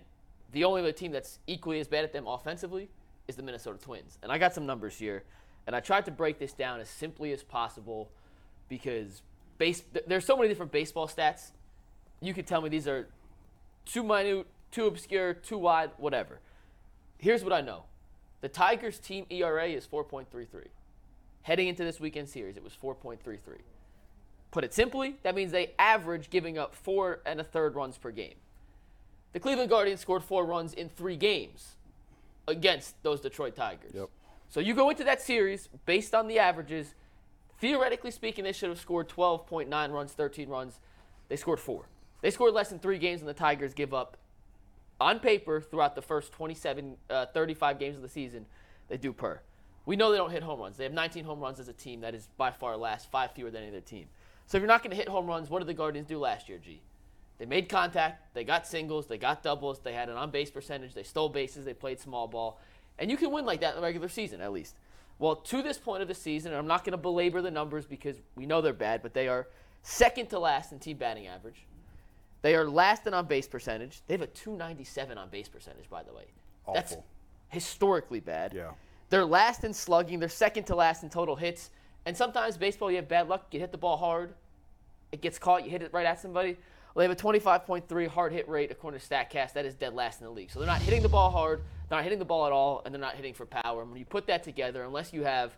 the 0.52 0.64
only 0.64 0.81
other 0.81 0.92
team 0.92 1.12
that's 1.12 1.40
equally 1.46 1.78
as 1.78 1.88
bad 1.88 2.05
at 2.05 2.12
them 2.14 2.26
offensively 2.26 2.88
is 3.28 3.37
the 3.37 3.42
Minnesota 3.42 3.78
Twins. 3.78 4.18
And 4.22 4.33
I 4.33 4.38
got 4.38 4.55
some 4.55 4.64
numbers 4.64 4.96
here, 4.96 5.24
and 5.66 5.77
I 5.77 5.81
tried 5.81 6.05
to 6.07 6.11
break 6.11 6.38
this 6.38 6.53
down 6.53 6.81
as 6.81 6.88
simply 6.88 7.33
as 7.33 7.42
possible 7.42 8.11
because 8.68 9.22
base 9.59 9.83
there's 10.07 10.25
so 10.25 10.37
many 10.37 10.48
different 10.48 10.72
baseball 10.72 11.07
stats. 11.07 11.53
You 12.20 12.35
could 12.35 12.46
tell 12.46 12.61
me 12.61 12.68
these 12.68 12.88
are 12.88 13.09
too 13.85 14.03
minute, 14.03 14.46
too 14.70 14.87
obscure, 14.87 15.35
too 15.35 15.59
wide, 15.59 15.90
whatever. 15.96 16.40
Here's 17.18 17.44
what 17.44 17.53
I 17.53 17.61
know. 17.61 17.85
The 18.40 18.48
Tigers 18.48 18.98
team 18.98 19.27
ERA 19.31 19.68
is 19.68 19.87
4.33. 19.87 20.66
Heading 21.42 21.68
into 21.68 21.85
this 21.85 22.01
weekend 22.01 22.29
series, 22.29 22.57
it 22.57 22.64
was 22.64 22.77
4.33. 22.81 23.38
Put 24.51 24.64
it 24.64 24.75
simply, 24.75 25.16
that 25.22 25.35
means 25.35 25.53
they 25.53 25.72
average 25.79 26.29
giving 26.31 26.59
up 26.59 26.75
four 26.75 27.20
and 27.25 27.40
a 27.40 27.44
third 27.44 27.75
runs 27.75 27.96
per 27.98 28.11
game. 28.11 28.35
The 29.33 29.40
Cleveland 29.40 29.70
Guardians 29.70 30.01
scored 30.01 30.22
four 30.22 30.44
runs 30.44 30.75
in 30.75 30.88
three 30.88 31.16
games 31.16 31.77
against 32.46 33.03
those 33.03 33.20
Detroit 33.20 33.57
Tigers. 33.57 33.92
Yep. 33.94 34.11
So 34.53 34.61
you 34.61 34.75
go 34.75 34.91
into 34.91 35.03
that 35.05 35.23
series 35.23 35.71
based 35.87 36.15
on 36.15 36.29
the 36.29 36.38
averages. 36.38 36.95
Theoretically 37.59 38.11
speaking, 38.11 38.45
they 38.45 38.53
should 38.53 38.69
have 38.69 38.79
scored 38.79 39.09
12.9 39.09 39.91
runs, 39.91 40.12
13 40.12 40.51
runs. 40.51 40.79
They 41.31 41.37
scored 41.37 41.59
four. 41.59 41.87
They 42.21 42.31
scored 42.31 42.53
less 42.53 42.69
than 42.69 42.79
three 42.79 42.99
games, 42.99 43.23
and 43.23 43.29
the 43.31 43.33
Tigers 43.33 43.73
give 43.73 43.95
up, 43.95 44.19
on 45.01 45.21
paper, 45.21 45.62
throughout 45.62 45.95
the 45.95 46.03
first 46.03 46.33
27, 46.33 46.99
uh, 47.09 47.27
35 47.33 47.79
games 47.79 47.97
of 47.97 48.03
the 48.03 48.11
season, 48.11 48.45
they 48.88 48.99
do 48.99 49.15
per. 49.15 49.41
We 49.87 49.97
know 49.97 50.12
they 50.12 50.19
don't 50.19 50.31
hit 50.31 50.43
home 50.43 50.61
runs. 50.61 50.77
They 50.77 50.85
have 50.85 50.93
19 50.93 51.25
home 51.25 51.41
runs 51.41 51.59
as 51.59 51.69
a 51.69 51.73
team. 51.73 52.03
That 52.03 52.15
is 52.15 52.29
by 52.37 52.51
far 52.51 52.77
last, 52.77 53.11
five 53.11 53.33
fewer 53.33 53.51
than 53.51 53.62
any 53.62 53.71
other 53.71 53.81
team. 53.81 54.05
So 54.47 54.59
if 54.59 54.61
you're 54.61 54.69
not 54.69 54.83
going 54.83 54.91
to 54.91 54.97
hit 54.97 55.09
home 55.09 55.27
runs, 55.27 55.49
what 55.49 55.61
did 55.61 55.67
the 55.67 55.75
Guardians 55.75 56.09
do 56.09 56.19
last 56.19 56.51
year, 56.51 56.59
G? 56.59 56.83
They 57.38 57.47
made 57.47 57.71
contact. 57.71 58.35
They 58.35 58.45
got 58.45 58.67
singles. 58.67 59.07
They 59.07 59.17
got 59.17 59.43
doubles. 59.43 59.81
They 59.81 59.95
had 59.95 60.11
an 60.11 60.17
on 60.17 60.31
base 60.31 60.51
percentage. 60.51 60.93
They 60.93 61.03
stole 61.05 61.31
bases. 61.31 61.65
They 61.65 61.75
played 61.75 61.99
small 61.99 62.29
ball. 62.29 62.61
And 63.03 63.11
you 63.11 63.17
can 63.17 63.33
win 63.33 63.45
like 63.45 63.61
that 63.62 63.71
in 63.71 63.77
the 63.81 63.83
regular 63.83 64.09
season, 64.09 64.41
at 64.41 64.53
least. 64.53 64.77
Well, 65.19 65.35
to 65.35 65.61
this 65.61 65.77
point 65.77 66.03
of 66.03 66.09
the 66.09 66.15
season, 66.15 66.53
and 66.53 66.59
I'm 66.59 66.69
not 66.69 66.85
going 66.85 66.93
to 66.93 66.97
belabor 66.97 67.43
the 67.43 67.51
numbers 67.51 67.85
because 67.85 68.17
we 68.37 68.47
know 68.47 68.61
they're 68.61 68.73
bad, 68.73 69.03
but 69.03 69.12
they 69.12 69.27
are 69.27 69.49
second 69.83 70.31
to 70.31 70.38
last 70.38 70.71
in 70.71 70.79
team 70.79 70.99
batting 70.99 71.27
average. 71.27 71.67
They 72.43 72.55
are 72.55 72.65
last 72.65 73.05
in 73.09 73.12
on 73.12 73.27
base 73.27 73.49
percentage. 73.49 74.03
They 74.07 74.15
have 74.15 74.23
a 74.23 74.29
297 74.29 75.19
on 75.19 75.29
base 75.31 75.49
percentage, 75.49 75.91
by 75.91 76.05
the 76.05 76.15
way. 76.15 76.27
That's 76.73 76.93
Awful. 76.93 77.05
historically 77.49 78.21
bad. 78.21 78.53
Yeah. 78.55 78.71
They're 79.11 79.25
last 79.25 79.65
in 79.65 79.75
slugging. 79.75 80.21
They're 80.21 80.29
second 80.29 80.65
to 80.67 80.77
last 80.77 81.03
in 81.03 81.11
total 81.11 81.35
hits. 81.35 81.71
And 82.07 82.17
sometimes 82.17 82.57
baseball, 82.57 82.88
you 82.88 82.99
have 82.99 83.09
bad 83.09 83.29
luck. 83.29 83.47
You 83.51 83.59
hit 83.59 83.73
the 83.73 83.79
ball 83.79 83.97
hard, 83.97 84.35
it 85.11 85.21
gets 85.21 85.41
caught. 85.41 85.65
You 85.65 85.71
hit 85.73 85.83
it 85.83 85.93
right 85.93 86.07
at 86.07 86.21
somebody. 86.21 86.57
Well, 86.94 87.02
they 87.02 87.09
have 87.09 87.18
a 87.18 87.40
25.3 87.40 88.09
hard 88.09 88.33
hit 88.33 88.48
rate 88.48 88.70
according 88.70 89.00
to 89.00 89.07
Statcast. 89.07 89.55
That 89.55 89.64
is 89.64 89.74
dead 89.74 89.94
last 89.94 90.20
in 90.20 90.26
the 90.26 90.33
league. 90.33 90.50
So 90.50 90.59
they're 90.59 90.66
not 90.66 90.83
hitting 90.83 91.02
the 91.02 91.09
ball 91.09 91.31
hard, 91.31 91.62
they're 91.88 91.98
not 91.98 92.05
hitting 92.05 92.18
the 92.18 92.24
ball 92.24 92.46
at 92.46 92.52
all, 92.52 92.83
and 92.85 92.94
they're 92.94 93.00
not 93.00 93.14
hitting 93.14 93.35
for 93.35 93.46
power. 93.46 93.83
And 93.83 93.90
when 93.90 93.98
you 93.98 94.05
put 94.05 94.26
that 94.26 94.42
together, 94.42 94.85
unless 94.85 95.12
you 95.12 95.24
have 95.24 95.52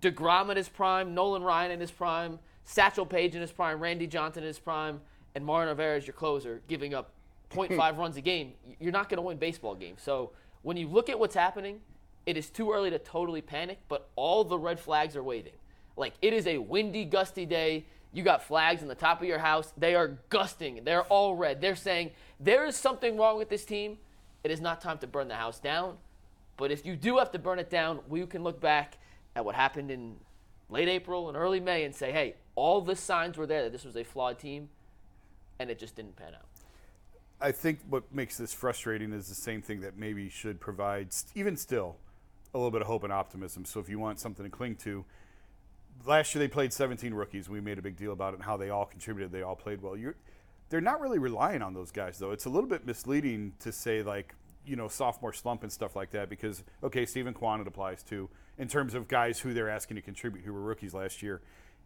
DeGrom 0.00 0.50
in 0.50 0.56
his 0.56 0.68
prime, 0.68 1.14
Nolan 1.14 1.42
Ryan 1.42 1.72
in 1.72 1.80
his 1.80 1.90
prime, 1.90 2.38
Satchel 2.64 3.04
Paige 3.04 3.34
in 3.34 3.40
his 3.40 3.52
prime, 3.52 3.78
Randy 3.80 4.06
Johnson 4.06 4.42
in 4.42 4.46
his 4.46 4.58
prime, 4.58 5.00
and 5.34 5.44
Mario 5.44 5.70
Rivera 5.70 5.96
as 5.96 6.06
your 6.06 6.14
closer, 6.14 6.62
giving 6.68 6.94
up 6.94 7.10
0.5 7.50 7.98
runs 7.98 8.16
a 8.16 8.20
game, 8.20 8.52
you're 8.80 8.92
not 8.92 9.08
going 9.08 9.18
to 9.18 9.22
win 9.22 9.36
baseball 9.36 9.74
games. 9.74 10.02
So 10.02 10.30
when 10.62 10.76
you 10.76 10.88
look 10.88 11.08
at 11.08 11.18
what's 11.18 11.34
happening, 11.34 11.80
it 12.26 12.36
is 12.36 12.48
too 12.48 12.72
early 12.72 12.90
to 12.90 12.98
totally 12.98 13.42
panic, 13.42 13.78
but 13.88 14.08
all 14.16 14.44
the 14.44 14.58
red 14.58 14.80
flags 14.80 15.14
are 15.14 15.22
waving. 15.22 15.52
Like 15.96 16.14
it 16.22 16.32
is 16.32 16.46
a 16.46 16.58
windy, 16.58 17.04
gusty 17.04 17.46
day. 17.46 17.84
You 18.14 18.22
got 18.22 18.44
flags 18.44 18.80
on 18.80 18.88
the 18.88 18.94
top 18.94 19.20
of 19.20 19.26
your 19.26 19.40
house. 19.40 19.72
They 19.76 19.94
are 19.96 20.18
gusting. 20.28 20.84
They're 20.84 21.02
all 21.02 21.34
red. 21.34 21.60
They're 21.60 21.74
saying 21.74 22.12
there 22.38 22.64
is 22.64 22.76
something 22.76 23.18
wrong 23.18 23.36
with 23.36 23.50
this 23.50 23.64
team. 23.64 23.98
It 24.44 24.50
is 24.52 24.60
not 24.60 24.80
time 24.80 24.98
to 24.98 25.06
burn 25.06 25.28
the 25.28 25.34
house 25.34 25.58
down. 25.58 25.96
But 26.56 26.70
if 26.70 26.86
you 26.86 26.94
do 26.94 27.18
have 27.18 27.32
to 27.32 27.38
burn 27.40 27.58
it 27.58 27.70
down, 27.70 28.00
we 28.08 28.24
can 28.26 28.44
look 28.44 28.60
back 28.60 28.98
at 29.34 29.44
what 29.44 29.56
happened 29.56 29.90
in 29.90 30.14
late 30.70 30.88
April 30.88 31.28
and 31.28 31.36
early 31.36 31.58
May 31.58 31.82
and 31.82 31.92
say, 31.92 32.12
hey, 32.12 32.36
all 32.54 32.80
the 32.80 32.94
signs 32.94 33.36
were 33.36 33.46
there 33.46 33.64
that 33.64 33.72
this 33.72 33.84
was 33.84 33.96
a 33.96 34.04
flawed 34.04 34.38
team, 34.38 34.68
and 35.58 35.68
it 35.70 35.78
just 35.80 35.96
didn't 35.96 36.14
pan 36.14 36.34
out. 36.34 36.46
I 37.40 37.50
think 37.50 37.80
what 37.88 38.04
makes 38.14 38.36
this 38.36 38.52
frustrating 38.52 39.12
is 39.12 39.28
the 39.28 39.34
same 39.34 39.60
thing 39.60 39.80
that 39.80 39.98
maybe 39.98 40.28
should 40.28 40.60
provide, 40.60 41.08
even 41.34 41.56
still, 41.56 41.96
a 42.54 42.58
little 42.58 42.70
bit 42.70 42.80
of 42.80 42.86
hope 42.86 43.02
and 43.02 43.12
optimism. 43.12 43.64
So 43.64 43.80
if 43.80 43.88
you 43.88 43.98
want 43.98 44.20
something 44.20 44.44
to 44.44 44.50
cling 44.50 44.76
to, 44.76 45.04
last 46.06 46.34
year 46.34 46.40
they 46.40 46.48
played 46.48 46.72
17 46.72 47.14
rookies. 47.14 47.48
We 47.48 47.60
made 47.60 47.78
a 47.78 47.82
big 47.82 47.96
deal 47.96 48.12
about 48.12 48.34
it 48.34 48.36
and 48.36 48.44
how 48.44 48.56
they 48.56 48.70
all 48.70 48.86
contributed. 48.86 49.32
They 49.32 49.42
all 49.42 49.56
played 49.56 49.82
well. 49.82 49.96
You're, 49.96 50.16
they're 50.68 50.80
not 50.80 51.00
really 51.00 51.18
relying 51.18 51.62
on 51.62 51.74
those 51.74 51.90
guys 51.90 52.18
though. 52.18 52.32
It's 52.32 52.46
a 52.46 52.50
little 52.50 52.68
bit 52.68 52.86
misleading 52.86 53.54
to 53.60 53.72
say 53.72 54.02
like 54.02 54.34
you 54.66 54.76
know 54.76 54.88
sophomore 54.88 55.32
slump 55.32 55.62
and 55.62 55.70
stuff 55.70 55.94
like 55.94 56.10
that 56.10 56.28
because 56.28 56.62
okay, 56.82 57.06
Steven 57.06 57.34
Kwan 57.34 57.60
it 57.60 57.66
applies 57.66 58.02
to 58.04 58.28
in 58.58 58.68
terms 58.68 58.94
of 58.94 59.08
guys 59.08 59.40
who 59.40 59.52
they're 59.52 59.68
asking 59.68 59.96
to 59.96 60.02
contribute 60.02 60.44
who 60.44 60.52
were 60.52 60.60
rookies 60.60 60.94
last 60.94 61.22
year. 61.22 61.40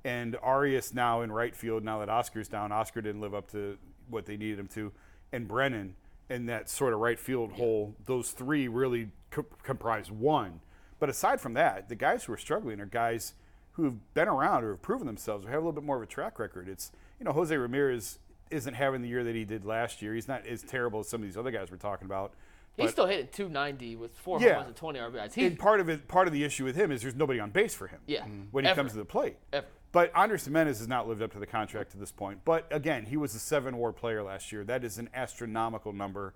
And 0.05 0.37
Arias 0.43 0.95
now 0.95 1.23
in 1.23 1.33
right 1.33 1.55
field 1.55 1.83
now 1.85 1.99
that 1.99 2.09
Oscar's 2.09 2.49
down, 2.49 2.71
Oscar 2.71 3.01
didn't 3.01 3.21
live 3.21 3.35
up 3.35 3.51
to 3.51 3.77
what 4.09 4.27
they 4.27 4.37
needed 4.37 4.59
him 4.59 4.69
to, 4.69 4.93
and 5.33 5.49
Brennan 5.49 5.97
in 6.31 6.47
that 6.47 6.71
sort 6.71 6.93
of 6.93 7.01
right 7.01 7.19
field 7.19 7.53
hole. 7.53 7.95
Those 8.07 8.31
three 8.31 8.69
really 8.69 9.11
co- 9.31 9.47
comprise 9.63 10.11
one. 10.11 10.61
But 10.99 11.09
aside 11.09 11.41
from 11.41 11.55
that, 11.55 11.89
the 11.89 11.95
guys 11.95 12.25
who 12.25 12.33
are 12.33 12.39
struggling 12.39 12.81
are 12.81 12.87
guys 12.87 13.35
who 13.79 13.85
have 13.85 14.13
been 14.13 14.27
around 14.29 14.65
or 14.65 14.73
have 14.73 14.83
proven 14.83 15.07
themselves 15.07 15.47
or 15.47 15.51
have 15.51 15.59
a 15.59 15.61
little 15.61 15.73
bit 15.73 15.85
more 15.85 15.97
of 15.97 16.03
a 16.03 16.07
track 16.07 16.39
record. 16.41 16.69
It's 16.69 16.91
you 17.21 17.25
know 17.25 17.33
Jose 17.33 17.57
Ramirez 17.57 18.19
isn't 18.51 18.75
having 18.75 19.03
the 19.03 19.09
year 19.09 19.23
that 19.23 19.37
he 19.37 19.45
did 19.45 19.65
last 19.65 20.03
year. 20.03 20.15
He's 20.15 20.27
not 20.27 20.45
as 20.47 20.63
terrible 20.63 21.01
as 21.01 21.09
some 21.09 21.23
of 21.23 21.29
these 21.29 21.37
other 21.37 21.53
guys 21.53 21.71
we're 21.71 21.77
talking 21.77 22.07
about. 22.07 22.35
He's 22.77 22.91
still 22.91 23.07
hitting 23.07 23.29
290 23.33 23.97
with 23.97 24.13
four 24.17 24.41
Yeah. 24.41 24.49
home 24.49 24.57
runs 24.57 24.67
and 24.69 24.77
20 24.77 24.99
RBIs. 25.01 25.35
He, 25.35 25.47
and 25.47 25.59
part 25.59 25.81
of 25.81 25.89
it, 25.89 26.07
part 26.07 26.29
of 26.29 26.33
the 26.33 26.45
issue 26.45 26.65
with 26.65 26.77
him 26.77 26.93
is 26.93 27.03
there's 27.03 27.15
nobody 27.17 27.41
on 27.41 27.51
base 27.51 27.75
for 27.75 27.89
him. 27.89 27.99
Yeah. 28.07 28.23
Mm-hmm. 28.23 28.43
When 28.53 28.65
he 28.65 28.71
Ever. 28.71 28.81
comes 28.83 28.93
to 28.93 28.99
the 28.99 29.05
plate. 29.05 29.37
Ever. 29.53 29.67
But 29.91 30.15
Andres 30.15 30.45
Gimenez 30.45 30.79
has 30.79 30.87
not 30.89 31.09
lived 31.09 31.21
up 31.23 31.33
to 31.33 31.39
the 31.41 31.47
contract 31.47 31.91
to 31.93 31.99
this 31.99 32.13
point. 32.13 32.41
But 32.45 32.67
again, 32.71 33.07
he 33.07 33.17
was 33.17 33.35
a 33.35 33.39
seven 33.41 33.79
WAR 33.79 33.93
player 33.93 34.23
last 34.23 34.53
year. 34.53 34.63
That 34.65 34.85
is 34.85 34.99
an 34.99 35.09
astronomical 35.13 35.93
number. 35.93 36.35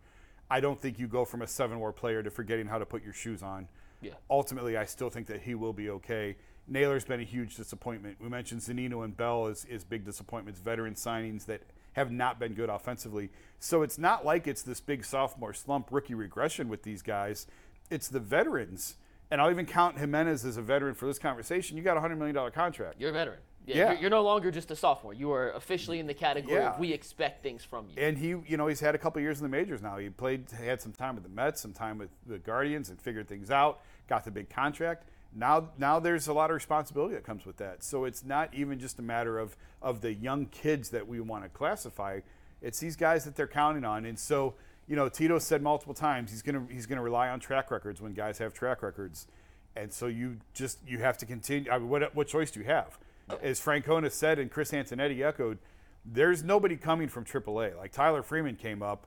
I 0.51 0.59
don't 0.61 0.81
think 0.81 0.99
you 0.99 1.07
go 1.07 1.25
from 1.25 1.43
a 1.43 1.47
seven 1.47 1.79
WAR 1.81 1.93
player 1.93 2.23
to 2.23 2.31
forgetting 2.31 2.67
how 2.67 2.79
to 2.79 2.87
put 2.87 3.05
your 3.05 3.13
shoes 3.15 3.43
on. 3.43 3.69
Yeah. 4.01 4.13
Ultimately, 4.29 4.77
I 4.77 4.85
still 4.85 5.11
think 5.11 5.29
that 5.29 5.43
he 5.43 5.55
will 5.55 5.73
be 5.73 5.91
okay. 5.91 6.37
Naylor's 6.69 7.05
been 7.05 7.21
a 7.21 7.25
huge 7.25 7.57
disappointment. 7.57 8.17
We 8.21 8.29
mentioned 8.29 8.61
Zunino 8.61 9.05
and 9.05 9.17
Bell 9.17 9.47
as, 9.47 9.67
as 9.71 9.85
big 9.85 10.05
disappointments, 10.05 10.61
veteran 10.61 10.95
signings 10.95 11.47
that 11.47 11.63
have 11.95 12.11
not 12.11 12.39
been 12.39 12.55
good 12.55 12.71
offensively. 12.71 13.31
So 13.59 13.83
it's 13.83 13.99
not 13.99 14.25
like 14.25 14.47
it's 14.47 14.63
this 14.63 14.81
big 14.81 15.05
sophomore 15.05 15.53
slump 15.53 15.89
rookie 15.91 16.15
regression 16.15 16.69
with 16.69 16.83
these 16.85 17.03
guys. 17.03 17.47
It's 17.91 18.09
the 18.09 18.21
veterans. 18.21 18.97
And 19.31 19.41
I'll 19.41 19.51
even 19.51 19.67
count 19.67 19.99
Gimenez 19.99 20.45
as 20.45 20.57
a 20.57 20.63
veteran 20.63 20.95
for 20.95 21.07
this 21.07 21.19
conversation. 21.19 21.77
You 21.77 21.83
got 21.83 21.97
a 21.97 22.01
$100 22.01 22.17
million 22.19 22.51
contract. 22.53 23.01
you're 23.01 23.11
a 23.11 23.13
veteran. 23.13 23.39
Yeah, 23.67 23.77
Yeah. 23.77 23.93
You're, 23.93 24.01
you're 24.03 24.11
no 24.11 24.23
longer 24.23 24.51
just 24.51 24.71
a 24.71 24.77
sophomore. 24.77 25.15
You 25.15 25.33
are 25.33 25.51
officially 25.53 25.99
in 26.01 26.07
the 26.07 26.15
category 26.15 26.57
Yeah. 26.57 26.73
of 26.75 26.79
we 26.79 26.93
expect 26.93 27.43
things 27.43 27.65
from 27.65 27.87
you. 27.95 28.03
And 28.03 28.17
he, 28.19 28.29
you 28.29 28.57
know, 28.57 28.67
he's 28.67 28.81
had 28.81 28.95
a 28.95 28.99
couple 28.99 29.21
years 29.23 29.39
in 29.39 29.43
the 29.45 29.49
majors 29.49 29.83
now. 29.83 29.97
He 29.99 30.09
played, 30.11 30.51
had 30.51 30.81
some 30.81 30.93
time 30.93 31.15
with 31.15 31.25
the 31.25 31.31
Mets, 31.31 31.61
some 31.61 31.73
time 31.73 31.99
with 31.99 32.11
the 32.27 32.39
Guardians, 32.39 32.89
and 32.91 33.01
figured 33.01 33.27
things 33.29 33.51
out. 33.51 33.81
Got 34.09 34.25
the 34.25 34.31
big 34.31 34.49
contract. 34.51 35.05
Now, 35.35 35.71
now 35.79 35.99
there's 35.99 36.29
a 36.29 36.33
lot 36.33 36.51
of 36.51 36.55
responsibility 36.55 37.15
that 37.15 37.25
comes 37.25 37.47
with 37.47 37.57
that. 37.57 37.83
So 37.83 38.05
it's 38.05 38.25
not 38.25 38.53
even 38.53 38.79
just 38.79 38.99
a 38.99 39.03
matter 39.03 39.39
of 39.39 39.57
of 39.81 40.01
the 40.01 40.13
young 40.13 40.47
kids 40.47 40.91
that 40.91 41.07
we 41.07 41.21
want 41.21 41.45
to 41.45 41.49
classify. 41.49 42.21
It's 42.61 42.79
these 42.79 42.97
guys 42.97 43.25
that 43.25 43.35
they're 43.35 43.47
counting 43.47 43.85
on. 43.85 44.05
And 44.05 44.19
so, 44.19 44.55
you 44.87 44.95
know, 44.95 45.09
Tito 45.09 45.39
said 45.39 45.63
multiple 45.63 45.95
times 45.95 46.31
he's 46.31 46.43
gonna 46.43 46.67
he's 46.71 46.87
gonna 46.87 47.03
rely 47.03 47.29
on 47.29 47.41
track 47.41 47.71
records 47.71 48.01
when 48.01 48.13
guys 48.13 48.39
have 48.39 48.53
track 48.53 48.83
records. 48.83 49.27
And 49.75 49.93
so 49.93 50.07
you 50.07 50.39
just 50.53 50.79
you 50.87 50.99
have 50.99 51.17
to 51.19 51.27
continue. 51.27 51.71
I 51.71 51.79
mean, 51.79 51.89
what 51.89 52.15
what 52.15 52.27
choice 52.27 52.51
do 52.51 52.61
you 52.61 52.67
have? 52.67 52.99
As 53.41 53.61
Francona 53.61 54.11
said 54.11 54.39
and 54.39 54.51
Chris 54.51 54.73
Antonetti 54.73 55.25
echoed, 55.25 55.59
there's 56.05 56.43
nobody 56.43 56.77
coming 56.77 57.09
from 57.09 57.25
AAA. 57.25 57.77
Like 57.77 57.93
Tyler 57.93 58.23
Freeman 58.23 58.57
came 58.57 58.83
up, 58.83 59.07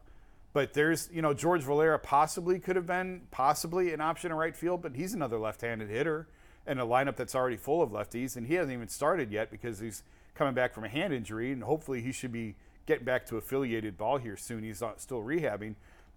but 0.56 0.72
there's 0.72 1.10
you 1.12 1.22
know 1.22 1.34
George 1.34 1.64
Valera 1.64 2.00
possibly 2.00 2.60
could 2.60 2.78
have 2.78 2.86
been 2.86 3.24
possibly 3.30 3.92
an 3.92 4.00
option 4.00 4.32
in 4.32 4.38
right 4.38 4.56
field, 4.56 4.82
but 4.82 4.96
he's 4.96 5.14
another 5.14 5.38
left-handed 5.38 5.90
hitter 5.90 6.30
in 6.66 6.80
a 6.80 6.86
lineup 6.86 7.18
that's 7.18 7.36
already 7.36 7.58
full 7.58 7.82
of 7.82 7.90
lefties, 7.90 8.38
and 8.38 8.48
he 8.48 8.54
hasn't 8.54 8.72
even 8.72 8.88
started 8.88 9.34
yet 9.34 9.52
because 9.52 9.80
he's 9.80 10.02
coming 10.34 10.54
back 10.54 10.74
from 10.74 10.86
a 10.86 10.88
hand 10.88 11.14
injury, 11.14 11.52
and 11.52 11.62
hopefully 11.62 12.02
he 12.02 12.14
should 12.14 12.32
be 12.32 12.56
getting 12.86 13.04
back 13.04 13.26
to 13.26 13.36
affiliated 13.36 13.98
ball 13.98 14.18
here 14.18 14.38
soon. 14.38 14.64
He's 14.64 14.82
still 14.96 15.22
rehabbing. 15.22 15.76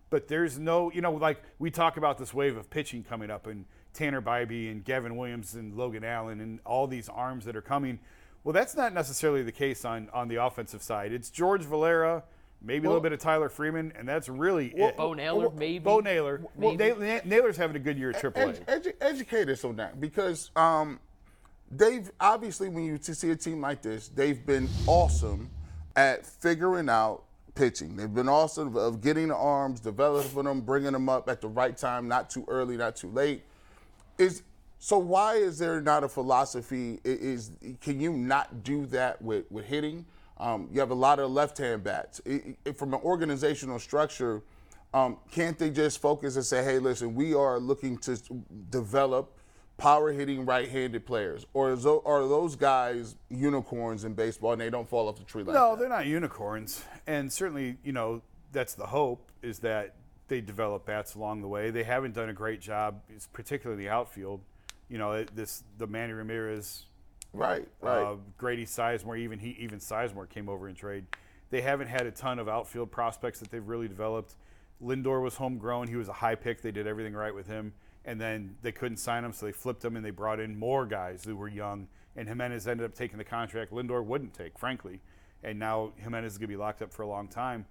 But 0.09 0.29
there's 0.29 0.57
no, 0.57 0.92
you 0.92 1.01
know, 1.01 1.14
like 1.14 1.42
we 1.59 1.72
talk 1.72 1.96
about 1.96 2.16
this 2.16 2.33
wave 2.33 2.57
of 2.57 2.70
pitching 2.70 3.03
coming 3.03 3.33
up 3.33 3.48
and 3.48 3.64
Tanner 3.92 4.22
Bibee 4.22 4.70
and 4.70 4.85
Gavin 4.85 5.16
Williams 5.16 5.55
and 5.55 5.77
Logan 5.77 6.05
Allen 6.05 6.40
and 6.40 6.61
all 6.64 6.87
these 6.87 7.09
arms 7.09 7.44
that 7.46 7.57
are 7.57 7.61
coming. 7.61 7.98
Well, 8.44 8.53
that's 8.53 8.77
not 8.77 8.94
necessarily 8.94 9.42
the 9.42 9.51
case 9.51 9.85
on, 9.85 10.09
on 10.12 10.29
the 10.29 10.37
offensive 10.37 10.85
side. 10.85 11.12
It's 11.12 11.29
George 11.29 11.62
Valera, 11.62 12.22
maybe 12.62 12.87
a 12.87 12.88
little 12.90 13.03
bit 13.03 13.12
of 13.12 13.18
Tyler 13.18 13.49
Freeman, 13.49 13.92
and 13.97 14.09
that's 14.09 14.29
really 14.29 14.68
it. 14.68 14.97
Bo 14.97 15.14
Naylor, 15.14 15.51
maybe. 15.51 15.79
Bo 15.79 16.01
Naylor. 16.01 16.42
Well, 16.57 16.75
Maybe. 16.75 17.21
Naylor's 17.25 17.57
having 17.57 17.77
a 17.77 17.81
good 17.81 17.99
year 17.99 18.11
at 18.11 18.23
AAA. 18.23 18.64
Edu- 18.64 18.64
edu- 18.64 18.94
educate 19.01 19.49
us 19.49 19.64
on 19.64 19.77
that 19.77 20.01
because 20.01 20.51
um, 20.57 21.01
they've 21.71 22.11
obviously 22.21 22.68
when 22.68 22.85
you 22.85 22.99
to 22.99 23.14
see 23.14 23.31
a 23.31 23.37
team 23.37 23.61
like 23.61 23.83
this, 23.83 24.09
they've 24.09 24.44
been 24.44 24.68
awesome 24.87 25.51
at 25.97 26.27
figuring 26.27 26.88
out 26.88 27.25
pitching. 27.55 27.97
They've 27.97 28.12
been 28.12 28.29
awesome 28.29 28.77
of 28.77 29.01
getting 29.01 29.29
the 29.29 29.37
arms, 29.37 29.81
developing 29.81 30.44
them, 30.44 30.61
bringing 30.61 30.92
them 30.92 31.09
up 31.09 31.29
at 31.29 31.40
the 31.40 31.49
right 31.49 31.77
time, 31.77 32.07
not 32.07 32.31
too 32.31 32.44
early, 32.49 32.77
not 32.77 32.97
too 32.97 33.11
late. 33.11 33.42
Is 34.16 34.42
so 34.79 34.99
why 34.99 35.35
is 35.35 35.59
there 35.59 35.81
not 35.81 36.05
a 36.05 36.09
philosophy? 36.09 37.01
Is 37.05 37.51
can 37.81 38.01
you 38.01 38.12
not 38.12 38.62
do 38.62 38.87
that 38.87 39.21
with 39.21 39.51
with 39.51 39.66
hitting? 39.66 40.07
Um, 40.38 40.68
you 40.72 40.81
have 40.81 40.90
a 40.90 40.94
lot 40.94 41.18
of 41.18 41.31
left-hand 41.31 41.83
bats. 41.85 42.20
I- 42.27 42.57
I- 42.66 42.72
from 42.72 42.94
an 42.94 43.01
organizational 43.03 43.79
structure, 43.79 44.42
um, 44.94 45.18
can't 45.31 45.59
they 45.59 45.70
just 45.70 46.01
focus 46.01 46.37
and 46.37 46.44
say, 46.44 46.62
"Hey, 46.64 46.79
listen, 46.79 47.14
we 47.14 47.35
are 47.35 47.59
looking 47.59 47.98
to 47.98 48.16
develop 48.70 49.35
power 49.77 50.12
hitting 50.12 50.44
right-handed 50.46 51.05
players," 51.07 51.46
or 51.53 51.72
are 51.72 52.27
those 52.29 52.57
guys 52.57 53.16
unicorns 53.29 54.05
in 54.05 54.14
baseball 54.14 54.53
and 54.53 54.61
they 54.61 54.70
don't 54.70 54.88
fall 54.88 55.09
off 55.09 55.18
the 55.18 55.24
tree 55.24 55.42
like 55.42 55.55
No, 55.55 55.70
that? 55.70 55.81
they're 55.81 55.88
not 55.88 56.07
unicorns, 56.07 56.85
and 57.07 57.33
certainly, 57.33 57.79
you 57.83 57.92
know, 57.92 58.22
that's 58.53 58.74
the 58.74 58.87
hope 58.87 59.31
is 59.42 59.59
that 59.61 59.94
they 60.29 60.40
develop 60.40 60.85
bats 60.87 61.14
along 61.14 61.40
the 61.42 61.48
way. 61.48 61.70
They 61.70 61.85
haven't 61.85 62.14
done 62.14 62.29
a 62.29 62.33
great 62.35 62.61
job, 62.61 63.03
particularly 63.33 63.85
the 63.85 63.88
outfield. 63.90 64.40
You 64.88 64.98
know, 64.98 65.22
this 65.24 65.64
the 65.79 65.87
Manny 65.87 66.12
Ramirez, 66.12 66.87
Right, 67.33 67.69
right. 67.81 68.03
uh, 68.03 68.17
Grady 68.37 68.64
Sizemore, 68.64 69.19
even 69.19 69.38
he 69.38 69.51
even 69.59 69.79
Sizemore 69.79 70.29
came 70.29 70.49
over 70.49 70.69
in 70.69 70.75
trade. 70.75 71.05
They 71.51 71.61
haven't 71.61 71.88
had 71.88 72.07
a 72.07 72.11
ton 72.11 72.38
of 72.38 72.49
outfield 72.49 72.91
prospects 72.91 73.41
that 73.41 73.51
they've 73.51 73.67
really 73.67 73.88
developed. 73.88 74.35
Lindor 74.83 75.23
was 75.23 75.37
homegrown; 75.37 75.88
he 75.88 75.97
was 75.97 76.09
a 76.09 76.12
high 76.12 76.35
pick. 76.35 76.62
They 76.62 76.71
did 76.71 76.87
everything 76.87 77.14
right 77.14 77.35
with 77.35 77.47
him, 77.47 77.73
and 78.05 78.21
then 78.21 78.57
they 78.62 78.73
couldn't 78.73 78.97
sign 78.97 79.25
him, 79.25 79.33
so 79.33 79.47
they 79.47 79.53
flipped 79.53 79.85
him 79.85 79.97
and 79.97 80.05
they 80.05 80.11
brought 80.11 80.41
in 80.41 80.59
more 80.59 80.87
guys 80.87 81.25
who 81.25 81.37
were 81.37 81.49
young. 81.49 81.88
And 82.17 82.27
Gimenez 82.27 82.67
ended 82.67 82.85
up 82.85 82.95
taking 82.95 83.19
the 83.19 83.25
contract 83.25 83.73
Lindor 83.73 84.05
wouldn't 84.05 84.35
take, 84.35 84.59
frankly. 84.59 85.01
And 85.45 85.59
now 85.59 85.93
Gimenez 86.03 86.33
is 86.33 86.38
going 86.38 86.49
to 86.49 86.53
be 86.53 86.57
locked 86.57 86.83
up 86.83 86.93
for 86.93 87.03
a 87.03 87.07
long 87.07 87.29
time. 87.29 87.67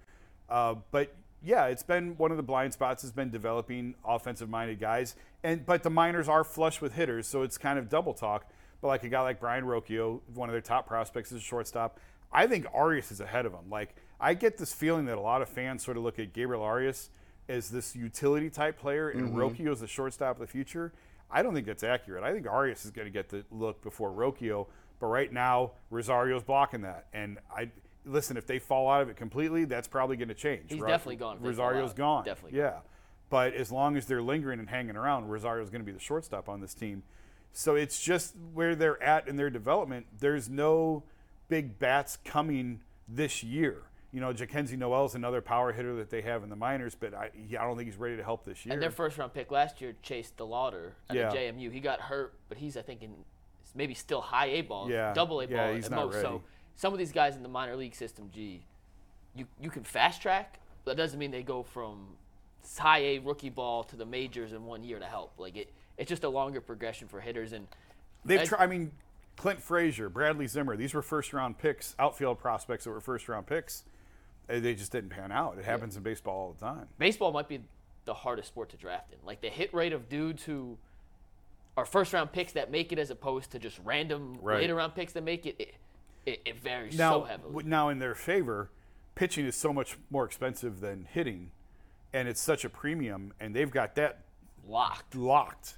Uh, 0.48 0.76
but 0.92 1.14
yeah, 1.44 1.66
it's 1.66 1.84
been 1.84 2.16
one 2.18 2.32
of 2.32 2.38
the 2.38 2.44
blind 2.44 2.74
spots 2.74 3.02
has 3.02 3.12
been 3.12 3.30
developing 3.30 3.96
offensive-minded 4.06 4.80
guys, 4.80 5.16
and 5.44 5.66
but 5.66 5.84
the 5.84 5.90
minors 5.90 6.30
are 6.30 6.44
flush 6.44 6.82
with 6.82 6.94
hitters, 6.94 7.28
so 7.28 7.42
it's 7.42 7.58
kind 7.58 7.78
of 7.78 7.90
double 7.90 8.14
talk. 8.14 8.50
But 8.82 8.88
like 8.88 9.04
a 9.04 9.10
guy 9.10 9.22
like 9.22 9.40
Brayan 9.40 9.66
Rocchio, 9.66 10.22
one 10.34 10.50
of 10.50 10.54
their 10.54 10.62
top 10.62 10.88
prospects 10.88 11.32
is 11.32 11.40
a 11.40 11.46
shortstop. 11.46 12.00
I 12.32 12.48
think 12.48 12.68
Arias 12.74 13.12
is 13.12 13.22
ahead 13.22 13.46
of 13.46 13.54
him. 13.54 13.70
Like 13.70 13.96
I 14.20 14.34
get 14.34 14.58
this 14.58 14.74
feeling 14.74 15.06
that 15.06 15.18
a 15.18 15.22
lot 15.22 15.42
of 15.42 15.50
fans 15.50 15.84
sort 15.84 15.98
of 15.98 16.04
look 16.04 16.20
at 16.20 16.34
Gabriel 16.34 16.64
Arias 16.64 17.10
as 17.50 17.70
this 17.70 17.96
utility 17.96 18.50
type 18.50 18.78
player, 18.78 19.10
and 19.10 19.30
mm-hmm. 19.30 19.38
Rocchio 19.38 19.72
is 19.72 19.80
the 19.80 19.88
shortstop 19.88 20.36
of 20.36 20.42
the 20.42 20.48
future. 20.48 20.92
I 21.30 21.44
don't 21.44 21.54
think 21.54 21.66
that's 21.66 21.84
accurate. 21.84 22.24
I 22.24 22.34
think 22.34 22.48
Arias 22.48 22.86
is 22.86 22.92
going 22.92 23.06
to 23.06 23.12
get 23.12 23.30
the 23.30 23.44
look 23.52 23.82
before 23.82 24.12
Rocchio. 24.12 24.68
But 25.00 25.08
right 25.08 25.32
now, 25.32 25.72
Rosario's 25.92 26.44
blocking 26.44 26.82
that, 26.82 27.08
and 27.14 27.38
I 27.56 27.70
listen. 28.06 28.36
If 28.36 28.48
they 28.48 28.60
fall 28.60 28.90
out 28.90 29.02
of 29.02 29.10
it 29.10 29.16
completely, 29.16 29.66
that's 29.66 29.88
probably 29.88 30.18
going 30.18 30.30
to 30.30 30.34
change. 30.34 30.66
He's 30.70 30.80
Ro- 30.80 30.88
definitely 30.88 31.18
gone 31.18 31.38
if 31.38 31.44
they 31.44 31.54
fall 31.54 31.72
Rosario's 31.72 31.92
out. 31.92 31.96
gone. 31.96 32.26
Definitely 32.26 32.58
Yeah. 32.58 32.80
But 33.30 33.54
as 33.54 33.72
long 33.72 33.98
as 33.98 34.06
they're 34.06 34.22
lingering 34.22 34.60
and 34.60 34.70
hanging 34.70 34.96
around, 34.96 35.28
Rosario's 35.28 35.70
going 35.70 35.82
to 35.82 35.86
be 35.86 35.92
the 35.92 36.00
shortstop 36.00 36.48
on 36.48 36.62
this 36.62 36.74
team. 36.74 37.04
So 37.58 37.74
it's 37.74 38.00
just 38.00 38.36
where 38.54 38.76
they're 38.76 39.02
at 39.02 39.28
in 39.28 39.36
their 39.36 39.50
development. 39.50 40.06
There's 40.20 40.48
no 40.48 41.02
big 41.50 41.80
bats 41.80 42.16
coming 42.24 42.82
this 43.08 43.42
year. 43.42 43.82
You 44.12 44.22
know, 44.22 44.32
Jhonkensy 44.32 44.78
Noel's 44.78 45.16
another 45.16 45.42
power 45.42 45.74
hitter 45.74 45.96
that 45.96 46.12
they 46.12 46.22
have 46.22 46.44
in 46.44 46.52
the 46.52 46.56
minors, 46.56 46.94
but 46.94 47.16
I, 47.16 47.32
he, 47.34 47.58
I 47.58 47.64
don't 47.64 47.76
think 47.76 47.90
he's 47.90 47.98
ready 47.98 48.16
to 48.16 48.24
help 48.24 48.46
this 48.46 48.64
year. 48.64 48.74
And 48.74 48.82
their 48.82 48.92
first 48.92 49.18
round 49.18 49.34
pick 49.34 49.50
last 49.50 49.82
year, 49.82 49.96
Chase 50.04 50.32
DeLauter 50.38 50.92
at 51.10 51.16
Yeah. 51.16 51.32
the 51.32 51.36
JMU. 51.36 51.72
He 51.72 51.80
got 51.80 52.00
hurt, 52.00 52.36
but 52.48 52.60
he's 52.60 52.78
I 52.78 52.84
think 52.84 53.02
in 53.02 53.16
maybe 53.74 53.96
still 53.96 54.22
high 54.22 54.46
A 54.50 54.62
ball, 54.62 54.88
Yeah. 54.92 55.14
double 55.16 55.40
A 55.42 55.48
Yeah, 55.48 55.66
ball 55.66 55.74
he's 55.74 55.86
at 55.86 55.94
most. 55.94 56.14
ready. 56.14 56.28
So 56.28 56.44
some 56.76 56.94
of 56.94 57.00
these 57.00 57.12
guys 57.12 57.36
in 57.36 57.42
the 57.42 57.50
minor 57.50 57.76
league 57.76 57.96
system, 57.96 58.30
gee, 58.32 58.62
you 59.36 59.48
you 59.60 59.72
can 59.72 59.84
fast 59.84 60.22
track, 60.22 60.60
but 60.86 60.96
that 60.96 61.02
doesn't 61.02 61.18
mean 61.18 61.32
they 61.32 61.42
go 61.42 61.64
from 61.64 62.18
high 62.78 63.00
A 63.00 63.18
rookie 63.18 63.50
ball 63.50 63.84
to 63.86 63.96
the 63.96 64.06
majors 64.06 64.54
in 64.54 64.64
one 64.66 64.84
year 64.84 65.00
to 65.00 65.06
help. 65.06 65.34
Like 65.40 65.58
it, 65.58 65.74
it's 65.98 66.10
just 66.10 66.24
a 66.24 66.30
longer 66.30 66.62
progression 66.62 67.08
for 67.08 67.20
hitters 67.20 67.54
and. 67.54 67.68
They've 68.26 68.42
I- 68.42 68.46
tried. 68.46 68.64
I 68.64 68.68
mean, 68.68 68.92
Clint 69.38 69.62
Frazier, 69.62 70.10
Bradley 70.10 70.48
Zimmer. 70.48 70.76
These 70.76 70.94
were 70.94 71.02
first 71.02 71.32
round 71.34 71.58
picks, 71.58 71.96
outfield 72.00 72.40
prospects 72.40 72.84
that 72.86 72.90
were 72.92 73.00
first 73.02 73.30
round 73.30 73.48
picks. 73.48 73.84
Uh, 74.50 74.60
They 74.60 74.74
just 74.76 74.92
didn't 74.92 75.10
pan 75.10 75.32
out. 75.32 75.58
It 75.58 75.66
happens 75.66 75.96
in 75.96 76.04
baseball 76.04 76.36
all 76.36 76.54
the 76.60 76.66
time. 76.66 76.88
baseball 76.98 77.32
might 77.32 77.48
be 77.48 77.62
the 78.06 78.14
hardest 78.14 78.48
sport 78.50 78.70
to 78.70 78.78
draft 78.78 79.12
in. 79.14 79.20
Like 79.26 79.42
the 79.42 79.50
hit 79.50 79.74
rate 79.74 79.94
of 79.94 80.10
dudes 80.10 80.44
who 80.44 80.78
are 81.76 81.86
first 81.86 82.12
round 82.14 82.32
picks 82.32 82.54
that 82.54 82.72
make 82.72 82.92
it 82.92 82.98
as 83.00 83.12
opposed 83.12 83.52
to 83.52 83.60
just 83.60 83.80
random 83.84 84.38
Right. 84.42 84.62
later 84.62 84.76
round 84.76 84.96
picks 84.96 85.14
that 85.14 85.24
make 85.24 85.46
it, 85.46 85.56
it, 85.60 85.76
it, 86.26 86.42
it 86.46 86.60
varies 86.60 86.98
Now, 86.98 87.20
so 87.20 87.24
heavily. 87.26 87.64
now 87.66 87.90
in 87.90 88.00
their 88.00 88.16
favor, 88.16 88.72
pitching 89.16 89.46
is 89.46 89.56
so 89.56 89.72
much 89.74 89.98
more 90.10 90.26
expensive 90.26 90.80
than 90.80 91.06
hitting, 91.12 91.52
and 92.14 92.28
it's 92.28 92.42
such 92.42 92.66
a 92.66 92.70
premium, 92.70 93.34
and 93.40 93.54
they've 93.56 93.70
got 93.72 93.96
that 93.96 94.22
Locked. 94.68 95.16
locked. 95.16 95.78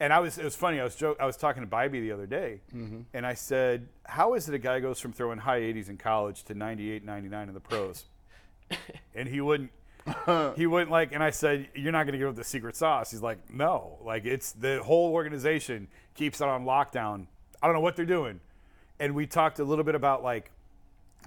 And 0.00 0.14
I 0.14 0.20
was 0.20 0.38
it 0.38 0.44
was 0.44 0.56
funny. 0.56 0.80
I 0.80 0.84
was 0.84 0.96
joke, 0.96 1.18
I 1.20 1.26
was 1.26 1.36
talking 1.36 1.62
to 1.62 1.68
Bibee 1.68 2.00
the 2.00 2.12
other 2.12 2.26
day, 2.26 2.62
mm-hmm. 2.74 3.02
and 3.12 3.26
I 3.26 3.34
said, 3.34 3.86
"How 4.04 4.32
is 4.32 4.48
it 4.48 4.54
a 4.54 4.58
guy 4.58 4.80
goes 4.80 4.98
from 4.98 5.12
throwing 5.12 5.38
high 5.38 5.60
80s 5.60 5.90
in 5.90 5.98
college 5.98 6.42
to 6.44 6.54
98, 6.54 7.04
99 7.04 7.48
in 7.48 7.54
the 7.54 7.60
pros?" 7.60 8.06
and 9.14 9.28
he 9.28 9.42
wouldn't. 9.42 9.70
he 10.56 10.66
wouldn't 10.66 10.90
like. 10.90 11.12
And 11.12 11.22
I 11.22 11.28
said, 11.28 11.68
"You're 11.74 11.92
not 11.92 12.04
going 12.04 12.12
to 12.12 12.18
give 12.18 12.28
up 12.28 12.34
the 12.34 12.44
secret 12.44 12.76
sauce." 12.76 13.10
He's 13.10 13.20
like, 13.20 13.52
"No, 13.52 13.98
like 14.02 14.24
it's 14.24 14.52
the 14.52 14.82
whole 14.82 15.12
organization 15.12 15.88
keeps 16.14 16.40
it 16.40 16.48
on 16.48 16.64
lockdown. 16.64 17.26
I 17.62 17.66
don't 17.66 17.74
know 17.74 17.82
what 17.82 17.94
they're 17.94 18.06
doing." 18.06 18.40
And 18.98 19.14
we 19.14 19.26
talked 19.26 19.58
a 19.58 19.64
little 19.64 19.84
bit 19.84 19.94
about 19.94 20.22
like 20.22 20.50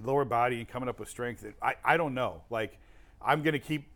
lower 0.02 0.24
body 0.24 0.58
and 0.58 0.68
coming 0.68 0.88
up 0.88 0.98
with 0.98 1.08
strength. 1.08 1.44
I, 1.62 1.74
I 1.84 1.96
don't 1.96 2.14
know. 2.14 2.42
Like, 2.50 2.78
I'm 3.22 3.42
going 3.42 3.52
to 3.52 3.58
keep 3.58 3.86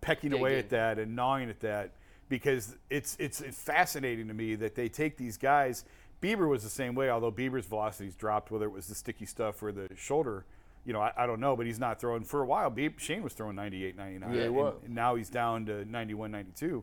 pecking 0.00 0.32
away 0.32 0.58
at 0.58 0.70
that 0.70 0.98
and 0.98 1.16
gnawing 1.16 1.50
at 1.50 1.60
that 1.60 1.92
because 2.30 2.76
it's, 2.88 3.16
it's 3.18 3.40
fascinating 3.52 4.28
to 4.28 4.34
me 4.34 4.54
that 4.54 4.74
they 4.74 4.88
take 4.88 5.18
these 5.18 5.36
guys. 5.36 5.84
Bieber 6.22 6.48
was 6.48 6.62
the 6.62 6.70
same 6.70 6.94
way, 6.94 7.10
although 7.10 7.32
Bieber's 7.32 7.66
velocities 7.66 8.14
dropped, 8.14 8.50
whether 8.50 8.64
it 8.64 8.70
was 8.72 8.86
the 8.86 8.94
sticky 8.94 9.26
stuff 9.26 9.62
or 9.62 9.72
the 9.72 9.88
shoulder. 9.96 10.46
You 10.86 10.94
know, 10.94 11.00
I, 11.00 11.12
I 11.16 11.26
don't 11.26 11.40
know, 11.40 11.56
but 11.56 11.66
he's 11.66 11.78
not 11.78 12.00
throwing 12.00 12.24
for 12.24 12.40
a 12.40 12.46
while. 12.46 12.70
Be- 12.70 12.94
Shane 12.96 13.22
was 13.22 13.34
throwing 13.34 13.56
98, 13.56 13.96
99. 13.96 14.30
Yeah, 14.32 14.40
he 14.40 14.46
and- 14.46 14.54
was. 14.54 14.74
and 14.84 14.94
now 14.94 15.16
he's 15.16 15.28
down 15.28 15.66
to 15.66 15.84
91, 15.84 16.30
92. 16.30 16.82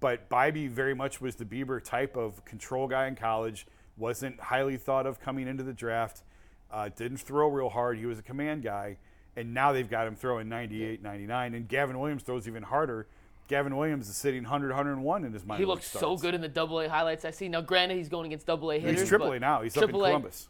But 0.00 0.28
Bibee 0.30 0.68
very 0.68 0.94
much 0.94 1.20
was 1.20 1.34
the 1.36 1.44
Bieber 1.44 1.82
type 1.82 2.16
of 2.16 2.44
control 2.44 2.86
guy 2.86 3.06
in 3.08 3.16
college. 3.16 3.66
Wasn't 3.96 4.38
highly 4.40 4.76
thought 4.76 5.06
of 5.06 5.20
coming 5.20 5.48
into 5.48 5.62
the 5.62 5.72
draft. 5.72 6.22
Uh, 6.70 6.88
didn't 6.94 7.18
throw 7.18 7.48
real 7.48 7.68
hard. 7.70 7.98
He 7.98 8.06
was 8.06 8.18
a 8.18 8.22
command 8.22 8.62
guy. 8.62 8.98
And 9.36 9.52
now 9.54 9.72
they've 9.72 9.88
got 9.88 10.06
him 10.06 10.14
throwing 10.14 10.48
98, 10.48 11.02
99. 11.02 11.54
And 11.54 11.68
Gavin 11.68 11.98
Williams 11.98 12.22
throws 12.22 12.46
even 12.46 12.62
harder. 12.62 13.06
Gavin 13.46 13.76
Williams 13.76 14.08
is 14.08 14.16
sitting 14.16 14.42
100, 14.42 14.68
101 14.68 15.24
in 15.24 15.32
his 15.32 15.44
minor 15.44 15.58
He 15.58 15.66
looks 15.66 15.86
so 15.86 16.16
good 16.16 16.34
in 16.34 16.40
the 16.40 16.48
double 16.48 16.80
A 16.80 16.88
highlights 16.88 17.24
I 17.24 17.30
see. 17.30 17.48
Now, 17.48 17.60
granted, 17.60 17.96
he's 17.96 18.08
going 18.08 18.26
against 18.26 18.46
double 18.46 18.70
A 18.70 18.78
hitters. 18.78 19.00
He's 19.00 19.08
Triple 19.08 19.32
A 19.32 19.38
now. 19.38 19.62
He's 19.62 19.76
up 19.76 19.84
in 19.84 19.90
A, 19.90 19.92
Columbus. 19.92 20.48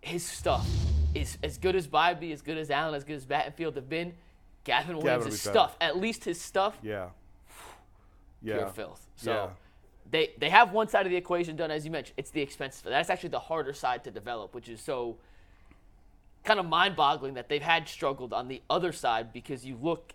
His 0.00 0.24
stuff 0.24 0.66
is 1.14 1.36
as 1.42 1.58
good 1.58 1.76
as 1.76 1.86
Bibee, 1.86 2.32
as 2.32 2.40
good 2.40 2.56
as 2.56 2.70
Allen, 2.70 2.94
as 2.94 3.04
good 3.04 3.16
as 3.16 3.26
Battenfield 3.26 3.74
have 3.74 3.88
been. 3.88 4.14
Gavin 4.64 4.96
Williams' 4.96 5.24
will 5.24 5.30
be 5.30 5.30
better. 5.30 5.36
stuff, 5.36 5.76
at 5.80 5.96
least 5.98 6.24
his 6.24 6.40
stuff, 6.40 6.78
Yeah. 6.82 7.10
pure 8.42 8.68
filth. 8.68 9.06
So 9.16 9.32
Yeah. 9.32 9.50
they 10.10 10.34
they 10.38 10.50
have 10.50 10.72
one 10.72 10.88
side 10.88 11.06
of 11.06 11.10
the 11.10 11.16
equation 11.16 11.56
done, 11.56 11.70
as 11.70 11.84
you 11.84 11.90
mentioned. 11.90 12.14
It's 12.16 12.30
the 12.30 12.40
expensive. 12.40 12.84
That's 12.84 13.10
actually 13.10 13.30
the 13.30 13.40
harder 13.40 13.72
side 13.74 14.04
to 14.04 14.10
develop, 14.10 14.54
which 14.54 14.68
is 14.68 14.80
so 14.80 15.18
kind 16.44 16.58
of 16.58 16.64
mind-boggling 16.66 17.34
that 17.34 17.50
they've 17.50 17.60
had 17.62 17.86
struggled 17.86 18.32
on 18.32 18.48
the 18.48 18.62
other 18.70 18.92
side 18.92 19.30
because 19.32 19.66
you 19.66 19.76
look 19.76 20.14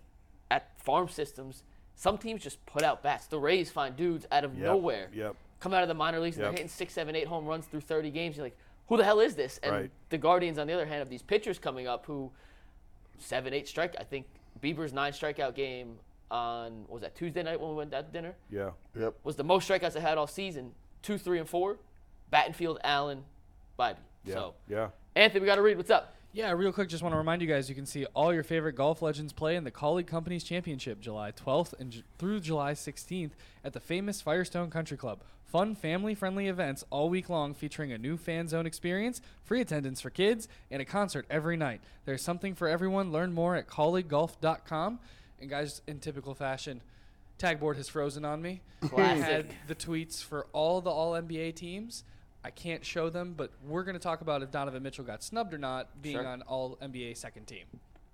at 0.50 0.76
farm 0.80 1.08
systems. 1.08 1.62
Some 1.96 2.18
teams 2.18 2.42
just 2.42 2.64
put 2.66 2.82
out 2.82 3.02
bats. 3.02 3.26
The 3.26 3.38
Rays 3.40 3.70
find 3.70 3.96
dudes 3.96 4.26
out 4.30 4.44
of 4.44 4.54
Yep. 4.54 4.62
nowhere. 4.62 5.08
Yep. 5.12 5.34
Come 5.60 5.72
out 5.74 5.82
of 5.82 5.88
the 5.88 5.94
minor 5.94 6.20
leagues 6.20 6.36
and 6.36 6.42
Yep. 6.44 6.50
they're 6.52 6.56
hitting 6.58 6.68
six, 6.68 6.92
seven, 6.92 7.16
eight 7.16 7.26
home 7.26 7.46
runs 7.46 7.66
through 7.66 7.80
30 7.80 8.10
games. 8.10 8.36
You're 8.36 8.46
like, 8.46 8.56
who 8.88 8.96
the 8.98 9.04
hell 9.04 9.18
is 9.20 9.34
this? 9.34 9.58
And 9.62 9.72
Right. 9.74 9.90
the 10.10 10.18
Guardians, 10.18 10.58
on 10.58 10.66
the 10.66 10.74
other 10.74 10.84
hand, 10.86 10.98
have 10.98 11.08
these 11.08 11.22
pitchers 11.22 11.58
coming 11.58 11.86
up 11.88 12.06
who 12.06 12.30
seven, 13.18 13.54
eight 13.54 13.66
strike. 13.66 13.96
I 13.98 14.04
think 14.04 14.26
Bieber's 14.60 14.92
nine 14.92 15.12
strikeout 15.12 15.54
game 15.54 15.98
on 16.30 16.82
what 16.82 16.90
was 16.92 17.02
that 17.02 17.14
Tuesday 17.14 17.42
night 17.42 17.60
when 17.60 17.70
we 17.70 17.76
went 17.76 17.94
out 17.94 18.06
to 18.06 18.12
dinner 18.12 18.34
Yeah. 18.50 18.72
Yep. 18.94 19.14
was 19.24 19.36
the 19.36 19.44
most 19.44 19.68
strikeouts 19.68 19.96
I 19.96 20.00
had 20.00 20.18
all 20.18 20.26
season. 20.26 20.74
Two, 21.02 21.16
three, 21.18 21.38
and 21.38 21.48
four. 21.48 21.78
Battenfield, 22.32 22.78
Allen, 22.84 23.24
Bibee. 23.78 23.96
Yeah. 24.24 24.34
So 24.34 24.54
Yeah. 24.68 24.90
Anthony, 25.14 25.40
we 25.40 25.46
got 25.46 25.54
to 25.54 25.62
read. 25.62 25.76
What's 25.78 25.90
up? 25.90 26.14
Yeah, 26.36 26.52
real 26.52 26.70
quick, 26.70 26.90
just 26.90 27.02
want 27.02 27.14
to 27.14 27.16
remind 27.16 27.40
you 27.40 27.48
guys 27.48 27.70
you 27.70 27.74
can 27.74 27.86
see 27.86 28.04
all 28.12 28.34
your 28.34 28.42
favorite 28.42 28.74
golf 28.74 29.00
legends 29.00 29.32
play 29.32 29.56
in 29.56 29.64
the 29.64 29.70
Kaulig 29.70 30.06
Companies 30.06 30.44
Championship 30.44 31.00
July 31.00 31.32
12th 31.32 31.72
and 31.80 31.90
Ju- 31.90 32.02
through 32.18 32.40
July 32.40 32.72
16th 32.74 33.30
at 33.64 33.72
the 33.72 33.80
famous 33.80 34.20
Firestone 34.20 34.68
Country 34.68 34.98
Club. 34.98 35.20
Fun, 35.46 35.74
family 35.74 36.14
friendly 36.14 36.46
events 36.48 36.84
all 36.90 37.08
week 37.08 37.30
long 37.30 37.54
featuring 37.54 37.90
a 37.90 37.96
new 37.96 38.18
fan 38.18 38.48
zone 38.48 38.66
experience, 38.66 39.22
free 39.44 39.62
attendance 39.62 40.02
for 40.02 40.10
kids, 40.10 40.46
and 40.70 40.82
a 40.82 40.84
concert 40.84 41.24
every 41.30 41.56
night. 41.56 41.80
There's 42.04 42.20
something 42.20 42.54
for 42.54 42.68
everyone. 42.68 43.12
Learn 43.12 43.32
more 43.32 43.56
at 43.56 43.66
kauliggolf.com. 43.66 44.98
And, 45.40 45.48
guys, 45.48 45.80
in 45.86 46.00
typical 46.00 46.34
fashion, 46.34 46.82
Tagboard 47.38 47.76
has 47.76 47.88
frozen 47.88 48.26
on 48.26 48.42
me. 48.42 48.60
I 48.82 48.88
Classic. 48.88 49.24
had 49.24 49.46
the 49.68 49.74
tweets 49.74 50.22
for 50.22 50.46
all 50.52 50.82
the 50.82 50.90
All 50.90 51.12
NBA 51.12 51.54
teams. 51.54 52.04
I 52.46 52.50
can't 52.50 52.84
show 52.84 53.10
them, 53.10 53.34
but 53.36 53.50
we're 53.66 53.82
going 53.82 53.96
to 53.96 54.00
talk 54.00 54.20
about 54.20 54.40
if 54.40 54.52
Donovan 54.52 54.80
Mitchell 54.80 55.04
got 55.04 55.24
snubbed 55.24 55.52
or 55.52 55.58
not, 55.58 56.00
being 56.00 56.14
Sure. 56.14 56.24
on 56.24 56.42
All 56.42 56.76
NBA 56.80 57.16
second 57.16 57.46
team. 57.46 57.64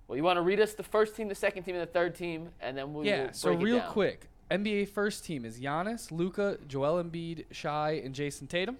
Well, 0.07 0.17
you 0.17 0.23
want 0.23 0.37
to 0.37 0.41
read 0.41 0.59
us 0.59 0.73
the 0.73 0.81
first 0.81 1.15
team, 1.15 1.27
the 1.27 1.35
second 1.35 1.61
team, 1.63 1.75
and 1.75 1.83
the 1.83 1.91
third 1.91 2.15
team, 2.15 2.49
and 2.59 2.75
then 2.75 2.93
we'll 2.95 3.05
yeah. 3.05 3.29
So 3.31 3.53
real 3.53 3.79
quick, 3.81 4.27
NBA 4.49 4.89
first 4.89 5.23
team 5.23 5.45
is 5.45 5.59
Giannis, 5.59 6.11
Luka, 6.11 6.57
Joel 6.67 7.03
Embiid, 7.03 7.45
Shy, 7.51 8.01
and 8.03 8.15
Jayson 8.15 8.47
Tatum. 8.47 8.79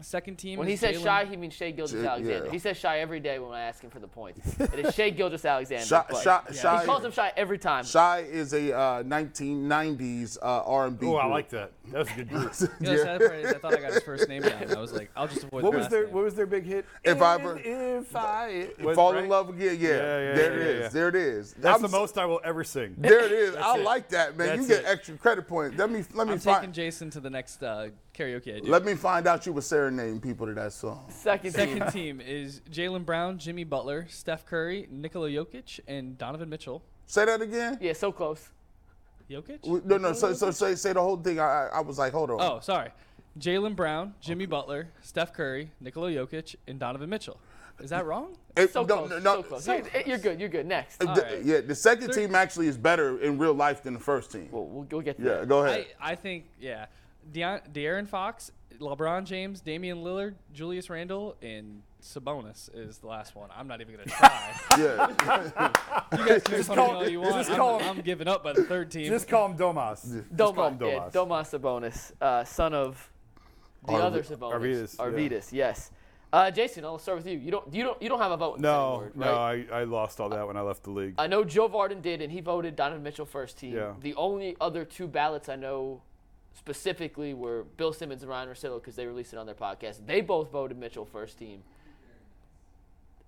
Second 0.00 0.36
team. 0.36 0.60
When 0.60 0.68
he 0.68 0.76
says 0.76 0.96
Jalen- 0.96 1.02
shy, 1.04 1.24
he 1.24 1.36
means 1.36 1.54
Shai 1.54 1.72
Gilgeous-Alexander. 1.72 2.44
yeah. 2.46 2.52
He 2.52 2.60
says 2.60 2.76
shy 2.76 3.00
every 3.00 3.18
day 3.18 3.40
when 3.40 3.52
I 3.52 3.62
ask 3.62 3.82
him 3.82 3.90
for 3.90 3.98
the 3.98 4.06
points. 4.06 4.56
it 4.60 4.78
is 4.86 4.94
Shai 4.94 5.10
Gilgeous-Alexander. 5.10 5.84
Shy, 5.84 6.04
Shy, 6.22 6.40
Yeah. 6.52 6.60
Shy, 6.60 6.80
he 6.80 6.86
calls 6.86 7.04
him 7.04 7.10
shy 7.10 7.32
every 7.36 7.58
time. 7.58 7.84
Shy 7.84 8.20
is 8.20 8.52
a 8.52 8.72
uh, 8.76 9.02
1990s 9.02 10.38
uh, 10.40 10.62
R&B. 10.64 11.04
Oh, 11.06 11.16
I 11.16 11.26
like 11.26 11.48
that. 11.50 11.72
That 11.90 11.98
was 11.98 12.08
a 12.10 12.14
good 12.14 12.28
group. 12.28 12.52
You 12.80 12.86
know, 12.86 12.96
sad 12.96 13.18
part 13.20 13.32
I 13.44 13.52
thought 13.54 13.74
I 13.76 13.80
got 13.80 13.92
his 13.94 14.02
first 14.04 14.28
name 14.28 14.42
down. 14.42 14.70
I 14.76 14.78
was 14.80 14.92
like, 14.92 15.10
I'll 15.16 15.26
just 15.26 15.42
avoid 15.44 15.62
that. 15.62 15.66
what 15.66 15.72
the 15.72 15.78
was 15.78 15.88
their 15.88 16.04
name. 16.04 16.14
What 16.14 16.24
was 16.24 16.34
their 16.34 16.46
big 16.46 16.64
hit? 16.64 16.84
If 17.02 17.20
I 17.20 17.34
ever- 17.34 17.58
if 17.58 18.14
I 18.14 18.68
was- 18.80 18.94
Fall 18.94 19.14
right? 19.14 19.24
in 19.24 19.28
love 19.28 19.48
again, 19.48 19.78
yeah. 19.80 19.88
Yeah, 19.88 19.96
yeah, 19.96 20.34
there 20.34 20.36
yeah, 20.36 20.42
it 20.42 20.58
yeah, 20.58 20.70
is. 20.72 20.80
yeah. 20.82 20.88
There 20.90 21.08
it 21.08 21.14
is. 21.16 21.54
That's 21.54 21.76
I'm 21.76 21.82
the 21.82 21.88
most 21.88 22.18
I 22.18 22.24
will 22.24 22.40
ever 22.44 22.62
sing. 22.62 22.94
There 22.98 23.24
it 23.24 23.32
is. 23.32 23.56
I 23.56 23.76
it. 23.78 23.82
like 23.84 24.08
that, 24.10 24.36
man. 24.36 24.48
That's 24.48 24.62
you 24.62 24.68
get 24.68 24.84
it. 24.84 24.86
extra 24.88 25.16
credit 25.16 25.48
points. 25.48 25.76
Let 25.76 25.90
me 25.90 26.04
let 26.14 26.26
me 26.28 26.34
I'm 26.34 26.38
find 26.38 26.60
taking 26.60 26.72
Jason 26.72 27.10
to 27.10 27.20
the 27.20 27.30
next 27.30 27.62
uh, 27.62 27.88
karaoke 28.18 28.56
I 28.56 28.60
do. 28.60 28.70
let 28.70 28.84
me 28.84 28.94
find 28.94 29.26
out 29.26 29.46
you 29.46 29.52
were 29.52 29.60
serenading 29.62 30.20
people 30.20 30.46
to 30.46 30.54
that 30.54 30.72
song. 30.72 31.06
Second 31.08 31.52
team. 31.54 31.78
Second 31.78 31.92
team 31.92 32.20
is 32.20 32.60
Jaylen 32.70 33.04
Brown, 33.04 33.38
Jimmy 33.38 33.64
Butler, 33.64 34.06
Steph 34.10 34.44
Curry, 34.44 34.88
Nikola 34.90 35.28
Jokic, 35.30 35.80
and 35.86 36.18
Donovan 36.18 36.48
Mitchell. 36.48 36.82
Say 37.06 37.24
that 37.24 37.40
again. 37.40 37.78
Yeah, 37.80 37.92
so 37.92 38.10
close. 38.12 38.48
Jokic? 39.30 39.66
We- 39.66 39.80
No, 39.84 39.98
no. 39.98 40.12
So, 40.12 40.32
so 40.32 40.50
say 40.50 40.74
say 40.74 40.92
the 40.92 41.00
whole 41.02 41.16
thing. 41.16 41.38
I, 41.38 41.44
I 41.44 41.68
I 41.74 41.80
was 41.80 41.98
like, 41.98 42.12
hold 42.12 42.30
on. 42.30 42.38
Oh, 42.40 42.60
sorry. 42.60 42.90
Jaylen 43.38 43.76
Brown, 43.76 44.14
Jimmy 44.20 44.46
Butler, 44.46 44.88
Steph 45.02 45.32
Curry, 45.32 45.70
Nikola 45.80 46.10
Jokic, 46.10 46.56
and 46.66 46.78
Donovan 46.80 47.08
Mitchell. 47.08 47.38
Is 47.80 47.90
that 47.90 48.04
wrong? 48.06 48.36
It- 48.56 48.72
So 48.72 48.82
no, 48.82 49.06
close. 49.06 49.10
no, 49.10 49.18
no, 49.20 49.34
so 49.36 49.42
close. 49.44 49.64
so- 49.64 49.74
You're, 49.74 50.02
you're 50.06 50.18
good. 50.18 50.40
You're 50.40 50.48
good. 50.48 50.66
Next. 50.66 50.96
the- 50.98 51.08
Alright. 51.08 51.44
Yeah, 51.44 51.60
the 51.60 51.74
second 51.74 52.06
Third- 52.08 52.14
team 52.16 52.34
actually 52.34 52.66
is 52.66 52.76
better 52.76 53.18
in 53.20 53.38
real 53.38 53.54
life 53.54 53.82
than 53.84 53.94
the 53.94 54.00
first 54.00 54.32
team. 54.32 54.48
We'll, 54.50 54.64
we'll, 54.66 54.86
we'll 54.90 55.00
get 55.02 55.18
to 55.18 55.22
Yeah, 55.22 55.28
that. 55.40 55.48
go 55.48 55.64
ahead. 55.64 55.86
I, 56.00 56.12
I 56.12 56.14
think, 56.16 56.46
yeah. 56.60 56.86
Deon, 57.32 57.60
De'Aaron 57.72 58.06
Fox, 58.06 58.50
LeBron 58.80 59.24
James, 59.24 59.60
Damian 59.60 59.98
Lillard, 59.98 60.34
Julius 60.52 60.88
Randle, 60.88 61.36
and 61.42 61.82
Sabonis 62.02 62.70
is 62.74 62.98
the 62.98 63.06
last 63.08 63.34
one. 63.34 63.50
I'm 63.56 63.66
not 63.66 63.80
even 63.80 63.94
going 63.96 64.06
to 64.08 64.14
try. 64.14 64.60
yeah, 64.78 65.08
you 66.18 66.26
guys 66.26 66.42
can 66.42 66.54
make 66.56 66.64
fun 66.64 66.78
of 66.78 66.84
me 66.84 66.86
call- 66.86 66.96
all 66.96 67.08
you 67.08 67.20
want. 67.20 67.34
just 67.34 67.50
I'm, 67.50 67.56
call- 67.56 67.82
I'm 67.82 68.00
giving 68.02 68.28
up 68.28 68.44
by 68.44 68.52
the 68.52 68.62
third 68.64 68.90
team. 68.90 69.08
Just 69.08 69.28
call 69.28 69.46
him 69.50 69.56
Domas. 69.58 70.02
Just 70.02 70.36
call 70.36 70.52
Domas, 70.54 70.80
him 70.80 70.86
yeah, 70.88 71.08
Domas. 71.12 71.12
Domas 71.12 71.60
Sabonis, 71.60 72.12
uh, 72.22 72.44
son 72.44 72.72
of 72.74 73.10
the 73.86 73.92
Arvi- 73.92 74.00
other 74.02 74.22
Sabonis, 74.22 74.96
Arvydas. 74.96 75.52
yeah. 75.52 75.66
Yes. 75.68 75.90
Uh, 76.30 76.50
Jason, 76.50 76.84
I'll 76.84 76.98
start 76.98 77.16
with 77.18 77.26
you. 77.26 77.38
You 77.38 77.50
don't, 77.50 77.72
you 77.74 77.82
don't, 77.82 78.02
you 78.02 78.08
don't 78.10 78.18
have 78.20 78.32
a 78.32 78.36
vote. 78.36 78.56
In 78.56 78.62
No, 78.62 79.02
second 79.06 79.18
no, 79.20 79.26
word, 79.26 79.32
right? 79.34 79.66
I, 79.72 79.80
I 79.80 79.84
lost 79.84 80.20
all 80.20 80.28
that 80.28 80.46
when 80.46 80.58
I 80.58 80.60
left 80.60 80.82
the 80.84 80.90
league. 80.90 81.14
I 81.16 81.26
know 81.26 81.42
Joe 81.42 81.70
Vardon 81.70 82.02
did, 82.02 82.20
and 82.20 82.30
he 82.30 82.42
voted 82.42 82.76
Donovan 82.76 83.02
Mitchell 83.02 83.24
first 83.24 83.56
team. 83.58 83.74
Yeah. 83.74 83.94
The 84.02 84.14
only 84.14 84.54
other 84.60 84.84
two 84.84 85.06
ballots 85.08 85.48
I 85.48 85.56
know 85.56 86.02
specifically 86.58 87.34
were 87.34 87.64
Bill 87.76 87.92
Simmons 87.92 88.22
and 88.22 88.30
Ryan 88.30 88.48
Russillo 88.48 88.80
because 88.80 88.96
they 88.96 89.06
released 89.06 89.32
it 89.32 89.38
on 89.38 89.46
their 89.46 89.54
podcast. 89.54 90.04
They 90.06 90.20
both 90.20 90.50
voted 90.50 90.76
Mitchell 90.76 91.04
first 91.06 91.38
team. 91.38 91.62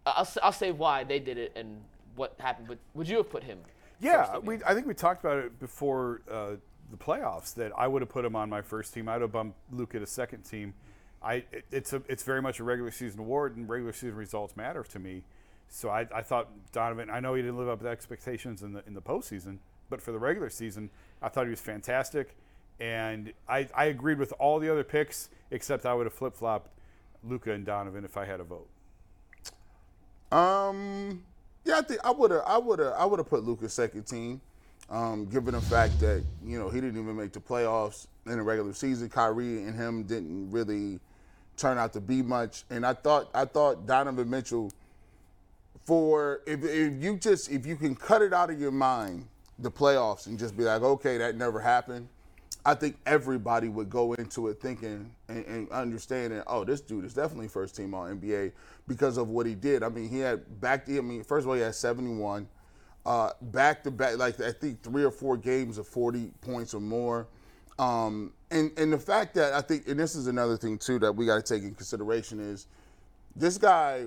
I'll, 0.05 0.29
I'll 0.43 0.53
say 0.53 0.73
why 0.73 1.05
they 1.05 1.19
did 1.19 1.39
it 1.39 1.53
and 1.55 1.81
what 2.17 2.35
happened, 2.39 2.69
but 2.69 2.79
would 2.95 3.09
you 3.09 3.19
have 3.19 3.31
put 3.31 3.45
him? 3.45 3.59
Yeah, 4.01 4.39
we, 4.39 4.59
I 4.67 4.75
think 4.75 4.87
we 4.87 4.95
talked 4.95 5.23
about 5.23 5.39
it 5.39 5.59
before 5.61 6.23
uh, 6.31 6.53
the 6.91 6.97
playoffs 6.97 7.55
that 7.55 7.71
I 7.77 7.87
would 7.87 8.03
have 8.03 8.09
put 8.09 8.25
him 8.25 8.35
on 8.35 8.49
my 8.49 8.63
first 8.63 8.95
team. 8.95 9.09
I 9.09 9.15
would 9.15 9.23
have 9.23 9.33
bumped 9.33 9.59
Luke 9.71 9.95
at 9.95 10.03
a 10.03 10.07
second 10.07 10.43
team. 10.43 10.75
I 11.23 11.35
it- 11.53 11.65
it's 11.71 11.93
a 11.93 12.03
it's 12.09 12.23
very 12.23 12.41
much 12.41 12.61
a 12.61 12.65
regular 12.65 12.91
season 12.91 13.21
award, 13.21 13.57
and 13.57 13.69
regular 13.69 13.93
season 13.93 14.17
results 14.17 14.57
matter 14.57 14.83
to 14.83 14.99
me. 14.99 15.23
So 15.69 15.91
I, 15.91 16.07
I 16.15 16.23
thought 16.23 16.49
Donovan. 16.73 17.11
I 17.11 17.21
know 17.21 17.35
he 17.35 17.43
didn't 17.43 17.59
live 17.59 17.69
up 17.69 17.81
to 17.83 17.89
expectations 17.89 18.63
in 18.63 18.73
the 18.73 18.83
in 18.87 18.95
the 18.95 19.03
postseason, 19.03 19.59
but 19.91 20.01
for 20.01 20.13
the 20.13 20.19
regular 20.19 20.49
season, 20.49 20.89
I 21.21 21.29
thought 21.29 21.45
he 21.45 21.51
was 21.51 21.61
fantastic. 21.61 22.37
And 22.81 23.33
I, 23.49 23.69
I 23.75 23.87
agreed 23.87 24.19
with 24.19 24.33
all 24.39 24.59
the 24.59 24.71
other 24.71 24.85
picks 24.85 25.29
except 25.51 25.85
I 25.85 25.95
would 25.95 26.07
have 26.07 26.15
flip 26.15 26.35
flopped 26.35 26.71
Luka 27.23 27.53
and 27.53 27.65
Donovan 27.65 28.05
if 28.05 28.17
I 28.17 28.25
had 28.25 28.41
a 28.41 28.45
vote. 28.45 28.69
Um, 30.33 31.23
yeah, 31.65 31.79
I 31.79 31.83
think 31.83 32.01
I 32.05 32.11
would 32.11 32.31
have, 32.31 32.43
I 32.47 32.59
would 32.59 32.79
have, 32.79 32.95
I 32.97 33.05
would 33.05 33.19
have 33.19 33.29
put 33.29 33.45
Luka 33.45 33.69
second 33.69 34.05
team, 34.05 34.41
um, 34.89 35.27
given 35.27 35.55
the 35.55 35.61
fact 35.61 35.99
that 36.01 36.23
you 36.45 36.59
know 36.59 36.69
he 36.69 36.81
didn't 36.81 37.01
even 37.03 37.17
make 37.17 37.33
the 37.33 37.41
playoffs 37.41 38.07
in 38.27 38.37
the 38.37 38.43
regular 38.43 38.73
season. 38.73 39.09
Kyrie 39.09 39.65
and 39.65 39.75
him 39.75 40.05
didn't 40.05 40.51
really 40.51 41.01
turn 41.57 41.79
out 41.79 41.93
to 41.95 42.01
be 42.01 42.23
much, 42.23 42.65
and 42.71 42.87
I 42.87 42.95
thought, 42.95 43.29
I 43.35 43.45
thought 43.45 43.87
Donovan 43.87 44.31
Mitchell, 44.31 44.73
for 45.85 46.41
if 46.47 46.65
if 46.65 47.03
you 47.03 47.17
just 47.17 47.51
if 47.51 47.67
you 47.67 47.77
can 47.77 47.95
cut 47.95 48.23
it 48.23 48.33
out 48.33 48.51
of 48.51 48.61
your 48.61 48.71
mind 48.71 49.27
the 49.59 49.71
playoffs 49.71 50.27
and 50.27 50.39
just 50.39 50.57
be 50.57 50.65
like, 50.65 50.83
okay, 50.83 51.19
that 51.19 51.37
never 51.37 51.61
happened. 51.61 52.09
I 52.65 52.75
think 52.75 52.99
everybody 53.07 53.69
would 53.69 53.89
go 53.89 54.13
into 54.15 54.49
it 54.49 54.61
thinking 54.61 55.11
and, 55.29 55.45
and 55.47 55.71
understanding, 55.71 56.43
oh, 56.47 56.65
this 56.65 56.81
dude 56.81 57.05
is 57.05 57.15
definitely 57.15 57.49
first 57.49 57.75
team 57.75 57.95
All 57.95 58.05
NBA 58.05 58.53
because 58.87 59.17
of 59.17 59.29
what 59.29 59.47
he 59.47 59.55
did. 59.55 59.83
I 59.83 59.89
mean, 59.89 60.09
he 60.09 60.19
had 60.19 60.61
back. 60.61 60.89
I 60.89 61.01
mean, 61.01 61.25
first 61.25 61.45
of 61.45 61.49
all, 61.49 61.55
he 61.55 61.63
had 61.63 61.75
71, 61.75 62.47
uh, 63.07 63.31
back 63.41 63.83
to 63.85 63.91
back, 63.91 64.19
like 64.19 64.41
I 64.41 64.53
think 64.53 64.83
three 64.83 65.05
or 65.05 65.11
four 65.11 65.37
games 65.37 65.79
of 65.79 65.89
40 65.89 66.33
points 66.43 66.75
or 66.75 66.81
more. 66.81 67.27
Um, 67.79 68.35
and 68.51 68.71
and 68.77 68.93
the 68.93 68.99
fact 68.99 69.35
that 69.37 69.55
I 69.55 69.63
think, 69.63 69.89
and 69.89 69.99
this 69.99 70.15
is 70.15 70.27
another 70.27 70.59
thing 70.59 70.77
too 70.77 70.99
that 70.99 71.13
we 71.13 71.25
got 71.25 71.45
to 71.45 71.55
take 71.55 71.63
in 71.63 71.75
consideration 71.75 72.41
is 72.41 72.67
this 73.35 73.57
guy 73.57 74.07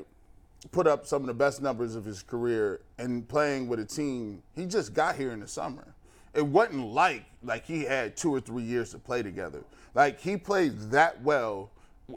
put 0.72 0.86
up 0.86 1.08
some 1.08 1.22
of 1.22 1.28
the 1.28 1.34
best 1.34 1.62
numbers 1.62 1.95
of 1.95 2.06
his 2.06 2.22
career 2.22 2.82
and 2.99 3.28
playing 3.28 3.68
with 3.68 3.80
a 3.80 3.86
team. 3.86 4.43
He 4.56 4.66
just 4.66 4.93
got 4.93 5.16
here 5.16 5.32
in 5.32 5.39
the 5.39 5.47
summer. 5.47 5.93
It 6.34 6.45
wasn't 6.45 6.88
like 6.88 7.25
like 7.43 7.65
he 7.65 7.84
had 7.84 8.15
two 8.15 8.34
or 8.34 8.39
three 8.39 8.63
years 8.63 8.91
to 8.91 8.97
play 8.97 9.21
together. 9.21 9.63
Like 9.93 10.19
he 10.19 10.38
played 10.38 10.79
that 10.91 11.21
well 11.21 11.69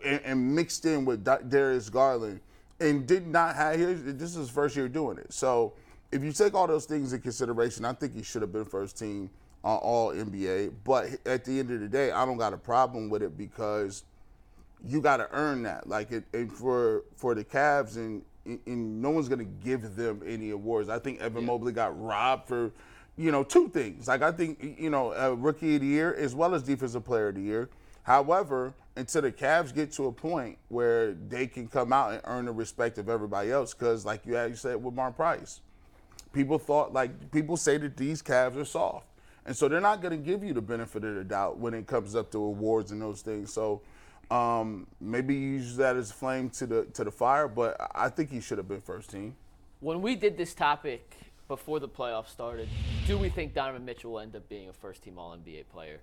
and, 0.05 0.21
and 0.25 0.55
mixed 0.55 0.85
in 0.85 1.05
with 1.05 1.25
Da- 1.25 1.39
Darius 1.39 1.91
Garland 1.91 2.41
and 2.81 3.07
did 3.07 3.27
not 3.27 3.57
have 3.57 3.79
his, 3.79 4.05
this 4.05 4.31
is 4.31 4.37
his 4.37 4.51
first 4.51 4.77
year 4.77 4.89
doing 4.89 5.19
it. 5.19 5.33
So 5.33 5.75
if 6.13 6.23
you 6.23 6.33
take 6.33 6.55
all 6.55 6.67
those 6.67 6.87
things 6.87 7.13
in 7.13 7.21
consideration, 7.21 7.85
I 7.85 7.93
think 7.93 8.15
he 8.15 8.23
should 8.23 8.43
have 8.43 8.53
been 8.53 8.65
first 8.65 8.99
team 8.99 9.31
on 9.65 9.79
all 9.79 10.13
NBA. 10.13 10.73
But 10.85 11.11
at 11.27 11.45
the 11.45 11.59
end 11.59 11.71
of 11.71 11.81
the 11.81 11.89
day, 11.89 12.11
I 12.13 12.25
don't 12.25 12.39
got 12.39 12.53
a 12.53 12.59
problem 12.59 13.11
with 13.11 13.23
it 13.23 13.37
because 13.37 14.05
you 14.85 15.01
got 15.01 15.19
to 15.19 15.29
earn 15.33 15.63
that. 15.65 15.89
Like 15.89 16.13
it, 16.13 16.25
and 16.33 16.53
for 16.53 17.05
for 17.17 17.35
the 17.35 17.45
Cavs, 17.45 17.97
and, 17.97 18.23
and 18.45 19.03
no 19.03 19.11
one's 19.11 19.29
gonna 19.29 19.45
give 19.45 19.97
them 19.97 20.23
any 20.27 20.51
awards. 20.51 20.89
I 20.89 20.99
think 20.99 21.21
Evan 21.21 21.47
Mobley 21.47 21.73
got 21.73 22.01
robbed 22.01 22.47
for, 22.47 22.71
you 23.17 23.33
know, 23.33 23.43
two 23.43 23.69
things. 23.69 24.09
Like 24.09 24.23
I 24.23 24.33
think 24.33 24.77
you 24.79 24.91
know, 24.91 25.13
uh, 25.13 25.35
rookie 25.35 25.77
of 25.77 25.81
the 25.81 25.87
year 25.87 26.15
as 26.15 26.35
well 26.35 26.55
as 26.55 26.63
defensive 26.63 27.05
player 27.05 27.29
of 27.29 27.37
the 27.37 27.43
year. 27.43 27.69
However, 28.03 28.73
until 28.95 29.23
the 29.23 29.33
Cavs 29.33 29.75
get 29.75 29.93
to 29.93 30.07
a 30.07 30.13
point 30.13 30.59
where 30.69 31.13
they 31.13 31.47
can 31.47 31.67
come 31.67 31.93
out 31.93 32.13
and 32.13 32.21
earn 32.25 32.45
the 32.45 32.53
respect 32.53 32.99
of 32.99 33.09
everybody 33.09 33.51
else, 33.51 33.75
because 33.75 34.05
like 34.05 34.25
you 34.27 34.55
said 34.55 34.83
with 34.83 34.95
Mark 34.95 35.17
Price, 35.17 35.61
people 36.33 36.59
thought 36.59 36.93
like 36.93 37.31
people 37.33 37.57
say 37.57 37.79
that 37.79 37.97
these 37.97 38.23
Cavs 38.23 38.57
are 38.57 38.65
soft, 38.65 39.07
and 39.45 39.57
so 39.57 39.69
they're 39.69 39.81
not 39.81 40.03
going 40.03 40.13
to 40.13 40.25
give 40.25 40.45
you 40.45 40.55
the 40.55 40.63
benefit 40.63 41.05
of 41.05 41.15
the 41.15 41.25
doubt 41.25 41.59
when 41.59 41.75
it 41.75 41.87
comes 41.87 42.15
up 42.15 42.31
to 42.33 42.39
awards 42.39 42.93
and 42.93 43.03
those 43.03 43.23
things. 43.23 43.53
So 43.53 43.83
um, 44.31 44.87
maybe 45.01 45.35
use 45.35 45.77
that 45.77 45.97
as 45.97 46.11
a 46.11 46.15
flame 46.15 46.51
to 46.51 46.67
the 46.67 46.85
to 46.95 47.05
the 47.05 47.11
fire, 47.11 47.49
but 47.49 47.77
I 47.95 48.09
think 48.09 48.31
he 48.31 48.41
should 48.41 48.59
have 48.59 48.69
been 48.69 48.83
first 48.83 49.11
team. 49.11 49.35
When 49.81 50.01
we 50.01 50.15
did 50.17 50.37
this 50.37 50.55
topic 50.55 51.17
before 51.49 51.81
the 51.81 51.89
playoffs 51.89 52.29
started, 52.29 52.69
do 53.07 53.17
we 53.19 53.29
think 53.29 53.55
Donovan 53.55 53.85
Mitchell 53.85 54.13
will 54.13 54.21
end 54.21 54.35
up 54.35 54.49
being 54.49 54.69
a 54.69 54.73
first 54.73 55.03
team 55.03 55.19
All 55.19 55.37
NBA 55.37 55.69
player? 55.69 56.01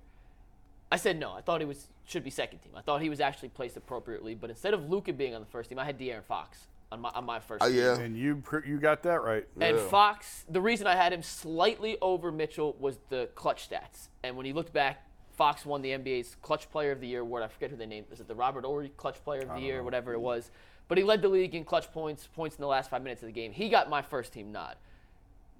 I 0.91 0.97
said 0.97 1.19
no. 1.19 1.31
I 1.33 1.41
thought 1.41 1.59
he 1.59 1.65
was 1.65 1.87
should 2.05 2.23
be 2.23 2.29
second 2.29 2.59
team. 2.59 2.73
I 2.75 2.81
thought 2.81 3.01
he 3.01 3.09
was 3.09 3.19
actually 3.19 3.49
placed 3.49 3.75
appropriately, 3.77 4.35
but 4.35 4.49
instead 4.49 4.73
of 4.73 4.89
Luka 4.89 5.11
being 5.13 5.33
on 5.33 5.41
the 5.41 5.47
first 5.47 5.69
team, 5.69 5.79
I 5.79 5.85
had 5.85 5.97
De'Aaron 5.99 6.23
Fox 6.23 6.67
on 6.91 7.01
my 7.01 7.09
on 7.09 7.25
my 7.25 7.39
first 7.39 7.63
Uh, 7.63 7.67
team. 7.67 7.77
yeah. 7.77 7.97
And 7.99 8.15
you 8.17 8.43
you 8.65 8.77
got 8.79 9.01
that 9.03 9.23
right. 9.23 9.47
And 9.59 9.77
Yeah. 9.77 9.87
Fox, 9.87 10.45
the 10.47 10.61
reason 10.61 10.85
I 10.85 10.95
had 10.95 11.11
him 11.11 11.23
slightly 11.23 11.97
over 12.01 12.31
Mitchell 12.31 12.75
was 12.79 12.99
the 13.09 13.29
clutch 13.35 13.67
stats. 13.69 14.09
And 14.23 14.37
when 14.37 14.45
he 14.45 14.53
looked 14.53 14.71
back, 14.73 15.07
Fox 15.31 15.65
won 15.65 15.81
the 15.81 15.89
NBA's 15.89 16.35
Clutch 16.43 16.69
Player 16.69 16.91
of 16.91 17.01
the 17.01 17.07
Year 17.07 17.21
award. 17.21 17.41
I 17.41 17.47
forget 17.47 17.71
who 17.71 17.75
they 17.75 17.87
named. 17.87 18.05
Was 18.11 18.19
it 18.19 18.27
the 18.27 18.35
Robert 18.35 18.63
Horry 18.65 18.89
Clutch 18.95 19.21
Player 19.23 19.41
of 19.41 19.55
the 19.55 19.61
Year, 19.61 19.81
whatever 19.81 20.13
it 20.13 20.19
was? 20.21 20.51
But 20.87 20.99
he 20.99 21.03
led 21.03 21.23
the 21.23 21.29
league 21.29 21.55
in 21.55 21.63
clutch 21.65 21.91
points, 21.91 22.27
points 22.27 22.55
in 22.57 22.61
the 22.61 22.67
last 22.67 22.91
five 22.91 23.01
minutes 23.01 23.23
of 23.23 23.27
the 23.27 23.33
game. 23.33 23.51
He 23.51 23.67
got 23.69 23.89
my 23.89 24.03
first 24.03 24.31
team 24.31 24.51
nod. 24.51 24.75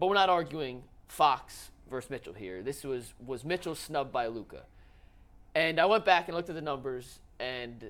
But 0.03 0.07
we're 0.07 0.15
not 0.15 0.29
arguing 0.29 0.83
Fox 1.07 1.71
versus 1.89 2.09
Mitchell 2.09 2.33
here. 2.33 2.61
This 2.61 2.83
was 2.83 3.13
was 3.25 3.45
Mitchell 3.45 3.73
snubbed 3.73 4.11
by 4.11 4.27
Luka. 4.27 4.63
And 5.55 5.79
I 5.79 5.85
went 5.85 6.03
back 6.03 6.27
and 6.27 6.35
looked 6.35 6.49
at 6.49 6.55
the 6.55 6.61
numbers, 6.61 7.19
and 7.39 7.89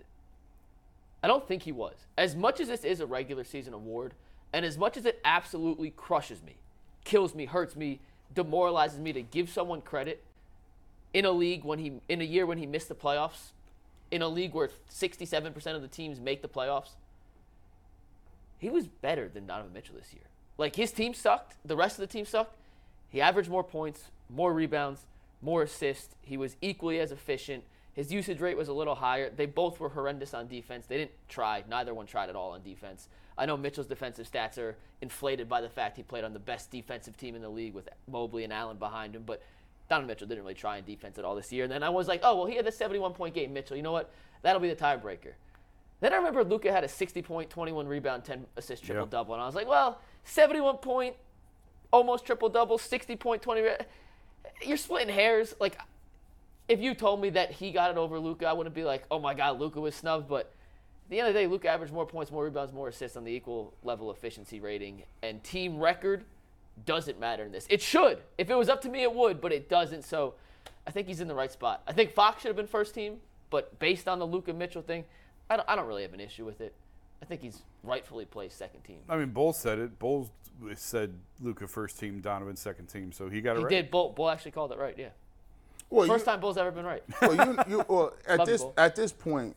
I 1.24 1.28
don't 1.28 1.48
think 1.48 1.64
he 1.64 1.72
was. 1.72 1.96
As 2.16 2.36
much 2.36 2.60
as 2.60 2.68
this 2.68 2.84
is 2.84 3.00
a 3.00 3.08
regular 3.08 3.44
season 3.44 3.74
award, 3.74 4.14
and 4.54 4.64
as 4.64 4.78
much 4.78 4.96
as 4.96 5.08
it 5.08 5.22
absolutely 5.26 5.90
crushes 5.90 6.44
me, 6.44 6.58
kills 7.04 7.34
me, 7.34 7.46
hurts 7.46 7.76
me, 7.76 8.00
demoralizes 8.36 9.00
me 9.00 9.12
to 9.12 9.24
give 9.24 9.50
someone 9.50 9.82
credit 9.82 10.24
in 11.16 11.26
a 11.26 11.32
league 11.32 11.64
when 11.64 11.80
he 11.80 11.94
in 12.08 12.22
a 12.22 12.26
year 12.26 12.46
when 12.46 12.60
he 12.60 12.68
missed 12.68 12.90
the 12.90 12.96
playoffs, 12.96 13.54
in 14.12 14.22
a 14.22 14.28
league 14.28 14.54
where 14.54 14.70
67% 14.88 15.76
of 15.76 15.82
the 15.82 15.88
teams 15.88 16.20
make 16.20 16.44
the 16.44 16.48
playoffs, 16.48 16.92
he 18.60 18.70
was 18.70 18.86
better 18.86 19.28
than 19.28 19.48
Donovan 19.48 19.74
Mitchell 19.74 19.96
this 19.96 20.14
year. 20.14 20.26
Like 20.58 20.76
his 20.76 20.92
team 20.92 21.14
sucked, 21.14 21.56
the 21.66 21.76
rest 21.76 21.98
of 21.98 22.02
the 22.02 22.12
team 22.12 22.26
sucked. 22.26 22.56
He 23.10 23.22
averaged 23.22 23.50
more 23.50 23.64
points, 23.64 24.06
more 24.30 24.54
rebounds, 24.54 25.02
more 25.42 25.64
assists. 25.64 26.16
He 26.22 26.38
was 26.38 26.56
equally 26.62 27.00
as 27.00 27.12
efficient. 27.12 27.64
His 27.94 28.12
usage 28.12 28.40
rate 28.40 28.58
was 28.58 28.68
a 28.68 28.74
little 28.74 28.96
higher. 28.96 29.30
They 29.30 29.46
both 29.46 29.80
were 29.80 29.90
horrendous 29.90 30.34
on 30.34 30.48
defense. 30.48 30.88
They 30.88 30.98
didn't 30.98 31.12
try. 31.30 31.64
Neither 31.70 31.94
one 31.94 32.08
tried 32.08 32.30
at 32.30 32.36
all 32.36 32.52
on 32.52 32.64
defense. 32.64 33.08
I 33.38 33.46
know 33.46 33.58
Mitchell's 33.58 33.88
defensive 33.88 34.30
stats 34.30 34.58
are 34.58 34.76
inflated 35.02 35.50
by 35.50 35.62
the 35.62 35.70
fact 35.70 35.98
he 35.98 36.04
played 36.04 36.24
on 36.24 36.34
the 36.34 36.40
best 36.40 36.72
defensive 36.72 37.18
team 37.18 37.36
in 37.36 37.42
the 37.42 37.50
league 37.50 37.74
with 37.74 37.90
Mobley 38.08 38.44
and 38.44 38.54
Allen 38.54 38.78
behind 38.78 39.16
him, 39.16 39.24
but 39.26 39.42
Donovan 39.90 40.08
Mitchell 40.08 40.28
didn't 40.28 40.44
really 40.44 40.54
try 40.54 40.78
in 40.78 40.86
defense 40.86 41.18
at 41.18 41.26
all 41.26 41.36
this 41.36 41.52
year. 41.52 41.64
And 41.64 41.72
then 41.72 41.84
I 41.84 41.90
was 41.90 42.08
like, 42.08 42.22
oh, 42.24 42.36
well, 42.38 42.46
he 42.46 42.56
had 42.56 42.66
the 42.66 42.72
71 42.72 43.14
point 43.14 43.36
game. 43.36 43.54
Mitchell, 43.54 43.76
you 43.78 43.84
know 43.84 43.92
what? 43.92 44.12
That'll 44.42 44.62
be 44.62 44.70
the 44.70 44.76
tiebreaker. 44.76 45.34
Then 46.00 46.14
I 46.14 46.18
remember 46.18 46.44
Luka 46.44 46.72
had 46.72 46.84
a 46.84 46.88
60 46.88 47.22
point, 47.22 47.50
21 47.50 47.88
rebound, 47.88 48.24
10 48.24 48.46
assist 48.58 48.84
triple 48.84 49.06
double. 49.06 49.34
And 49.34 49.44
I 49.44 49.46
was 49.46 49.56
like, 49.56 49.68
well, 49.68 50.00
71 50.24 50.78
point, 50.78 51.16
almost 51.92 52.26
triple 52.26 52.50
double, 52.50 52.78
60 52.78 53.16
point, 53.16 53.42
20. 53.42 53.64
You're 54.66 54.78
splitting 54.78 55.14
hairs. 55.14 55.56
Like, 55.60 55.78
if 56.68 56.80
you 56.80 56.94
told 56.94 57.22
me 57.22 57.30
that 57.32 57.52
he 57.52 57.72
got 57.72 57.92
it 57.92 57.98
over 57.98 58.20
Luka, 58.20 58.48
I 58.48 58.54
wouldn't 58.54 58.76
be 58.76 58.84
like, 58.84 59.04
oh 59.12 59.20
my 59.20 59.34
God, 59.34 59.60
Luka 59.60 59.80
was 59.80 59.96
snubbed. 59.96 60.28
But 60.28 60.52
at 61.06 61.10
the 61.10 61.20
end 61.20 61.28
of 61.28 61.34
the 61.34 61.40
day, 61.42 61.48
Luka 61.48 61.70
averaged 61.70 61.94
more 61.94 62.06
points, 62.06 62.32
more 62.32 62.46
rebounds, 62.46 62.74
more 62.74 62.88
assists 62.88 63.18
on 63.18 63.24
the 63.24 63.32
equal 63.32 63.74
level 63.84 64.12
efficiency 64.12 64.60
rating. 64.60 65.04
And 65.22 65.44
team 65.44 65.80
record 65.80 66.24
doesn't 66.86 67.20
matter 67.20 67.44
in 67.44 67.52
this. 67.52 67.68
It 67.70 67.82
should. 67.82 68.20
If 68.38 68.50
it 68.50 68.56
was 68.56 68.70
up 68.70 68.82
to 68.82 68.90
me, 68.90 69.04
it 69.04 69.14
would, 69.14 69.42
but 69.42 69.52
it 69.52 69.70
doesn't. 69.70 70.04
So 70.04 70.36
I 70.88 70.92
think 70.92 71.08
he's 71.08 71.22
in 71.22 71.28
the 71.28 71.36
right 71.36 71.52
spot. 71.52 71.82
I 71.88 71.94
think 71.94 72.12
Fox 72.12 72.42
should 72.42 72.50
have 72.50 72.56
been 72.56 72.68
first 72.68 72.96
team, 72.96 73.18
but 73.50 73.78
based 73.80 74.08
on 74.08 74.20
the 74.20 74.26
Luka 74.26 74.54
Mitchell 74.54 74.82
thing, 74.82 75.06
I 75.50 75.58
don't, 75.58 75.70
I 75.70 75.76
don't 75.76 75.88
really 75.88 76.02
have 76.04 76.14
an 76.14 76.20
issue 76.20 76.46
with 76.46 76.62
it. 76.62 76.74
I 77.24 77.26
think 77.26 77.42
he's 77.42 77.62
rightfully 77.84 78.26
placed 78.26 78.58
second 78.58 78.82
team. 78.82 79.00
I 79.08 79.16
mean, 79.16 79.30
Bulls 79.30 79.58
said 79.58 79.80
it. 79.80 79.98
Bulls 79.98 80.30
said 80.76 81.14
Luka 81.40 81.70
first 81.70 81.98
team, 81.98 82.20
Donovan 82.20 82.58
second 82.58 82.88
team, 82.88 83.14
so 83.14 83.30
he 83.30 83.40
got 83.40 83.56
it 83.56 83.60
He 83.60 83.64
right. 83.64 83.70
did. 83.70 83.92
Bull, 83.92 84.10
Bull 84.10 84.30
actually 84.30 84.52
called 84.52 84.74
it 84.74 84.78
right. 84.78 84.94
Yeah. 84.98 85.08
Well, 85.90 86.06
First 86.06 86.26
you, 86.26 86.32
time 86.34 86.42
Bull's 86.42 86.58
ever 86.58 86.72
been 86.72 86.86
right. 86.86 87.02
well, 87.22 87.34
you, 87.34 87.58
you, 87.70 87.86
well 87.88 88.14
at 88.28 88.40
Love 88.40 88.48
this 88.48 88.62
Bull. 88.62 88.74
at 88.76 88.98
this 88.98 89.14
point, 89.14 89.56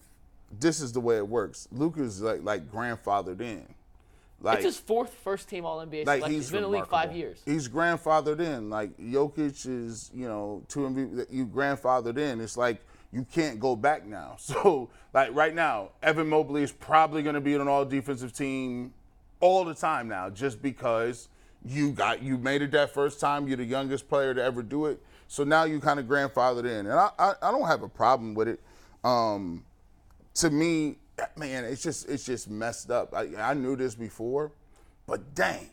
this 0.60 0.80
is 0.80 0.92
the 0.92 1.00
way 1.00 1.16
it 1.16 1.26
works. 1.26 1.66
Luka's 1.72 2.22
like 2.22 2.44
like 2.44 2.70
grandfathered 2.70 3.40
in. 3.40 3.66
Like 4.40 4.58
it's 4.58 4.66
his 4.66 4.78
fourth 4.78 5.12
first 5.24 5.48
team 5.48 5.64
All 5.64 5.84
NBA 5.84 6.06
like 6.06 6.18
selection. 6.18 6.30
he's 6.30 6.44
He's 6.44 6.50
been 6.52 6.58
in 6.58 6.70
the 6.70 6.76
league 6.76 6.86
five 6.86 7.16
years. 7.16 7.42
He's 7.44 7.68
grandfathered 7.68 8.38
in. 8.38 8.70
Like 8.70 8.96
Jokic 8.98 9.66
is, 9.66 10.12
you 10.14 10.28
know, 10.28 10.62
two 10.68 10.80
MVP 10.80 11.16
that 11.16 11.32
you 11.32 11.46
grandfathered 11.46 12.18
in. 12.18 12.40
It's 12.40 12.56
like 12.56 12.80
you 13.12 13.26
can't 13.32 13.58
go 13.60 13.76
back 13.76 14.06
now. 14.06 14.36
So 14.46 14.90
like 15.12 15.34
right 15.34 15.54
now, 15.54 15.90
Evan 16.02 16.28
Mobley 16.28 16.62
is 16.62 16.72
probably 16.72 17.22
going 17.22 17.34
to 17.34 17.40
be 17.40 17.54
on 17.54 17.60
an 17.62 17.68
all 17.68 17.84
defensive 17.84 18.32
team 18.32 18.92
all 19.40 19.64
the 19.64 19.74
time 19.74 20.08
now, 20.08 20.30
just 20.30 20.62
because 20.62 21.28
you 21.64 21.90
got 21.90 22.22
you 22.22 22.38
made 22.38 22.62
it 22.62 22.70
that 22.72 22.92
first 22.92 23.20
time. 23.20 23.48
You're 23.48 23.56
the 23.56 23.64
youngest 23.64 24.08
player 24.08 24.34
to 24.34 24.42
ever 24.42 24.62
do 24.62 24.86
it. 24.86 25.00
So 25.28 25.44
now 25.44 25.64
you 25.64 25.80
kind 25.80 25.98
of 25.98 26.06
grandfathered 26.06 26.64
in, 26.64 26.86
and 26.86 26.92
I, 26.92 27.10
I 27.18 27.34
I 27.42 27.50
don't 27.50 27.66
have 27.66 27.82
a 27.82 27.88
problem 27.88 28.34
with 28.34 28.48
it. 28.48 28.60
Um, 29.04 29.64
to 30.34 30.50
me, 30.50 30.98
man, 31.36 31.64
it's 31.64 31.82
just 31.82 32.08
it's 32.08 32.24
just 32.24 32.48
messed 32.48 32.90
up. 32.90 33.14
I, 33.14 33.28
I 33.38 33.54
knew 33.54 33.76
this 33.76 33.94
before, 33.94 34.52
but 35.06 35.34
dang, 35.34 35.70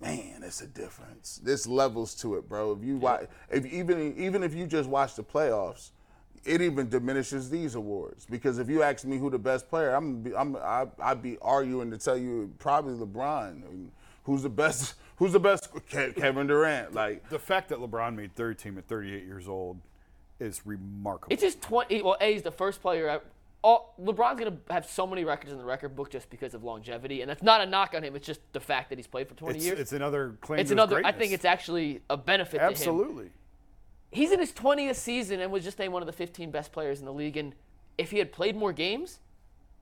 man, 0.00 0.42
it's 0.42 0.60
a 0.60 0.66
difference. 0.66 1.40
There's 1.42 1.66
levels 1.66 2.14
to 2.16 2.36
it, 2.36 2.48
bro. 2.48 2.72
If 2.72 2.84
you 2.84 2.96
watch, 2.96 3.26
if 3.50 3.66
even 3.66 4.14
even 4.16 4.42
if 4.42 4.54
you 4.54 4.66
just 4.66 4.88
watch 4.88 5.14
the 5.14 5.24
playoffs, 5.24 5.90
it 6.44 6.60
even 6.62 6.88
diminishes 6.88 7.50
these 7.50 7.74
awards 7.74 8.26
because 8.26 8.58
if 8.58 8.68
you 8.68 8.82
ask 8.82 9.04
me 9.04 9.18
who 9.18 9.30
the 9.30 9.38
best 9.38 9.68
player, 9.68 9.94
I'm 9.94 10.22
be, 10.22 10.34
I'm 10.34 10.56
I, 10.56 10.86
I'd 11.00 11.22
be 11.22 11.38
arguing 11.42 11.90
to 11.90 11.98
tell 11.98 12.16
you 12.16 12.52
probably 12.58 12.94
LeBron. 12.94 13.88
Who's 14.24 14.42
the 14.42 14.48
best? 14.48 14.94
Who's 15.16 15.32
the 15.32 15.40
best? 15.40 15.72
Ke- 15.72 16.14
Kevin 16.14 16.46
Durant. 16.46 16.92
Like 16.94 17.26
The 17.30 17.38
fact 17.38 17.70
that 17.70 17.78
LeBron 17.78 18.14
made 18.16 18.34
third 18.34 18.58
team 18.58 18.76
at 18.76 18.86
38 18.86 19.24
years 19.24 19.48
old 19.48 19.80
is 20.38 20.60
remarkable. 20.66 21.32
It's 21.32 21.42
just 21.42 21.62
20. 21.62 22.02
Well, 22.02 22.18
A, 22.20 22.34
is 22.34 22.42
the 22.42 22.50
first 22.50 22.82
player. 22.82 23.22
All, 23.66 23.94
LeBron's 24.00 24.38
going 24.38 24.52
to 24.52 24.72
have 24.72 24.86
so 24.88 25.08
many 25.08 25.24
records 25.24 25.50
in 25.50 25.58
the 25.58 25.64
record 25.64 25.96
book 25.96 26.08
just 26.08 26.30
because 26.30 26.54
of 26.54 26.62
longevity. 26.62 27.20
And 27.20 27.28
that's 27.28 27.42
not 27.42 27.60
a 27.60 27.66
knock 27.66 27.94
on 27.96 28.04
him. 28.04 28.14
It's 28.14 28.24
just 28.24 28.38
the 28.52 28.60
fact 28.60 28.90
that 28.90 28.96
he's 28.96 29.08
played 29.08 29.28
for 29.28 29.34
20 29.34 29.56
it's, 29.56 29.66
years. 29.66 29.80
it's 29.80 29.92
another 29.92 30.38
claim. 30.40 30.60
It's 30.60 30.70
another. 30.70 31.04
I 31.04 31.10
think 31.10 31.32
it's 31.32 31.44
actually 31.44 32.00
a 32.08 32.16
benefit 32.16 32.58
to 32.58 32.64
him. 32.66 32.70
absolutely. 32.70 33.30
He's 34.12 34.30
in 34.30 34.38
his 34.38 34.52
20th 34.52 34.94
season 34.94 35.40
and 35.40 35.50
was 35.50 35.64
just 35.64 35.80
named 35.80 35.92
one 35.92 36.00
of 36.00 36.06
the 36.06 36.12
15 36.12 36.52
best 36.52 36.70
players 36.70 37.00
in 37.00 37.06
the 37.06 37.12
league. 37.12 37.36
And 37.36 37.56
if 37.98 38.12
he 38.12 38.18
had 38.18 38.30
played 38.32 38.54
more 38.54 38.72
games, 38.72 39.18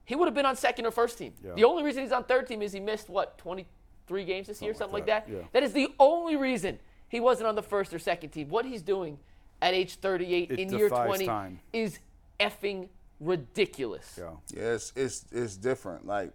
he 0.07 0.15
would 0.15 0.29
have 0.29 0.35
been 0.35 0.47
on 0.47 0.57
second 0.57 0.87
or 0.87 0.91
first 0.91 1.19
team. 1.19 1.35
Yeah. 1.45 1.53
The 1.55 1.65
only 1.65 1.83
reason 1.83 2.05
he's 2.05 2.13
on 2.13 2.25
third 2.25 2.47
team 2.47 2.63
is 2.63 2.73
he 2.73 2.81
missed 2.81 3.11
what 3.11 3.37
23 3.37 4.25
games 4.25 4.47
this 4.47 4.63
year, 4.63 4.73
something 4.73 4.95
like 4.95 5.07
that. 5.07 5.29
yeah. 5.29 5.41
That 5.53 5.63
is 5.63 5.75
the 5.75 5.89
only 6.01 6.37
reason 6.37 6.79
he 7.07 7.21
wasn't 7.21 7.49
on 7.49 7.55
the 7.55 7.63
first 7.63 7.93
or 7.93 7.99
second 7.99 8.31
team. 8.31 8.49
What 8.49 8.65
he's 8.65 8.81
doing 8.81 9.19
at 9.61 9.75
age 9.75 9.97
38 9.97 10.53
It 10.53 10.59
in 10.59 10.71
year 10.71 10.89
20 10.89 11.27
time. 11.27 11.61
is 11.75 11.99
effing 12.41 12.89
ridiculous. 13.21 14.19
Yeah. 14.19 14.31
Yeah, 14.55 14.75
it's 14.75 14.93
it's 14.97 15.25
it's 15.33 15.57
different. 15.57 16.07
Like, 16.07 16.33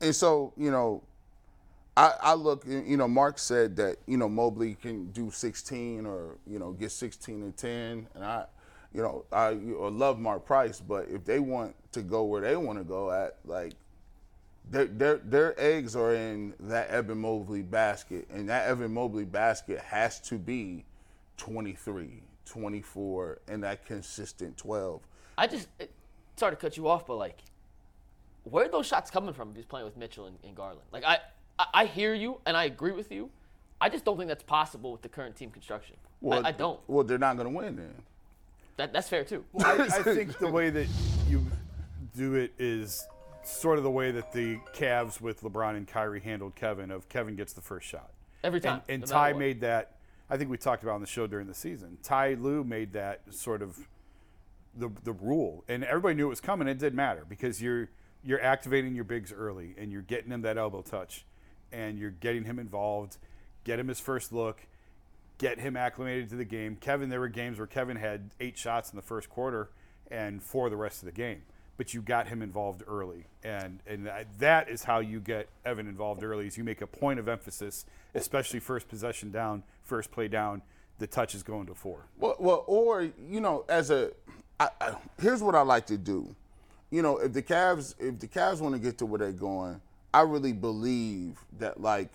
and 0.00 0.14
so 0.14 0.52
you 0.56 0.70
know, 0.70 1.02
I 1.96 2.14
I 2.22 2.34
look. 2.34 2.64
You 2.66 2.96
know, 2.96 3.08
Mark 3.08 3.38
said 3.38 3.76
that 3.76 3.96
you 4.06 4.16
know 4.16 4.28
Mobley 4.28 4.74
can 4.74 5.10
do 5.12 5.30
16 5.30 6.06
or 6.06 6.36
you 6.46 6.58
know 6.58 6.72
get 6.72 6.90
16 6.90 7.42
and 7.42 7.56
10, 7.56 8.08
and 8.14 8.24
I, 8.24 8.44
you 8.94 9.02
know, 9.02 9.24
I 9.32 9.50
love 9.50 10.18
Mark 10.18 10.44
Price, 10.44 10.80
but 10.80 11.08
if 11.08 11.24
they 11.24 11.38
want 11.38 11.74
to 11.92 12.02
go 12.02 12.24
where 12.24 12.42
they 12.42 12.56
want 12.56 12.78
to 12.78 12.84
go 12.84 13.10
at, 13.10 13.36
like. 13.44 13.74
Their, 14.70 14.84
their, 14.84 15.16
their 15.16 15.60
eggs 15.60 15.96
are 15.96 16.14
in 16.14 16.54
that 16.60 16.88
Evan 16.88 17.18
Mobley 17.18 17.62
basket, 17.62 18.28
and 18.32 18.48
that 18.48 18.68
Evan 18.68 18.94
Mobley 18.94 19.24
basket 19.24 19.80
has 19.80 20.20
to 20.20 20.38
be 20.38 20.84
23, 21.36 22.22
24, 22.46 23.38
and 23.48 23.64
that 23.64 23.84
consistent 23.84 24.56
12. 24.56 25.00
I 25.36 25.46
just 25.48 25.68
sorry 26.36 26.52
to 26.52 26.56
cut 26.56 26.76
you 26.76 26.88
off, 26.88 27.06
but 27.06 27.16
like, 27.16 27.38
where 28.44 28.64
are 28.66 28.68
those 28.68 28.86
shots 28.86 29.10
coming 29.10 29.34
from? 29.34 29.50
If 29.50 29.56
he's 29.56 29.64
playing 29.64 29.84
with 29.86 29.96
Mitchell 29.96 30.26
and, 30.26 30.36
and 30.44 30.54
Garland, 30.54 30.80
like 30.92 31.04
I, 31.04 31.18
I 31.58 31.66
I 31.74 31.84
hear 31.86 32.14
you 32.14 32.40
and 32.46 32.56
I 32.56 32.64
agree 32.64 32.92
with 32.92 33.10
you. 33.12 33.30
I 33.80 33.88
just 33.88 34.04
don't 34.04 34.16
think 34.16 34.28
that's 34.28 34.44
possible 34.44 34.92
with 34.92 35.02
the 35.02 35.08
current 35.08 35.34
team 35.36 35.50
construction. 35.50 35.96
I, 36.30 36.38
I 36.48 36.52
don't. 36.52 36.78
Well, 36.86 37.02
they're 37.04 37.18
not 37.18 37.36
going 37.36 37.52
to 37.52 37.56
win 37.56 37.76
then. 37.76 37.94
That, 38.76 38.92
that's 38.92 39.08
fair 39.08 39.24
too. 39.24 39.44
I, 39.64 39.72
I 39.82 39.88
think 40.02 40.38
the 40.38 40.50
way 40.50 40.70
that 40.70 40.86
you 41.28 41.44
do 42.16 42.34
it 42.34 42.52
is 42.58 43.06
sort 43.42 43.78
of 43.78 43.84
the 43.84 43.90
way 43.90 44.12
that 44.12 44.32
the 44.32 44.58
Cavs 44.74 45.20
with 45.20 45.42
LeBron 45.42 45.76
and 45.76 45.86
Kyrie 45.86 46.20
handled 46.20 46.54
Kevin. 46.54 46.90
Of 46.92 47.08
Kevin 47.08 47.34
gets 47.34 47.52
the 47.52 47.60
first 47.60 47.88
shot, 47.88 48.10
Every 48.44 48.60
time. 48.60 48.82
and, 48.88 49.02
and 49.02 49.02
no 49.02 49.06
Ty 49.06 49.32
what. 49.32 49.38
made 49.40 49.60
that. 49.62 49.96
I 50.30 50.36
think 50.36 50.48
we 50.48 50.56
talked 50.56 50.82
about 50.84 50.94
on 50.94 51.00
the 51.00 51.06
show 51.06 51.26
during 51.26 51.46
the 51.48 51.54
season. 51.54 51.98
Ty 52.02 52.34
Lue 52.34 52.64
made 52.64 52.92
that 52.94 53.20
sort 53.30 53.62
of 53.62 53.76
the 54.74 54.90
the 55.04 55.12
rule, 55.12 55.64
and 55.68 55.84
everybody 55.84 56.14
knew 56.14 56.26
it 56.26 56.30
was 56.30 56.40
coming. 56.40 56.68
It 56.68 56.78
didn't 56.78 56.96
matter 56.96 57.24
because 57.28 57.60
you're 57.60 57.88
you're 58.24 58.42
activating 58.42 58.94
your 58.94 59.04
bigs 59.04 59.32
early, 59.32 59.74
and 59.78 59.92
you're 59.92 60.02
getting 60.02 60.30
him 60.30 60.42
that 60.42 60.56
elbow 60.56 60.82
touch, 60.82 61.24
and 61.72 61.98
you're 61.98 62.10
getting 62.10 62.44
him 62.44 62.58
involved, 62.58 63.18
get 63.64 63.78
him 63.78 63.88
his 63.88 64.00
first 64.00 64.32
look, 64.32 64.66
get 65.38 65.58
him 65.58 65.76
acclimated 65.76 66.28
to 66.30 66.36
the 66.36 66.44
game. 66.44 66.76
Kevin, 66.76 67.08
there 67.08 67.20
were 67.20 67.28
games 67.28 67.58
where 67.58 67.66
Kevin 67.66 67.96
had 67.96 68.30
eight 68.40 68.56
shots 68.56 68.90
in 68.90 68.96
the 68.96 69.02
first 69.02 69.28
quarter 69.28 69.70
and 70.10 70.42
four 70.42 70.70
the 70.70 70.76
rest 70.76 71.00
of 71.02 71.06
the 71.06 71.12
game, 71.12 71.42
but 71.76 71.92
you 71.94 72.00
got 72.02 72.28
him 72.28 72.42
involved 72.42 72.82
early, 72.86 73.26
and 73.42 73.80
and 73.86 74.10
that 74.38 74.68
is 74.68 74.84
how 74.84 75.00
you 75.00 75.20
get 75.20 75.48
Evan 75.64 75.88
involved 75.88 76.22
early. 76.22 76.46
Is 76.46 76.56
you 76.56 76.64
make 76.64 76.80
a 76.80 76.86
point 76.86 77.18
of 77.18 77.28
emphasis, 77.28 77.84
especially 78.14 78.60
first 78.60 78.88
possession 78.88 79.30
down, 79.30 79.64
first 79.82 80.10
play 80.10 80.28
down. 80.28 80.62
The 80.98 81.06
touch 81.08 81.34
is 81.34 81.42
going 81.42 81.66
to 81.66 81.74
four. 81.74 82.06
Well, 82.16 82.36
well, 82.38 82.64
or 82.68 83.02
you 83.02 83.40
know, 83.40 83.64
as 83.68 83.90
a, 83.90 84.12
I, 84.62 84.68
I, 84.80 84.94
here's 85.20 85.42
what 85.42 85.56
I 85.56 85.62
like 85.62 85.86
to 85.86 85.98
do. 85.98 86.34
You 86.90 87.02
know, 87.02 87.18
if 87.18 87.32
the 87.32 87.42
Cavs, 87.42 87.94
if 87.98 88.20
the 88.20 88.28
Cavs 88.28 88.60
want 88.60 88.74
to 88.74 88.80
get 88.80 88.98
to 88.98 89.06
where 89.06 89.18
they're 89.18 89.32
going, 89.32 89.80
I 90.14 90.20
really 90.20 90.52
believe 90.52 91.38
that. 91.58 91.80
Like, 91.80 92.12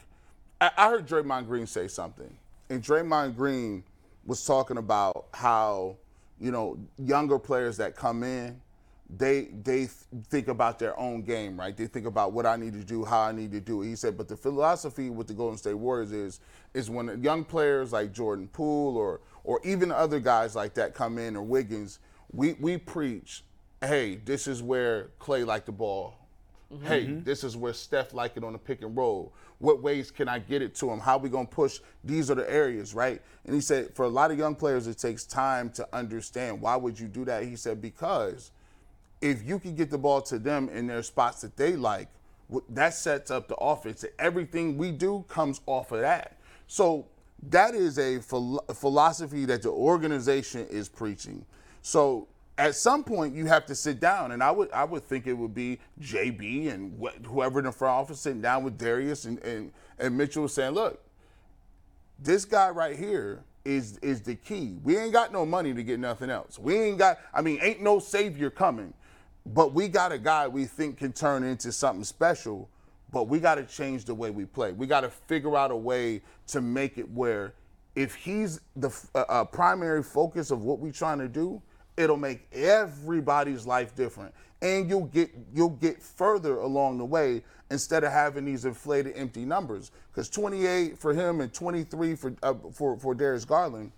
I, 0.62 0.72
I 0.78 0.90
heard 0.90 1.08
Draymond 1.08 1.48
Green 1.48 1.68
say 1.68 1.88
something, 1.88 2.34
and 2.70 2.82
Draymond 2.82 3.36
Green 3.36 3.84
was 4.26 4.46
talking 4.46 4.78
about 4.78 5.26
how, 5.34 5.98
you 6.40 6.52
know, 6.52 6.78
younger 6.98 7.38
players 7.40 7.76
that 7.78 7.96
come 7.96 8.24
in, 8.24 8.62
they 9.10 9.50
they 9.64 9.88
think 10.30 10.48
about 10.48 10.80
their 10.80 10.98
own 10.98 11.24
game, 11.24 11.60
right? 11.60 11.76
They 11.76 11.88
think 11.88 12.06
about 12.06 12.32
what 12.32 12.46
I 12.46 12.56
need 12.56 12.74
to 12.74 12.84
do, 12.84 13.04
how 13.04 13.22
I 13.22 13.32
need 13.32 13.52
to 13.52 13.60
do 13.60 13.82
it. 13.82 13.88
He 13.88 13.96
said, 13.96 14.18
but 14.18 14.28
the 14.28 14.38
philosophy 14.38 15.10
with 15.10 15.28
the 15.28 15.34
Golden 15.34 15.58
State 15.58 15.74
Warriors 15.74 16.12
is 16.12 16.40
is 16.74 16.90
when 16.90 17.22
young 17.22 17.44
players 17.44 17.92
like 17.92 18.14
Jordan 18.14 18.48
Poole 18.48 18.96
or 18.96 19.22
or 19.44 19.60
even 19.64 19.92
other 19.92 20.20
guys 20.20 20.56
like 20.56 20.74
that 20.76 20.94
come 20.94 21.18
in 21.18 21.36
or 21.36 21.42
Wiggins, 21.42 22.00
we 22.32 22.54
we 22.54 22.78
preach, 22.78 23.44
hey, 23.82 24.16
this 24.16 24.48
is 24.48 24.62
where 24.62 25.10
Clay 25.20 25.44
like 25.44 25.66
the 25.66 25.72
ball. 25.72 26.16
Mm-hmm. 26.74 26.86
Hey, 26.86 27.06
mm-hmm. 27.06 27.24
this 27.24 27.44
is 27.44 27.56
where 27.56 27.74
Steph 27.74 28.14
like 28.14 28.36
it 28.36 28.44
on 28.44 28.54
the 28.54 28.60
pick 28.60 28.82
and 28.82 28.96
roll. 28.96 29.34
What 29.60 29.82
ways 29.82 30.12
can 30.12 30.28
I 30.28 30.40
get 30.40 30.62
it 30.62 30.76
to 30.76 30.90
him? 30.92 31.00
How 31.00 31.18
we 31.18 31.30
gonna 31.30 31.48
push? 31.48 31.80
These 32.04 32.30
are 32.30 32.36
the 32.36 32.50
areas, 32.50 32.94
right? 32.94 33.22
And 33.46 33.56
he 33.56 33.62
said, 33.62 33.96
for 33.96 34.06
a 34.06 34.10
lot 34.10 34.32
of 34.32 34.38
young 34.38 34.54
players, 34.54 34.86
it 34.88 34.98
takes 34.98 35.24
time 35.24 35.70
to 35.72 35.88
understand. 35.94 36.62
Why 36.62 36.76
would 36.76 37.00
you 37.00 37.08
do 37.08 37.26
that? 37.26 37.44
He 37.44 37.56
said, 37.56 37.82
because 37.82 38.52
if 39.22 39.44
you 39.44 39.58
can 39.60 39.76
get 39.76 39.90
the 39.90 39.98
ball 39.98 40.22
to 40.24 40.38
them 40.38 40.70
in 40.70 40.86
their 40.86 41.02
spots 41.02 41.42
that 41.42 41.56
they 41.58 41.76
like, 41.76 42.10
that 42.70 42.94
sets 42.94 43.32
up 43.32 43.48
the 43.48 43.56
offense. 43.56 44.06
Everything 44.20 44.78
we 44.78 44.92
do 44.92 45.26
comes 45.28 45.62
off 45.66 45.92
of 45.92 46.02
that. 46.02 46.38
So 46.68 47.08
that 47.50 47.76
is 47.76 47.98
a 47.98 48.20
phil- 48.20 48.64
philosophy 48.74 49.46
that 49.46 49.62
the 49.64 49.70
organization 49.70 50.68
is 50.70 50.88
preaching. 50.88 51.46
So 51.82 52.28
at 52.58 52.76
some 52.76 53.04
point 53.04 53.36
you 53.36 53.46
have 53.46 53.66
to 53.68 53.76
sit 53.76 54.00
down, 54.00 54.32
and 54.32 54.44
I 54.44 54.52
would 54.52 54.72
I 54.72 54.84
would 54.84 55.04
think 55.04 55.28
it 55.28 55.34
would 55.34 55.54
be 55.54 55.80
JB 56.02 56.74
and 56.74 57.00
wh- 57.02 57.26
whoever 57.28 57.60
in 57.60 57.66
the 57.66 57.72
front 57.72 57.94
office 57.94 58.20
sitting 58.22 58.42
down 58.42 58.64
with 58.64 58.78
Darius 58.78 59.26
and 59.26 59.40
and, 59.40 59.72
and 60.00 60.18
Mitchell 60.18 60.48
saying, 60.48 60.74
look, 60.74 61.02
this 62.20 62.46
guy 62.46 62.70
right 62.70 62.98
here 62.98 63.44
is 63.66 63.98
is 64.00 64.22
the 64.22 64.36
key. 64.36 64.78
We 64.84 64.98
ain't 64.98 65.14
got 65.14 65.32
no 65.32 65.46
money 65.46 65.74
to 65.74 65.84
get 65.84 66.00
nothing 66.00 66.30
else. 66.30 66.58
We 66.60 66.76
ain't 66.78 66.98
got. 66.98 67.20
I 67.34 67.42
mean, 67.42 67.60
ain't 67.62 67.82
no 67.82 68.00
savior 68.00 68.50
coming, 68.50 68.94
but 69.46 69.74
we 69.74 69.88
got 69.88 70.12
a 70.12 70.18
guy 70.18 70.48
we 70.48 70.66
think 70.66 70.98
can 70.98 71.14
turn 71.14 71.44
into 71.44 71.72
something 71.72 72.04
special. 72.04 72.70
But 73.12 73.30
we 73.30 73.40
got 73.40 73.56
to 73.56 73.64
change 73.64 74.06
the 74.06 74.16
way 74.16 74.32
we 74.32 74.46
play. 74.46 74.74
We 74.74 74.88
got 74.88 75.02
to 75.02 75.10
figure 75.10 75.56
out 75.56 75.72
a 75.72 75.76
way 75.76 76.22
to 76.48 76.62
make 76.62 76.98
it 76.98 77.10
where, 77.10 77.54
if 77.96 78.16
he's 78.16 78.62
the 78.76 78.92
uh, 79.16 79.46
primary 79.46 80.04
focus 80.04 80.52
of 80.52 80.64
what 80.64 80.80
we're 80.80 80.92
trying 80.92 81.20
to 81.20 81.30
do, 81.30 81.62
it'll 81.98 82.16
make 82.18 82.48
everybody's 82.54 83.66
life 83.66 83.96
different, 83.96 84.34
and 84.62 84.88
you'll 84.90 85.06
get 85.06 85.30
you'll 85.54 85.70
get 85.70 86.02
further 86.02 86.60
along 86.60 87.00
the 87.00 87.06
way 87.06 87.44
instead 87.70 88.04
of 88.04 88.12
having 88.12 88.46
these 88.46 88.64
inflated, 88.66 89.14
empty 89.18 89.44
numbers. 89.44 89.92
Because 90.12 90.30
28 90.30 90.98
for 90.98 91.14
him 91.14 91.42
and 91.42 91.52
23 91.54 92.16
for 92.16 92.34
uh, 92.44 92.54
for 92.72 92.98
for 92.98 93.14
Darius 93.16 93.44
Garland, 93.46 93.92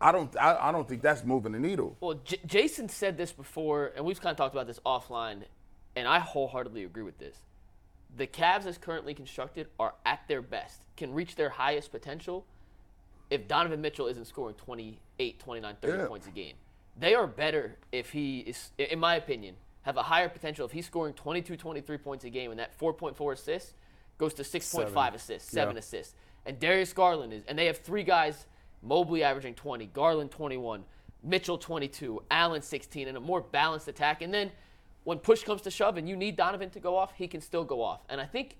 I 0.00 0.12
don't 0.12 0.34
I, 0.38 0.68
I 0.68 0.72
don't 0.72 0.88
think 0.88 1.02
that's 1.02 1.24
moving 1.24 1.52
the 1.52 1.58
needle. 1.58 1.96
Well, 2.00 2.20
J- 2.24 2.40
Jason 2.46 2.88
said 2.88 3.16
this 3.16 3.32
before, 3.32 3.92
and 3.96 4.04
we've 4.04 4.20
kind 4.20 4.30
of 4.32 4.36
talked 4.36 4.54
about 4.54 4.66
this 4.66 4.80
offline, 4.86 5.42
and 5.96 6.06
I 6.06 6.18
wholeheartedly 6.20 6.84
agree 6.84 7.02
with 7.02 7.18
this. 7.18 7.36
The 8.14 8.26
Cavs, 8.26 8.66
as 8.66 8.76
currently 8.76 9.14
constructed, 9.14 9.68
are 9.80 9.94
at 10.04 10.20
their 10.28 10.42
best, 10.42 10.82
can 10.98 11.14
reach 11.14 11.34
their 11.34 11.48
highest 11.48 11.90
potential 11.90 12.44
if 13.30 13.48
Donovan 13.48 13.80
Mitchell 13.80 14.06
isn't 14.06 14.26
scoring 14.26 14.54
28, 14.56 15.38
29, 15.40 15.76
30 15.80 15.98
Yeah. 15.98 16.06
points 16.06 16.26
a 16.26 16.30
game. 16.30 16.52
They 16.96 17.14
are 17.14 17.26
better 17.26 17.76
if 17.90 18.10
he 18.10 18.40
is, 18.40 18.70
in 18.78 18.98
my 18.98 19.16
opinion, 19.16 19.56
have 19.82 19.96
a 19.96 20.02
higher 20.02 20.28
potential 20.28 20.66
if 20.66 20.72
he's 20.72 20.86
scoring 20.86 21.14
22, 21.14 21.56
23 21.56 21.98
points 21.98 22.24
a 22.24 22.30
game, 22.30 22.50
and 22.50 22.60
that 22.60 22.78
4.4 22.78 23.32
assists 23.32 23.74
goes 24.18 24.34
to 24.34 24.42
6.5 24.42 24.62
Seven. 24.88 25.14
assists, 25.14 25.50
seven 25.50 25.74
Yeah. 25.74 25.78
assists. 25.80 26.14
And 26.46 26.58
Darius 26.60 26.92
Garland 26.92 27.32
is, 27.32 27.44
and 27.46 27.58
they 27.58 27.66
have 27.66 27.78
three 27.78 28.04
guys, 28.04 28.46
Mobley 28.82 29.22
averaging 29.22 29.54
20, 29.54 29.86
Garland 29.86 30.30
21, 30.30 30.84
Mitchell 31.22 31.56
22, 31.58 32.22
Allen 32.30 32.62
16, 32.62 33.08
and 33.08 33.16
a 33.16 33.20
more 33.20 33.40
balanced 33.40 33.88
attack. 33.88 34.22
And 34.22 34.32
then 34.34 34.50
when 35.04 35.18
push 35.18 35.44
comes 35.44 35.62
to 35.62 35.70
shove 35.70 35.96
and 35.96 36.08
you 36.08 36.16
need 36.16 36.36
Donovan 36.36 36.70
to 36.70 36.80
go 36.80 36.96
off, 36.96 37.14
he 37.14 37.26
can 37.26 37.40
still 37.40 37.64
go 37.64 37.80
off. 37.82 38.00
And 38.08 38.20
I 38.20 38.26
think, 38.26 38.56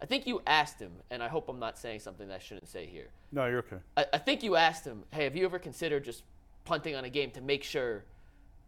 I 0.00 0.06
think 0.06 0.26
you 0.26 0.40
asked 0.46 0.78
him, 0.78 0.92
and 1.10 1.22
I 1.22 1.28
hope 1.28 1.48
I'm 1.48 1.58
not 1.58 1.78
saying 1.78 2.00
something 2.00 2.28
that 2.28 2.34
I 2.34 2.38
shouldn't 2.38 2.68
say 2.68 2.86
here. 2.86 3.08
No, 3.32 3.46
you're 3.46 3.60
okay. 3.60 3.78
I, 3.96 4.06
I 4.14 4.18
think 4.18 4.42
you 4.42 4.56
asked 4.56 4.84
him, 4.86 5.04
hey, 5.10 5.24
have 5.24 5.34
you 5.36 5.44
ever 5.44 5.58
considered 5.58 6.04
just 6.04 6.22
punting 6.64 6.94
on 6.94 7.04
a 7.04 7.10
game 7.10 7.30
to 7.32 7.40
make 7.40 7.64
sure 7.64 8.04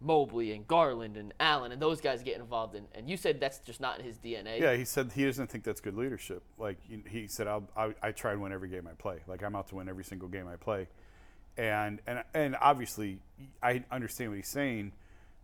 Mobley 0.00 0.52
and 0.52 0.66
Garland 0.66 1.16
and 1.16 1.32
Allen 1.40 1.72
and 1.72 1.80
those 1.80 2.00
guys 2.00 2.22
get 2.22 2.36
involved 2.38 2.74
in. 2.74 2.84
And 2.94 3.08
you 3.08 3.16
said 3.16 3.40
that's 3.40 3.58
just 3.60 3.80
not 3.80 3.98
in 3.98 4.04
his 4.04 4.18
DNA. 4.18 4.60
Yeah, 4.60 4.74
he 4.76 4.84
said 4.84 5.12
he 5.14 5.24
doesn't 5.24 5.48
think 5.50 5.64
that's 5.64 5.80
good 5.80 5.96
leadership. 5.96 6.42
Like 6.58 6.78
he- 6.82 7.04
he 7.08 7.26
said, 7.28 7.46
I'll, 7.46 7.68
I, 7.76 7.94
I 8.02 8.12
try 8.12 8.32
and 8.32 8.42
win 8.42 8.52
every 8.52 8.68
game 8.68 8.86
I 8.86 8.94
play. 8.94 9.18
Like 9.26 9.42
I'm 9.42 9.56
out 9.56 9.68
to 9.68 9.76
win 9.76 9.88
every 9.88 10.04
single 10.04 10.28
game 10.28 10.46
I 10.46 10.56
play, 10.56 10.88
and 11.56 12.00
and 12.06 12.22
and 12.34 12.56
obviously 12.60 13.18
I 13.62 13.84
understand 13.90 14.30
what 14.30 14.36
he's 14.36 14.48
saying, 14.48 14.92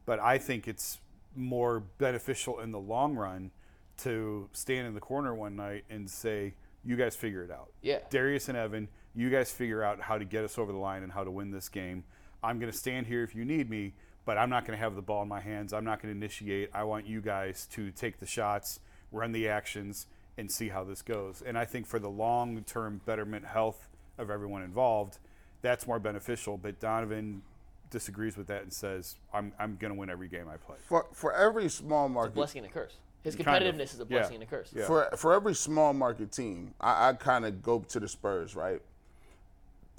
but 0.05 0.19
I 0.19 0.39
think 0.39 0.69
it's 0.69 0.99
more 1.37 1.81
beneficial 1.99 2.61
in 2.61 2.73
the 2.73 2.81
long 2.81 3.15
run 3.15 3.53
to 3.99 4.49
stand 4.53 4.87
in 4.89 4.95
the 4.95 5.01
corner 5.01 5.35
one 5.35 5.57
night 5.57 5.85
and 5.89 6.11
say, 6.11 6.55
"You 6.85 6.97
guys 6.97 7.15
figure 7.17 7.43
it 7.45 7.51
out." 7.51 7.71
Yeah. 7.81 8.01
Darius 8.11 8.49
and 8.49 8.59
Evan, 8.59 8.89
you 9.15 9.31
guys 9.31 9.51
figure 9.51 9.83
out 9.83 10.01
how 10.01 10.19
to 10.19 10.25
get 10.25 10.45
us 10.45 10.59
over 10.59 10.73
the 10.73 10.79
line 10.79 11.03
and 11.03 11.13
how 11.13 11.23
to 11.25 11.31
win 11.31 11.51
this 11.51 11.69
game. 11.69 12.05
I'm 12.43 12.59
going 12.59 12.71
to 12.73 12.77
stand 12.77 13.07
here 13.07 13.23
if 13.23 13.35
you 13.35 13.45
need 13.45 13.69
me, 13.71 13.93
but 14.25 14.39
I'm 14.39 14.51
not 14.51 14.67
going 14.67 14.77
to 14.79 14.83
have 14.83 14.95
the 14.97 15.03
ball 15.03 15.23
in 15.23 15.29
my 15.29 15.41
hands. 15.41 15.73
I'm 15.73 15.85
not 15.85 16.01
going 16.03 16.13
to 16.15 16.17
initiate. 16.19 16.71
I 16.75 16.85
want 16.85 17.07
you 17.07 17.21
guys 17.21 17.67
to 17.73 17.91
take 17.91 18.19
the 18.19 18.27
shots, 18.27 18.81
run 19.13 19.33
the 19.33 19.49
actions, 19.49 20.07
and 20.39 20.51
see 20.51 20.69
how 20.69 20.85
this 20.85 21.03
goes. 21.03 21.43
And 21.45 21.59
I 21.59 21.65
think 21.65 21.87
for 21.87 21.99
the 21.99 22.09
long 22.11 22.63
term 22.65 23.01
betterment 23.05 23.45
health 23.47 23.89
of 24.19 24.31
everyone 24.31 24.63
involved, 24.63 25.19
that's 25.63 25.87
more 25.87 25.99
beneficial. 25.99 26.57
But 26.57 26.81
Donovan 26.81 27.43
disagrees 27.91 28.37
with 28.37 28.47
that 28.47 28.63
and 28.63 28.73
says, 28.73 29.17
I'm, 29.35 29.53
I'm 29.59 29.77
going 29.77 29.93
to 29.93 29.99
win 29.99 30.09
every 30.11 30.29
game 30.29 30.47
I 30.49 30.57
play. 30.57 30.77
For 30.87 31.07
for 31.13 31.35
every 31.35 31.69
small 31.69 32.09
market 32.09 32.35
Blessing 32.35 32.63
and 32.65 32.71
a 32.71 32.73
curse. 32.73 32.95
His 33.23 33.37
Kind 33.37 33.63
of. 33.63 33.75
competitiveness 33.75 33.93
is 33.93 34.01
a 34.01 34.05
Yeah. 34.05 34.19
blessing 34.21 34.35
and 34.37 34.45
a 34.45 34.47
curse. 34.47 34.73
Yeah. 34.75 34.87
for 34.87 35.11
for 35.17 35.35
every 35.35 35.55
small 35.55 35.93
market 35.93 36.33
team, 36.33 36.73
I, 36.81 37.11
I 37.11 37.13
kind 37.15 37.45
of 37.45 37.63
go 37.63 37.81
to 37.81 38.01
the 38.01 38.09
Spurs, 38.09 38.57
right? 38.57 38.81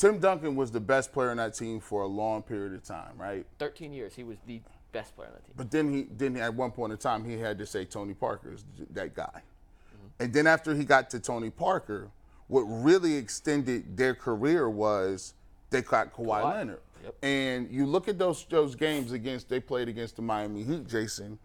Tim 0.02 0.18
Duncan 0.18 0.56
was 0.56 0.72
the 0.72 0.80
best 0.80 1.14
player 1.14 1.30
on 1.30 1.38
that 1.38 1.54
team 1.54 1.80
for 1.80 2.02
a 2.02 2.08
long 2.08 2.41
period 2.41 2.74
of 2.74 2.84
time, 2.84 3.14
right? 3.18 3.45
13 3.60 3.93
years, 3.93 4.16
he 4.16 4.24
was 4.24 4.38
the 4.47 4.60
best 4.91 5.16
player 5.16 5.28
on 5.28 5.36
that 5.36 5.45
team. 5.45 5.54
But 5.56 5.70
then 5.70 5.93
he 5.93 6.08
then 6.18 6.38
at 6.38 6.56
one 6.56 6.72
point 6.72 6.91
in 6.91 6.97
time 6.97 7.24
he 7.24 7.38
had 7.38 7.60
to 7.60 7.68
say 7.68 7.86
Tony 7.86 8.16
Parker 8.16 8.52
is 8.52 8.66
that 8.93 9.14
guy. 9.14 9.30
Mm-hmm. 9.30 10.24
And 10.24 10.34
then 10.34 10.47
after 10.47 10.74
he 10.74 10.86
got 10.86 11.12
to 11.12 11.20
Tony 11.20 11.52
Parker, 11.52 12.10
what 12.47 12.62
really 12.62 13.16
extended 13.16 13.95
their 13.95 14.16
career 14.16 14.68
was 14.68 15.36
they 15.70 15.84
got 15.84 16.12
Kawhi, 16.12 16.41
Kawhi. 16.41 16.54
Leonard. 16.56 16.80
Yep. 17.04 17.16
And 17.22 17.72
you 17.72 17.86
look 17.86 18.08
at 18.08 18.18
those 18.18 18.43
those 18.49 18.74
games 18.74 19.12
against 19.12 19.49
they 19.49 19.60
played 19.60 19.88
against 19.88 20.16
the 20.16 20.24
Miami 20.24 20.64
Heat, 20.64 20.88
Jason. 20.88 21.38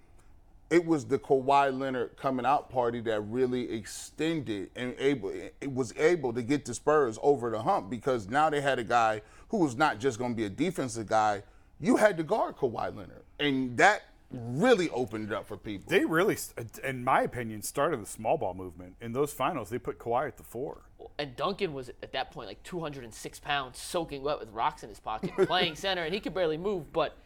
It 0.68 0.84
was 0.84 1.04
the 1.04 1.18
Kawhi 1.18 1.76
Leonard 1.78 2.16
coming 2.16 2.44
out 2.44 2.70
party 2.70 3.00
that 3.02 3.20
really 3.20 3.70
extended 3.72 4.70
and 4.74 4.94
able 4.98 5.30
it 5.30 5.72
was 5.72 5.94
able 5.96 6.32
to 6.32 6.42
get 6.42 6.64
the 6.64 6.74
Spurs 6.74 7.18
over 7.22 7.50
the 7.50 7.62
hump 7.62 7.88
because 7.88 8.28
now 8.28 8.50
they 8.50 8.60
had 8.60 8.78
a 8.78 8.84
guy 8.84 9.22
who 9.48 9.58
was 9.58 9.76
not 9.76 10.00
just 10.00 10.18
going 10.18 10.32
to 10.32 10.36
be 10.36 10.44
a 10.44 10.50
defensive 10.50 11.06
guy. 11.06 11.42
You 11.78 11.96
had 11.96 12.16
to 12.16 12.24
guard 12.24 12.56
Kawhi 12.56 12.94
Leonard, 12.96 13.22
and 13.38 13.76
that 13.76 14.02
really 14.30 14.90
opened 14.90 15.30
it 15.30 15.34
up 15.34 15.46
for 15.46 15.56
people. 15.56 15.88
They 15.88 16.04
really, 16.04 16.36
in 16.82 17.04
my 17.04 17.22
opinion, 17.22 17.62
started 17.62 18.02
the 18.02 18.06
small 18.06 18.36
ball 18.36 18.54
movement. 18.54 18.96
In 19.00 19.12
those 19.12 19.32
finals, 19.32 19.70
they 19.70 19.78
put 19.78 19.98
Kawhi 19.98 20.26
at 20.26 20.36
the 20.36 20.42
four. 20.42 20.82
And 21.18 21.36
Duncan 21.36 21.72
was 21.72 21.90
at 22.02 22.12
that 22.12 22.32
point 22.32 22.48
like 22.48 22.62
206 22.62 23.38
pounds, 23.40 23.78
soaking 23.78 24.22
wet 24.22 24.40
with 24.40 24.50
rocks 24.50 24.82
in 24.82 24.88
his 24.88 24.98
pocket, 24.98 25.30
playing 25.46 25.74
center, 25.76 26.02
and 26.02 26.12
he 26.12 26.20
could 26.20 26.34
barely 26.34 26.56
move, 26.56 26.92
but 26.92 27.16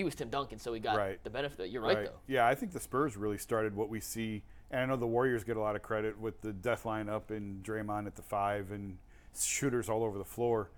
he 0.00 0.04
was 0.04 0.14
Tim 0.14 0.30
Duncan, 0.30 0.58
so 0.58 0.72
he 0.72 0.80
got 0.80 0.96
Right. 0.96 1.22
the 1.22 1.28
benefit. 1.28 1.68
You're 1.68 1.82
right, 1.82 2.06
though. 2.06 2.18
Yeah, 2.26 2.46
I 2.46 2.54
think 2.54 2.72
the 2.72 2.80
Spurs 2.80 3.18
really 3.18 3.36
started 3.36 3.76
what 3.76 3.90
we 3.90 4.00
see, 4.00 4.42
and 4.70 4.80
I 4.80 4.86
know 4.86 4.96
the 4.96 5.06
Warriors 5.06 5.44
get 5.44 5.58
a 5.58 5.60
lot 5.60 5.76
of 5.76 5.82
credit 5.82 6.18
with 6.18 6.40
the 6.40 6.54
death 6.54 6.84
lineup 6.84 7.28
and 7.30 7.62
Draymond 7.62 8.06
at 8.06 8.16
the 8.16 8.22
five 8.22 8.70
and 8.70 8.96
shooters 9.38 9.90
all 9.90 10.02
over 10.02 10.16
the 10.16 10.24
floor. 10.24 10.70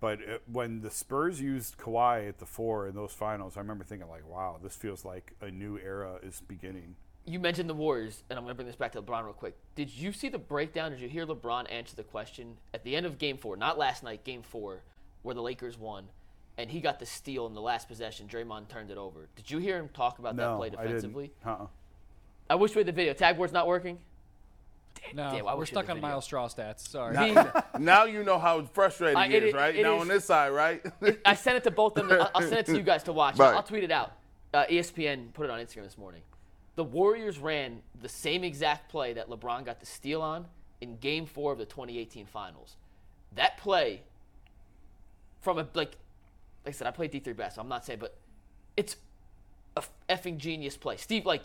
But 0.00 0.22
it, 0.22 0.42
when 0.50 0.80
the 0.80 0.90
Spurs 0.90 1.42
used 1.42 1.76
Kawhi 1.76 2.26
at 2.26 2.38
the 2.38 2.46
four 2.46 2.88
in 2.88 2.94
those 2.94 3.12
finals, 3.12 3.58
I 3.58 3.60
remember 3.60 3.84
thinking 3.84 4.08
like, 4.08 4.26
"Wow, 4.26 4.58
this 4.62 4.74
feels 4.76 5.04
like 5.04 5.34
a 5.42 5.50
new 5.50 5.76
era 5.78 6.18
is 6.22 6.40
beginning." 6.48 6.96
You 7.26 7.38
mentioned 7.38 7.68
the 7.68 7.74
Warriors, 7.74 8.22
and 8.30 8.38
I'm 8.38 8.44
going 8.46 8.52
to 8.52 8.56
bring 8.56 8.66
this 8.66 8.76
back 8.76 8.92
to 8.92 9.02
LeBron 9.02 9.24
real 9.24 9.34
quick. 9.34 9.56
Did 9.74 9.90
you 9.90 10.10
see 10.12 10.30
the 10.30 10.38
breakdown? 10.38 10.90
Did 10.90 11.00
you 11.00 11.08
hear 11.10 11.26
LeBron 11.26 11.70
answer 11.70 11.96
the 11.96 12.02
question 12.02 12.56
at 12.72 12.82
the 12.82 12.96
end 12.96 13.04
of 13.04 13.18
game 13.18 13.36
four, 13.36 13.56
not 13.58 13.76
last 13.76 14.02
night, 14.02 14.24
game 14.24 14.42
four, 14.42 14.82
where 15.22 15.34
the 15.34 15.42
Lakers 15.42 15.78
won, 15.78 16.08
and 16.56 16.70
he 16.70 16.80
got 16.80 16.98
the 16.98 17.06
steal 17.06 17.46
in 17.46 17.54
the 17.54 17.60
last 17.60 17.88
possession? 17.88 18.26
Draymond 18.28 18.68
turned 18.68 18.90
it 18.90 18.98
over. 18.98 19.28
Did 19.36 19.50
you 19.50 19.58
hear 19.58 19.78
him 19.78 19.88
talk 19.88 20.18
about 20.18 20.36
that 20.36 20.42
No, 20.42 20.56
play 20.58 20.68
I 20.76 20.82
defensively? 20.84 21.32
didn't. 21.44 21.46
Uh-uh. 21.60 21.66
I, 22.50 22.54
wish 22.56 22.74
we 22.74 22.80
had 22.80 22.86
the 22.86 22.92
video. 22.92 23.12
Tag 23.12 23.36
board's 23.36 23.52
not 23.52 23.66
working? 23.66 23.98
No, 25.14 25.30
Damn, 25.30 25.46
I 25.48 25.54
we're 25.54 25.60
wish 25.60 25.72
we 25.72 25.76
had 25.76 25.84
stuck 25.84 25.90
on 25.90 25.96
video. 25.96 26.08
Myles 26.08 26.24
Straw 26.24 26.48
stats. 26.48 26.88
Sorry. 26.88 27.16
He- 27.16 27.34
now 27.78 28.04
you 28.04 28.22
know 28.24 28.38
how 28.38 28.62
frustrating 28.72 29.16
I- 29.16 29.26
it 29.26 29.32
it 29.34 29.42
is, 29.44 29.48
is- 29.48 29.54
right? 29.54 29.74
it 29.74 29.82
now 29.82 29.96
is- 29.96 30.00
on 30.02 30.08
this 30.08 30.24
side, 30.24 30.50
right? 30.50 30.82
I 31.24 31.34
sent 31.34 31.56
it 31.56 31.64
to 31.64 31.70
both 31.70 31.98
of 31.98 32.08
them. 32.08 32.20
I'll, 32.20 32.30
I'll 32.36 32.42
send 32.42 32.54
it 32.60 32.66
to 32.66 32.76
you 32.76 32.82
guys 32.82 33.02
to 33.04 33.12
watch. 33.12 33.38
Right. 33.38 33.54
I'll 33.54 33.62
tweet 33.62 33.84
it 33.84 33.90
out. 33.90 34.12
Uh, 34.52 34.64
ESPN 34.66 35.32
put 35.32 35.44
it 35.44 35.50
on 35.50 35.58
Instagram 35.58 35.82
this 35.84 35.98
morning. 35.98 36.22
The 36.76 36.84
Warriors 36.84 37.38
ran 37.38 37.82
the 38.00 38.08
same 38.08 38.44
exact 38.44 38.88
play 38.90 39.12
that 39.14 39.28
LeBron 39.28 39.64
got 39.64 39.80
the 39.80 39.86
steal 39.86 40.22
on 40.22 40.46
in 40.80 40.96
Game 40.98 41.26
Four 41.26 41.52
of 41.52 41.58
the 41.58 41.66
2018 41.66 42.26
Finals. 42.26 42.76
That 43.34 43.56
play, 43.58 44.02
from 45.40 45.58
a 45.58 45.66
like, 45.74 45.74
like 45.74 45.96
I 46.66 46.70
said, 46.70 46.86
I 46.86 46.90
played 46.90 47.12
D3 47.12 47.36
basketball. 47.36 47.64
I'm 47.64 47.68
not 47.68 47.84
saying, 47.84 47.98
but 47.98 48.16
it's 48.76 48.96
a 49.76 49.82
effing 50.08 50.38
genius 50.38 50.76
play. 50.76 50.96
Steve, 50.96 51.26
like, 51.26 51.42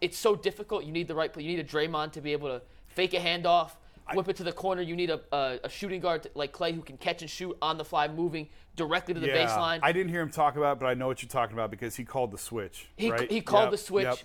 it's 0.00 0.16
so 0.16 0.34
difficult. 0.34 0.84
You 0.84 0.92
need 0.92 1.08
the 1.08 1.14
right 1.14 1.32
play. 1.32 1.42
You 1.42 1.50
need 1.50 1.60
a 1.60 1.68
Draymond 1.68 2.12
to 2.12 2.20
be 2.20 2.32
able 2.32 2.48
to 2.48 2.62
fake 2.88 3.12
a 3.14 3.18
handoff, 3.18 3.72
whip 4.14 4.28
it 4.28 4.36
to 4.36 4.44
the 4.44 4.52
corner. 4.52 4.82
You 4.82 4.96
need 4.96 5.10
a, 5.10 5.20
a, 5.32 5.60
a 5.64 5.68
shooting 5.68 6.00
guard 6.00 6.22
to, 6.22 6.30
like 6.34 6.52
Clay 6.52 6.72
who 6.72 6.80
can 6.80 6.96
catch 6.96 7.22
and 7.22 7.30
shoot 7.30 7.56
on 7.60 7.76
the 7.76 7.84
fly, 7.84 8.08
moving 8.08 8.48
directly 8.76 9.14
to 9.14 9.20
the 9.20 9.26
yeah, 9.26 9.46
baseline. 9.46 9.80
I 9.82 9.92
didn't 9.92 10.10
hear 10.10 10.22
him 10.22 10.30
talk 10.30 10.56
about, 10.56 10.78
it, 10.78 10.80
but 10.80 10.86
I 10.86 10.94
know 10.94 11.06
what 11.06 11.22
you're 11.22 11.28
talking 11.28 11.54
about 11.54 11.70
because 11.70 11.96
he 11.96 12.04
called 12.04 12.30
the 12.30 12.38
switch. 12.38 12.88
He, 12.96 13.10
right? 13.10 13.30
he 13.30 13.40
called 13.40 13.64
Yep, 13.64 13.70
the 13.72 13.78
switch. 13.78 14.04
yep. 14.04 14.18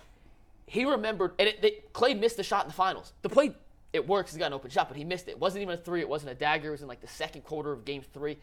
He 0.67 0.85
remembered, 0.85 1.33
and 1.37 1.47
it, 1.47 1.63
it, 1.63 1.93
Clay 1.93 2.13
missed 2.15 2.37
the 2.37 2.43
shot 2.43 2.65
in 2.65 2.69
the 2.69 2.73
finals. 2.73 3.13
The 3.21 3.29
play, 3.29 3.53
it 3.93 4.07
works. 4.07 4.33
He 4.33 4.39
got 4.39 4.47
an 4.47 4.53
open 4.53 4.71
shot, 4.71 4.87
but 4.87 4.97
he 4.97 5.03
missed 5.03 5.27
it. 5.27 5.31
It 5.31 5.39
wasn't 5.39 5.61
even 5.61 5.75
a 5.75 5.77
three. 5.77 5.99
It 5.99 6.09
wasn't 6.09 6.31
a 6.31 6.35
dagger. 6.35 6.69
It 6.69 6.71
was 6.71 6.81
in 6.81 6.87
like 6.87 7.01
the 7.01 7.07
second 7.07 7.43
quarter 7.43 7.71
of 7.71 7.85
game 7.85 8.01
three. 8.13 8.37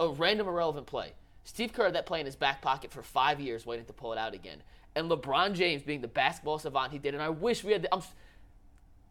A 0.00 0.08
random 0.08 0.46
irrelevant 0.46 0.86
play. 0.86 1.12
Steve 1.44 1.72
Kerr 1.72 1.84
had 1.84 1.94
that 1.94 2.06
play 2.06 2.20
in 2.20 2.26
his 2.26 2.36
back 2.36 2.60
pocket 2.62 2.92
for 2.92 3.02
five 3.02 3.40
years, 3.40 3.64
waiting 3.66 3.86
to 3.86 3.92
pull 3.92 4.12
it 4.12 4.18
out 4.18 4.34
again. 4.34 4.62
And 4.94 5.10
LeBron 5.10 5.54
James, 5.54 5.82
being 5.82 6.00
the 6.00 6.08
basketball 6.08 6.58
savant 6.58 6.92
he 6.92 6.98
did, 6.98 7.14
and 7.14 7.22
I 7.22 7.28
wish 7.30 7.64
we 7.64 7.72
had. 7.72 7.82
The, 7.82 7.92
I'm, 7.94 8.00
s- 8.00 8.12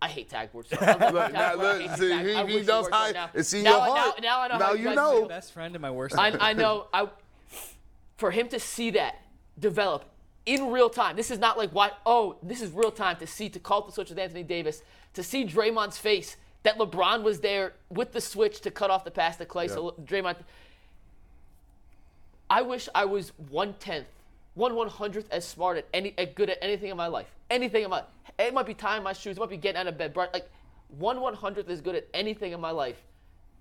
I 0.01 0.07
hate 0.07 0.29
tag 0.29 0.51
boards. 0.51 0.69
So 0.69 0.77
I'm- 0.77 0.99
now, 1.33 1.55
board, 1.55 1.57
look, 1.59 1.81
hate 1.81 1.97
see, 1.97 2.09
tag- 2.09 2.25
he- 2.25 2.35
he 2.35 2.43
wish 2.43 2.63
it 2.63 2.67
knows 2.67 2.85
how- 2.91 3.03
right 3.05 3.13
now. 3.13 3.29
it's 3.33 3.51
in 3.53 3.63
now, 3.63 3.71
your 3.71 3.79
now- 3.95 4.01
heart. 4.01 4.21
Now, 4.21 4.41
I 4.41 4.47
know 4.47 4.57
Now 4.57 4.65
how 4.67 4.73
you 4.73 4.93
know. 4.95 5.11
feel. 5.19 5.27
Best 5.27 5.51
friend 5.53 5.75
and 5.75 5.81
my 5.81 5.91
worst. 5.91 6.17
I. 6.17 6.35
I 6.39 6.53
know. 6.53 6.87
I 6.93 7.07
for 8.17 8.31
him 8.31 8.47
to 8.49 8.59
see 8.59 8.91
that 8.91 9.15
develop 9.59 10.05
in 10.45 10.71
real 10.71 10.89
time. 10.89 11.15
This 11.15 11.31
is 11.31 11.39
not 11.39 11.57
like 11.57 11.71
what. 11.71 11.97
Oh, 12.05 12.37
this 12.43 12.61
is 12.61 12.71
real 12.71 12.91
time 12.91 13.17
to 13.17 13.27
see 13.27 13.49
to 13.49 13.59
call 13.59 13.81
the 13.85 13.91
switch 13.91 14.09
with 14.09 14.19
Anthony 14.19 14.43
Davis 14.43 14.81
to 15.13 15.23
see 15.23 15.45
Draymond's 15.45 15.97
face 15.97 16.37
that 16.63 16.77
LeBron 16.77 17.23
was 17.23 17.39
there 17.39 17.73
with 17.89 18.11
the 18.13 18.21
switch 18.21 18.61
to 18.61 18.71
cut 18.71 18.89
off 18.89 19.03
the 19.03 19.11
pass 19.11 19.37
to 19.37 19.45
Clay. 19.45 19.67
So 19.67 19.95
Draymond. 20.03 20.37
I 22.49 22.61
wish 22.61 22.87
I 22.95 23.05
was 23.05 23.33
one 23.49 23.73
tenth, 23.79 24.07
one 24.53 24.75
one 24.75 24.89
hundredth 24.89 25.31
as 25.31 25.45
smart 25.45 25.77
at 25.77 25.85
any, 25.93 26.13
as 26.17 26.29
good 26.35 26.49
at 26.49 26.57
anything 26.61 26.89
in 26.89 26.97
my 26.97 27.07
life. 27.07 27.27
Anything 27.49 27.83
in 27.83 27.89
my. 27.89 28.03
It 28.39 28.53
might 28.53 28.65
be 28.65 28.73
tying 28.73 29.03
my 29.03 29.13
shoes. 29.13 29.37
It 29.37 29.39
might 29.39 29.49
be 29.49 29.57
getting 29.57 29.79
out 29.79 29.87
of 29.87 29.97
bed. 29.97 30.13
But 30.13 30.33
like, 30.33 30.49
one 30.97 31.21
one 31.21 31.33
hundredth 31.33 31.69
as 31.69 31.81
good 31.81 31.95
at 31.95 32.07
anything 32.13 32.51
in 32.53 32.61
my 32.61 32.71
life 32.71 33.01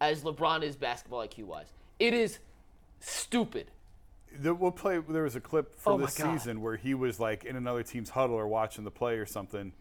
as 0.01 0.23
LeBron 0.23 0.63
is 0.63 0.77
basketball 0.77 1.27
IQ 1.27 1.45
wise. 1.45 1.73
It 1.99 2.15
is 2.15 2.39
stupid. 3.01 3.71
The, 4.39 4.55
we'll 4.55 4.71
play. 4.71 4.99
There 4.99 5.23
was 5.23 5.37
a 5.37 5.41
clip 5.41 5.79
from 5.79 5.95
Oh 5.95 5.99
this 5.99 6.15
season 6.15 6.61
where 6.61 6.77
he 6.77 6.95
was 6.95 7.19
like 7.19 7.45
in 7.45 7.57
another 7.57 7.83
team's 7.83 8.11
huddle 8.11 8.37
or 8.37 8.47
watching 8.47 8.85
the 8.85 8.91
play 8.91 9.15
or 9.15 9.27
something, 9.27 9.73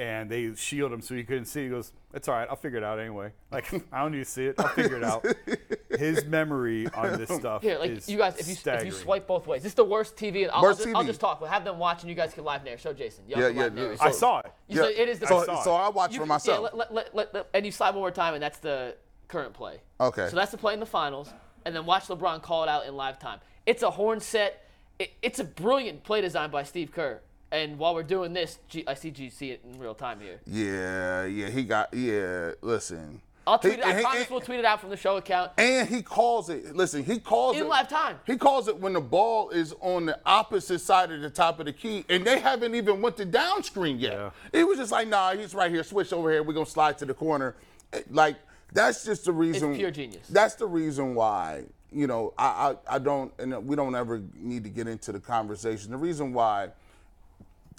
and 0.00 0.30
they 0.30 0.54
shield 0.54 0.92
him 0.92 1.02
so 1.02 1.14
he 1.14 1.22
couldn't 1.24 1.44
see. 1.44 1.64
He 1.64 1.68
goes, 1.68 1.92
"It's 2.14 2.26
all 2.26 2.34
right. 2.34 2.48
I'll 2.48 2.56
figure 2.56 2.78
it 2.78 2.84
out 2.84 2.98
anyway. 2.98 3.32
Like 3.52 3.70
I 3.92 4.00
don't 4.00 4.12
need 4.12 4.18
to 4.18 4.24
see 4.24 4.46
it. 4.46 4.54
I'll 4.58 4.68
figure 4.68 4.96
it 4.96 5.04
out." 5.04 5.26
His 5.98 6.24
memory 6.24 6.86
on 6.94 7.18
this 7.18 7.28
stuff 7.28 7.60
Here, 7.62 7.78
like 7.78 7.90
is 7.90 8.08
you 8.08 8.16
guys, 8.16 8.38
if 8.38 8.48
you 8.48 8.72
if 8.72 8.84
you 8.86 8.92
swipe 8.92 9.26
both 9.26 9.46
ways, 9.46 9.62
this 9.62 9.72
is 9.72 9.76
the 9.76 9.84
worst 9.84 10.16
TV. 10.16 10.48
I'll, 10.50 10.62
Worst 10.62 10.80
I'll, 10.80 10.86
just, 10.86 10.96
I'll 10.96 11.04
just 11.04 11.20
talk. 11.20 11.40
We'll 11.40 11.50
have 11.50 11.64
them 11.64 11.78
watch, 11.78 12.00
and 12.02 12.08
you 12.08 12.14
guys 12.14 12.32
can 12.32 12.44
live 12.44 12.64
narrate. 12.64 12.80
Show 12.80 12.94
Jason. 12.94 13.24
Y'all 13.28 13.40
Yeah, 13.40 13.48
yeah, 13.48 13.62
yeah. 13.64 13.68
narrate. 13.68 13.98
I 14.00 14.10
saw 14.10 14.38
it. 14.38 14.52
You 14.68 14.76
said 14.76 14.92
it 14.92 15.08
is 15.08 15.18
the 15.18 15.26
so, 15.26 15.44
saw 15.44 15.62
so 15.62 15.74
I 15.74 15.90
watch 15.90 16.12
You 16.12 16.18
for 16.18 16.22
can- 16.22 16.28
myself. 16.28 16.70
Yeah, 16.72 16.78
let, 16.78 16.94
let, 16.94 17.14
let, 17.14 17.34
let- 17.34 17.48
and 17.52 17.66
you 17.66 17.72
slide 17.72 17.90
one 17.90 17.98
more 17.98 18.10
time, 18.10 18.32
and 18.34 18.42
that's 18.42 18.58
the 18.58 18.96
current 19.28 19.52
play. 19.52 19.80
Okay. 20.00 20.28
So 20.30 20.36
that's 20.36 20.52
the 20.52 20.58
play 20.58 20.72
in 20.72 20.80
the 20.80 20.86
finals, 20.86 21.28
and 21.66 21.74
then 21.76 21.84
watch 21.84 22.04
LeBron 22.06 22.40
call 22.40 22.62
it 22.62 22.68
out 22.68 22.86
in 22.86 22.96
live 22.96 23.18
time. 23.18 23.40
It's 23.66 23.82
a 23.82 23.90
horn 23.90 24.20
set. 24.20 24.64
It, 24.98 25.12
it's 25.22 25.38
a 25.38 25.44
brilliant 25.44 26.04
play 26.04 26.20
design 26.20 26.50
by 26.50 26.62
Steve 26.62 26.92
Kerr. 26.92 27.20
And 27.52 27.78
while 27.78 27.94
we're 27.94 28.02
doing 28.04 28.32
this, 28.32 28.58
G, 28.68 28.84
I 28.86 28.94
see 28.94 29.10
G 29.10 29.28
see 29.28 29.50
it 29.50 29.60
in 29.64 29.78
real 29.78 29.94
time 29.94 30.20
here. 30.20 30.40
yeah, 30.46 31.24
yeah, 31.24 31.48
he 31.48 31.64
got. 31.64 31.92
Yeah, 31.92 32.52
listen. 32.62 33.20
I'll 33.46 33.58
tweet 33.58 33.74
He- 33.74 33.80
it. 33.80 33.84
I 33.86 33.96
he- 33.96 34.02
promise 34.02 34.22
he- 34.26 34.32
we'll 34.32 34.40
tweet 34.42 34.58
it 34.60 34.64
out 34.64 34.80
from 34.80 34.90
the 34.90 34.96
show 34.96 35.16
account. 35.16 35.50
And 35.58 35.88
he 35.88 36.02
calls 36.02 36.48
it. 36.50 36.76
Listen, 36.76 37.02
he 37.02 37.18
calls 37.18 37.56
In 37.56 37.62
it 37.62 37.64
in 37.64 37.68
live 37.68 37.88
time. 37.88 38.20
He 38.26 38.36
calls 38.36 38.68
it 38.68 38.78
when 38.78 38.92
the 38.92 39.00
ball 39.00 39.50
is 39.50 39.74
on 39.80 40.06
the 40.06 40.20
opposite 40.24 40.78
side 40.80 41.10
of 41.10 41.20
the 41.22 41.30
top 41.30 41.58
of 41.58 41.66
the 41.66 41.72
key, 41.72 42.04
and 42.08 42.24
they 42.24 42.38
haven't 42.38 42.74
even 42.76 43.02
went 43.02 43.16
to 43.16 43.24
down 43.24 43.64
screen 43.64 43.98
yet. 43.98 44.12
Yeah. 44.12 44.30
It 44.52 44.64
was 44.68 44.78
just 44.78 44.92
like, 44.92 45.08
nah, 45.08 45.34
he's 45.34 45.52
right 45.54 45.70
here. 45.72 45.82
Switch 45.82 46.12
over 46.12 46.30
here. 46.30 46.42
We're 46.44 46.52
gonna 46.52 46.66
slide 46.66 46.98
to 46.98 47.06
the 47.06 47.14
corner. 47.14 47.56
Eh, 47.92 48.02
Like 48.10 48.36
that's 48.72 49.04
just 49.04 49.24
the 49.24 49.32
reason. 49.32 49.74
pure 49.74 49.90
genius. 49.90 50.28
That's 50.28 50.54
the 50.54 50.66
reason 50.66 51.14
why 51.16 51.64
you 51.92 52.06
know, 52.06 52.32
I, 52.38 52.76
I, 52.88 52.94
I 52.94 52.98
don't, 53.00 53.32
and 53.40 53.66
we 53.66 53.74
don't 53.74 53.96
ever 53.96 54.22
need 54.36 54.62
to 54.62 54.70
get 54.70 54.86
into 54.86 55.10
the 55.10 55.18
conversation. 55.18 55.90
The 55.90 55.96
reason 55.96 56.32
why, 56.32 56.68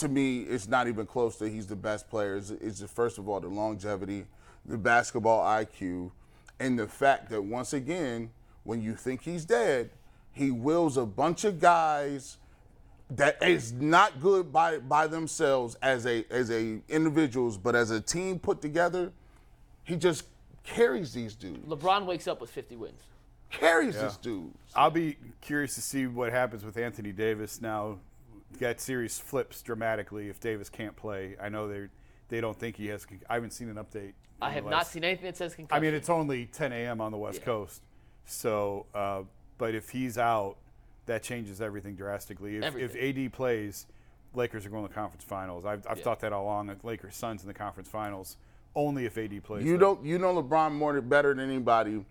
to 0.01 0.09
me, 0.09 0.41
it's 0.41 0.67
not 0.67 0.87
even 0.87 1.05
close 1.05 1.37
that 1.37 1.49
he's 1.49 1.67
the 1.67 1.75
best 1.75 2.09
player 2.09 2.35
is, 2.35 2.51
is 2.51 2.79
the, 2.79 2.87
first 2.87 3.17
of 3.17 3.29
all 3.29 3.39
the 3.39 3.47
longevity, 3.47 4.25
the 4.65 4.77
basketball 4.77 5.43
IQ, 5.43 6.11
and 6.59 6.77
the 6.77 6.87
fact 6.87 7.29
that 7.29 7.41
once 7.41 7.73
again, 7.73 8.29
when 8.63 8.81
you 8.81 8.95
think 8.95 9.21
he's 9.23 9.45
dead, 9.45 9.89
he 10.31 10.51
wills 10.51 10.97
a 10.97 11.05
bunch 11.05 11.43
of 11.43 11.59
guys 11.59 12.37
that 13.09 13.41
is 13.43 13.73
not 13.73 14.21
good 14.21 14.53
by 14.53 14.77
by 14.77 15.05
themselves 15.05 15.75
as 15.81 16.05
a 16.05 16.23
as 16.29 16.49
a 16.49 16.79
individuals, 16.87 17.57
but 17.57 17.75
as 17.75 17.91
a 17.91 17.99
team 17.99 18.39
put 18.39 18.61
together, 18.61 19.11
he 19.83 19.97
just 19.97 20.23
carries 20.63 21.13
these 21.13 21.35
dudes. 21.35 21.67
LeBron 21.67 22.05
wakes 22.05 22.27
up 22.27 22.39
with 22.39 22.49
50 22.49 22.77
wins. 22.77 23.01
Carries 23.49 23.99
these 23.99 24.15
dudes. 24.17 24.55
I'll 24.75 24.91
be 24.91 25.17
curious 25.41 25.75
to 25.75 25.81
see 25.81 26.07
what 26.07 26.31
happens 26.31 26.63
with 26.63 26.77
Anthony 26.77 27.11
Davis 27.11 27.59
now. 27.59 27.97
That 28.59 28.79
series 28.79 29.17
flips 29.19 29.61
dramatically 29.61 30.29
if 30.29 30.39
Davis 30.39 30.69
can't 30.69 30.95
play. 30.95 31.35
I 31.41 31.49
know 31.49 31.67
they 31.67 31.87
they 32.29 32.41
don't 32.41 32.57
think 32.57 32.77
he 32.77 32.87
has. 32.87 33.05
I 33.29 33.35
haven't 33.35 33.51
seen 33.51 33.69
an 33.69 33.75
update. 33.75 34.13
I 34.41 34.47
in 34.49 34.53
the 34.55 34.61
have 34.61 34.65
not 34.65 34.87
seen 34.87 35.03
anything 35.03 35.25
that 35.25 35.37
says 35.37 35.53
concussion. 35.55 35.77
I 35.83 35.85
mean, 35.85 35.93
it's 35.93 36.09
only 36.09 36.45
10 36.47 36.71
a.m. 36.73 37.01
on 37.01 37.11
the 37.11 37.17
West 37.17 37.39
Yeah. 37.39 37.45
Coast, 37.45 37.81
so. 38.25 38.85
Uh, 38.93 39.23
but 39.57 39.75
if 39.75 39.89
he's 39.89 40.17
out, 40.17 40.55
that 41.05 41.21
changes 41.21 41.61
everything 41.61 41.95
drastically. 41.95 42.57
If, 42.57 42.75
if 42.75 42.95
AD 42.95 43.31
plays, 43.33 43.85
Lakers 44.33 44.65
are 44.65 44.69
going 44.69 44.83
to 44.83 44.89
the 44.89 44.95
conference 44.95 45.23
finals. 45.23 45.65
I've, 45.65 45.85
I've 45.87 45.99
Yeah. 45.99 46.03
thought 46.03 46.19
that 46.21 46.33
all 46.33 46.45
along. 46.45 46.67
that 46.67 46.83
Lakers 46.83 47.15
Suns 47.15 47.43
in 47.43 47.47
the 47.47 47.53
conference 47.53 47.87
finals 47.89 48.37
only 48.75 49.05
if 49.05 49.17
AD 49.17 49.43
plays. 49.43 49.63
You 49.65 49.73
though. 49.73 49.95
don't 49.95 50.05
you 50.05 50.17
know 50.17 50.41
LeBron 50.41 50.71
more 50.71 50.99
better 51.01 51.33
than 51.33 51.47
anybody. 51.47 52.03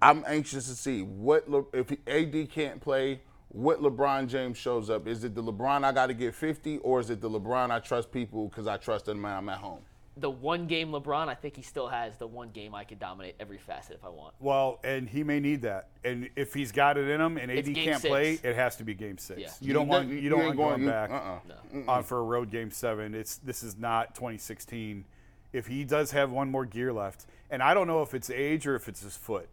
I'm 0.00 0.24
anxious 0.26 0.68
to 0.68 0.74
see 0.74 1.02
what 1.02 1.50
Le, 1.50 1.64
if 1.74 1.92
AD 2.06 2.50
can't 2.50 2.80
play, 2.80 3.20
what 3.50 3.80
LeBron 3.82 4.26
James 4.28 4.56
shows 4.56 4.90
up. 4.90 5.06
Is 5.06 5.24
it 5.24 5.34
the 5.34 5.42
LeBron 5.42 5.84
I 5.84 5.92
got 5.92 6.06
to 6.06 6.14
get 6.14 6.34
50, 6.34 6.78
or 6.78 7.00
is 7.00 7.10
it 7.10 7.20
the 7.20 7.30
LeBron 7.30 7.70
I 7.70 7.78
trust 7.80 8.10
people 8.10 8.48
because 8.48 8.66
I 8.66 8.76
trust 8.76 9.06
them 9.06 9.22
when 9.22 9.32
I'm 9.32 9.48
at 9.48 9.58
home? 9.58 9.80
the 10.16 10.30
one 10.30 10.66
game 10.66 10.90
LeBron, 10.90 11.28
I 11.28 11.34
think 11.34 11.56
he 11.56 11.62
still 11.62 11.88
has 11.88 12.16
the 12.16 12.26
one 12.26 12.50
game 12.50 12.74
I 12.74 12.84
could 12.84 12.98
dominate 12.98 13.36
every 13.40 13.58
facet 13.58 13.96
if 13.96 14.04
I 14.04 14.08
want. 14.08 14.34
Well, 14.38 14.78
and 14.84 15.08
he 15.08 15.24
may 15.24 15.40
need 15.40 15.62
that. 15.62 15.88
And 16.04 16.28
if 16.36 16.52
he's 16.52 16.72
got 16.72 16.98
it 16.98 17.08
in 17.08 17.20
him, 17.20 17.36
and 17.38 17.50
AD 17.50 17.64
can't 17.74 18.00
six. 18.00 18.10
play, 18.10 18.38
it 18.42 18.54
has 18.54 18.76
to 18.76 18.84
be 18.84 18.94
Game 18.94 19.18
Six. 19.18 19.40
Yeah. 19.40 19.50
You 19.60 19.72
don't 19.72 19.88
want 19.88 20.08
don't- 20.08 20.18
you 20.18 20.28
don't 20.28 20.44
want 20.44 20.56
going, 20.56 20.84
going- 20.84 20.86
back 20.86 21.10
uh-uh. 21.10 21.90
on 21.90 22.02
for 22.04 22.18
a 22.18 22.22
road 22.22 22.50
Game 22.50 22.70
Seven. 22.70 23.14
It's 23.14 23.38
this 23.38 23.62
is 23.62 23.78
not 23.78 24.14
2016. 24.14 25.04
If 25.52 25.66
he 25.66 25.84
does 25.84 26.10
have 26.10 26.30
one 26.30 26.50
more 26.50 26.66
gear 26.66 26.92
left, 26.92 27.26
and 27.50 27.62
I 27.62 27.72
don't 27.74 27.86
know 27.86 28.02
if 28.02 28.12
it's 28.14 28.30
age 28.30 28.66
or 28.66 28.74
if 28.76 28.88
it's 28.88 29.02
his 29.02 29.16
foot. 29.16 29.48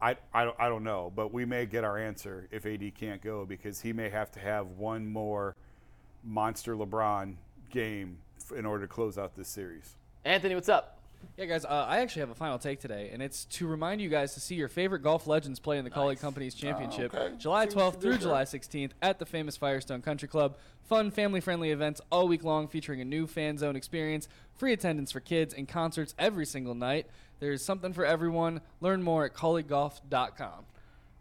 I, 0.00 0.16
I, 0.32 0.52
I 0.58 0.68
don't 0.68 0.84
know, 0.84 1.12
but 1.14 1.32
we 1.32 1.44
may 1.44 1.66
get 1.66 1.84
our 1.84 1.98
answer 1.98 2.48
if 2.50 2.66
AD 2.66 2.94
can't 2.94 3.20
go 3.20 3.44
because 3.44 3.80
he 3.80 3.92
may 3.92 4.08
have 4.08 4.30
to 4.32 4.40
have 4.40 4.68
one 4.70 5.06
more 5.06 5.56
monster 6.22 6.76
LeBron 6.76 7.34
game 7.70 8.18
in 8.56 8.64
order 8.64 8.86
to 8.86 8.92
close 8.92 9.18
out 9.18 9.36
this 9.36 9.48
series. 9.48 9.96
Anthony, 10.24 10.54
what's 10.54 10.68
up? 10.68 10.97
Yeah, 11.36 11.44
guys, 11.44 11.64
uh, 11.64 11.86
I 11.88 11.98
actually 11.98 12.20
have 12.20 12.30
a 12.30 12.34
final 12.34 12.58
take 12.58 12.80
today, 12.80 13.10
and 13.12 13.22
it's 13.22 13.44
to 13.44 13.68
remind 13.68 14.00
you 14.00 14.08
guys 14.08 14.34
to 14.34 14.40
see 14.40 14.56
your 14.56 14.66
favorite 14.66 15.04
golf 15.04 15.28
legends 15.28 15.60
play 15.60 15.78
in 15.78 15.84
the 15.84 15.90
Kaulig 15.90 16.20
Companies 16.20 16.52
Championship, 16.52 17.14
okay. 17.14 17.36
July 17.38 17.66
12th 17.66 18.00
through. 18.00 18.18
July 18.18 18.42
16th 18.42 18.90
at 19.02 19.20
the 19.20 19.24
famous 19.24 19.56
Firestone 19.56 20.02
Country 20.02 20.26
Club. 20.26 20.56
Fun, 20.82 21.12
family-friendly 21.12 21.70
events 21.70 22.00
all 22.10 22.26
week 22.26 22.42
long, 22.42 22.66
featuring 22.66 23.00
a 23.00 23.04
new 23.04 23.28
fan 23.28 23.56
zone 23.56 23.76
experience, 23.76 24.26
free 24.56 24.72
attendance 24.72 25.12
for 25.12 25.20
kids, 25.20 25.54
and 25.54 25.68
concerts 25.68 26.12
every 26.18 26.44
single 26.44 26.74
night. 26.74 27.06
There's 27.38 27.64
something 27.64 27.92
for 27.92 28.04
everyone. 28.04 28.60
Learn 28.80 29.02
more 29.02 29.24
at 29.24 29.34
kauliggolf.com. 29.34 30.64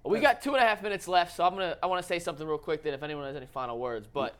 We 0.03 0.19
got 0.19 0.41
two 0.41 0.55
and 0.55 0.63
a 0.63 0.67
half 0.67 0.81
minutes 0.81 1.07
left, 1.07 1.35
so 1.35 1.43
I'm 1.43 1.53
gonna 1.53 1.77
I 1.83 1.85
want 1.85 2.01
to 2.01 2.07
say 2.07 2.17
something 2.17 2.47
real 2.47 2.57
quick. 2.57 2.81
That 2.83 2.93
if 2.93 3.03
anyone 3.03 3.25
has 3.25 3.35
any 3.35 3.45
final 3.45 3.77
words, 3.77 4.07
but 4.11 4.35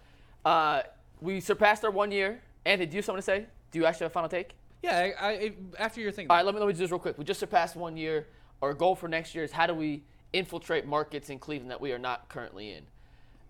uh, 0.46 0.84
we 1.20 1.40
surpassed 1.40 1.84
our 1.84 1.92
one 1.92 2.10
year. 2.10 2.42
Anthony, 2.66 2.88
do 2.88 2.96
you 2.96 3.00
have 3.00 3.06
something 3.06 3.20
to 3.20 3.26
say? 3.26 3.46
Do 3.72 3.80
you 3.80 3.86
actually 3.86 4.06
have 4.06 4.12
a 4.12 4.14
final 4.14 4.30
take? 4.30 4.56
Yeah, 4.84 5.12
I, 5.20 5.28
I, 5.28 5.54
after 5.80 6.02
your 6.02 6.12
thing. 6.12 6.28
All 6.30 6.38
right, 6.38 6.46
let 6.46 6.54
me 6.54 6.60
let 6.60 6.68
me 6.68 6.74
do 6.74 6.80
this 6.80 6.92
real 6.92 7.00
quick. 7.00 7.18
We 7.18 7.26
just 7.26 7.40
surpassed 7.40 7.76
one 7.76 7.98
year. 7.98 8.28
Our 8.62 8.74
goal 8.74 8.96
for 8.96 9.08
next 9.08 9.36
year 9.36 9.44
is 9.44 9.52
how 9.52 9.68
do 9.68 9.74
we 9.74 10.04
infiltrate 10.34 10.86
markets 10.86 11.30
in 11.30 11.40
Cleveland 11.40 11.72
that 11.72 11.82
we 11.82 11.92
are 11.92 12.00
not 12.00 12.30
currently 12.30 12.72
in. 12.72 12.84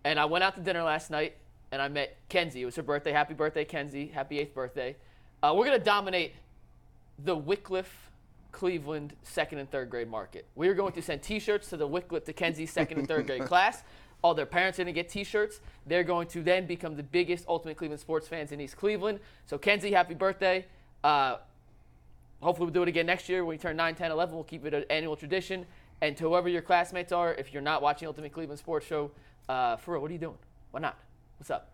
And 0.04 0.20
I 0.20 0.26
went 0.26 0.44
out 0.44 0.56
to 0.56 0.62
dinner 0.62 0.84
last 0.84 1.10
night 1.10 1.36
and 1.72 1.82
I 1.82 1.88
met 1.88 2.18
Kenzie. 2.30 2.62
It 2.62 2.66
was 2.66 2.76
her 2.76 2.84
birthday. 2.84 3.12
Happy 3.12 3.34
birthday, 3.34 3.66
Kenzie. 3.66 4.08
Happy 4.08 4.40
eighth 4.40 4.54
birthday. 4.54 4.96
Uh, 5.44 5.54
we're 5.56 5.66
gonna 5.66 5.80
dominate 5.80 6.34
the 7.24 7.36
Wickliffe, 7.36 7.86
Cleveland 8.52 9.14
second 9.24 9.60
and 9.60 9.70
third 9.70 9.90
grade 9.90 10.10
market. 10.10 10.46
We 10.56 10.68
are 10.68 10.74
going 10.74 10.94
to 10.94 11.02
send 11.02 11.22
T-shirts 11.22 11.70
to 11.70 11.78
the 11.78 11.88
Wickliffe 11.88 12.26
to 12.26 12.34
Kenzie 12.34 12.66
second 12.66 13.00
and 13.00 13.08
third 13.08 13.28
grade 13.28 13.42
class. 13.46 13.84
All 14.24 14.34
their 14.34 14.46
parents 14.46 14.80
are 14.80 14.84
going 14.84 14.94
to 14.94 15.00
get 15.00 15.10
T-shirts. 15.10 15.60
They're 15.86 16.04
going 16.04 16.28
to 16.30 16.42
then 16.42 16.66
become 16.66 16.96
the 16.96 17.04
biggest 17.04 17.46
Ultimate 17.48 17.78
Cleveland 17.78 18.00
sports 18.00 18.28
fans 18.28 18.52
in 18.52 18.60
East 18.60 18.78
Cleveland. 18.78 19.20
So 19.46 19.58
Kenzie, 19.58 19.92
happy 19.92 20.16
birthday. 20.16 20.66
Uh, 21.04 21.38
hopefully 22.42 22.66
we'll 22.66 22.74
do 22.74 22.84
it 22.84 22.88
again 22.90 23.06
next 23.06 23.30
year 23.30 23.44
when 23.44 23.56
we 23.56 23.58
turn 23.58 23.76
9, 23.76 23.96
10, 23.96 24.12
11. 24.12 24.36
We'll 24.36 24.44
keep 24.44 24.66
it 24.66 24.74
an 24.74 24.86
annual 24.90 25.16
tradition. 25.16 25.66
And 26.02 26.16
to 26.18 26.26
whoever 26.26 26.48
your 26.48 26.62
classmates 26.62 27.12
are, 27.12 27.34
if 27.34 27.54
you're 27.54 27.62
not 27.62 27.82
watching 27.82 28.08
Ultimate 28.08 28.32
Cleveland 28.32 28.60
Sports 28.60 28.86
Show, 28.86 29.12
uh, 29.50 29.78
for 29.78 29.94
real, 29.94 30.02
what 30.02 30.12
are 30.12 30.14
you 30.14 30.20
doing? 30.20 30.38
Why 30.72 30.80
not? 30.80 30.98
What's 31.40 31.50
up? 31.50 31.72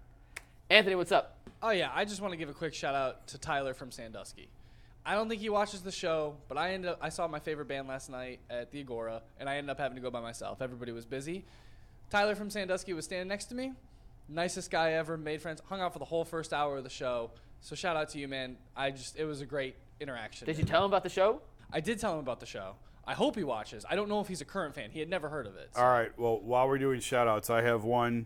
Anthony, 0.69 0.95
what's 0.95 1.11
up? 1.11 1.37
Oh 1.61 1.71
yeah, 1.71 1.91
I 1.93 2.05
just 2.05 2.21
want 2.21 2.31
to 2.31 2.37
give 2.37 2.49
a 2.49 2.53
quick 2.53 2.73
shout 2.73 2.95
out 2.95 3.27
to 3.27 3.37
Tyler 3.37 3.73
from 3.73 3.91
Sandusky. 3.91 4.49
I 5.05 5.15
don't 5.15 5.27
think 5.27 5.41
he 5.41 5.49
watches 5.49 5.81
the 5.81 5.91
show, 5.91 6.35
but 6.47 6.57
I 6.57 6.73
ended 6.73 6.91
up 6.91 6.99
I 7.01 7.09
saw 7.09 7.27
my 7.27 7.39
favorite 7.39 7.67
band 7.67 7.87
last 7.87 8.09
night 8.09 8.39
at 8.49 8.71
the 8.71 8.79
Agora, 8.79 9.21
and 9.39 9.49
I 9.49 9.57
ended 9.57 9.69
up 9.69 9.77
having 9.77 9.95
to 9.95 10.01
go 10.01 10.09
by 10.09 10.21
myself. 10.21 10.61
Everybody 10.61 10.91
was 10.91 11.05
busy. 11.05 11.45
Tyler 12.09 12.35
from 12.35 12.49
Sandusky 12.49 12.93
was 12.93 13.05
standing 13.05 13.27
next 13.27 13.45
to 13.45 13.55
me. 13.55 13.73
Nicest 14.29 14.71
guy 14.71 14.93
ever. 14.93 15.17
Made 15.17 15.41
friends. 15.41 15.61
Hung 15.67 15.81
out 15.81 15.93
for 15.93 15.99
the 15.99 16.05
whole 16.05 16.23
first 16.23 16.53
hour 16.53 16.77
of 16.77 16.83
the 16.83 16.89
show. 16.89 17.31
So 17.63 17.75
shout 17.75 17.95
out 17.95 18.09
to 18.09 18.19
you, 18.19 18.27
man. 18.27 18.57
I 18.75 18.91
just 18.91 19.17
it 19.17 19.23
was 19.23 19.39
a 19.39 19.45
great 19.45 19.75
interaction. 20.01 20.45
Did 20.45 20.57
you 20.57 20.65
tell 20.65 20.83
him 20.83 20.91
about 20.91 21.03
the 21.03 21.09
show? 21.09 21.41
I 21.71 21.79
did 21.79 21.97
tell 21.97 22.13
him 22.13 22.19
about 22.19 22.41
the 22.41 22.45
show. 22.45 22.75
I 23.07 23.13
hope 23.13 23.37
he 23.37 23.43
watches. 23.45 23.85
I 23.89 23.95
don't 23.95 24.09
know 24.09 24.19
if 24.19 24.27
he's 24.27 24.41
a 24.41 24.45
current 24.45 24.75
fan. 24.75 24.91
He 24.91 24.99
had 24.99 25.09
never 25.09 25.29
heard 25.29 25.47
of 25.47 25.55
it. 25.55 25.69
so- 25.73 25.81
All 25.81 25.87
right. 25.87 26.11
Well, 26.19 26.39
while 26.41 26.67
we're 26.67 26.77
doing 26.77 26.99
shout 26.99 27.27
outs, 27.27 27.49
I 27.49 27.61
have 27.61 27.85
one. 27.85 28.25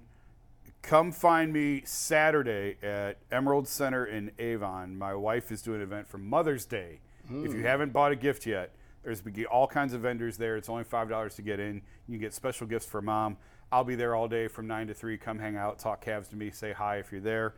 Come 0.82 1.12
find 1.12 1.54
me 1.54 1.84
Saturday 1.86 2.78
at 2.82 3.18
Emerald 3.32 3.68
Center 3.68 4.06
in 4.06 4.32
Avon. 4.40 4.98
My 4.98 5.14
wife 5.14 5.52
is 5.52 5.62
doing 5.62 5.78
an 5.78 5.84
event 5.84 6.08
for 6.08 6.18
Mother's 6.18 6.66
Day. 6.66 7.00
If 7.26 7.52
you 7.52 7.60
hmm. 7.60 7.64
haven't 7.64 7.94
bought 7.94 8.12
a 8.12 8.16
gift 8.16 8.46
yet, 8.46 8.74
there's 9.04 9.22
all 9.52 9.68
kinds 9.68 9.94
of 9.94 10.02
vendors 10.02 10.38
there. 10.38 10.58
It's 10.58 10.70
only 10.70 10.84
$5 10.84 11.36
to 11.36 11.42
get 11.42 11.60
in. 11.60 11.82
You 12.08 12.14
can 12.14 12.20
get 12.20 12.34
special 12.34 12.66
gifts 12.66 12.86
for 12.86 13.02
mom. 13.02 13.38
I'll 13.72 13.84
be 13.84 13.96
there 13.96 14.16
all 14.16 14.28
day 14.28 14.48
from 14.48 14.66
9 14.66 14.88
to 14.88 14.94
3. 14.94 15.18
Come 15.18 15.40
hang 15.40 15.58
out, 15.58 15.78
talk 15.78 16.04
Cavs 16.04 16.30
to 16.30 16.36
me, 16.36 16.52
say 16.52 16.72
hi 16.72 16.98
if 16.98 17.12
you're 17.12 17.22
there. 17.22 17.54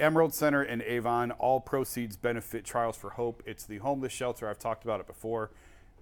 Emerald 0.00 0.34
Center 0.34 0.62
in 0.62 0.82
Avon. 0.82 1.30
All 1.32 1.60
proceeds 1.60 2.16
benefit 2.16 2.64
Trials 2.64 2.96
for 2.96 3.10
Hope. 3.10 3.42
It's 3.46 3.64
the 3.64 3.78
homeless 3.78 4.12
shelter. 4.12 4.48
I've 4.48 4.58
talked 4.58 4.84
about 4.84 5.00
it 5.00 5.06
before. 5.06 5.50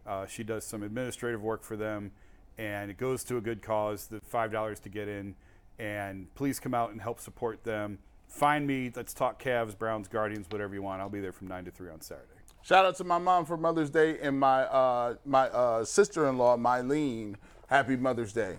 Uh, 0.07 0.27
she 0.27 0.43
does 0.43 0.65
some 0.65 0.83
administrative 0.83 1.43
work 1.43 1.63
for 1.63 1.77
them, 1.77 2.13
and 2.57 2.91
it 2.91 2.97
goes 2.97 3.23
to 3.25 3.37
a 3.37 3.41
good 3.41 3.63
cause. 3.63 4.07
The 4.07 4.21
five 4.21 4.51
dollars 4.51 4.81
to 4.81 4.89
get 4.89 5.09
in, 5.09 5.35
and 5.79 6.35
please 6.35 6.59
come 6.59 6.75
out 6.75 6.91
and 6.91 7.01
help 7.01 7.21
support 7.21 7.65
them. 7.65 7.99
Find 8.27 8.67
me. 8.67 8.91
Let's 8.95 9.13
talk 9.13 9.43
Cavs, 9.43 9.77
Browns, 9.77 10.09
Guardians, 10.09 10.47
whatever 10.51 10.75
you 10.75 10.83
want. 10.83 11.01
I'll 11.01 11.09
be 11.09 11.21
there 11.21 11.33
from 11.33 11.49
nine 11.49 11.65
to 11.65 11.71
three 11.71 11.91
on 11.91 12.01
Saturday. 12.01 12.27
Shout 12.63 12.85
out 12.85 12.97
to 12.97 13.05
my 13.05 13.19
mom 13.19 13.45
for 13.45 13.57
Mother's 13.57 13.91
Day 13.91 14.19
and 14.21 14.39
my 14.39 14.63
uh, 14.63 15.15
my 15.25 15.49
uh, 15.49 15.85
sister-in-law, 15.85 16.57
Mylene. 16.59 17.37
Happy 17.69 17.97
Mother's 17.97 18.33
Day. 18.33 18.57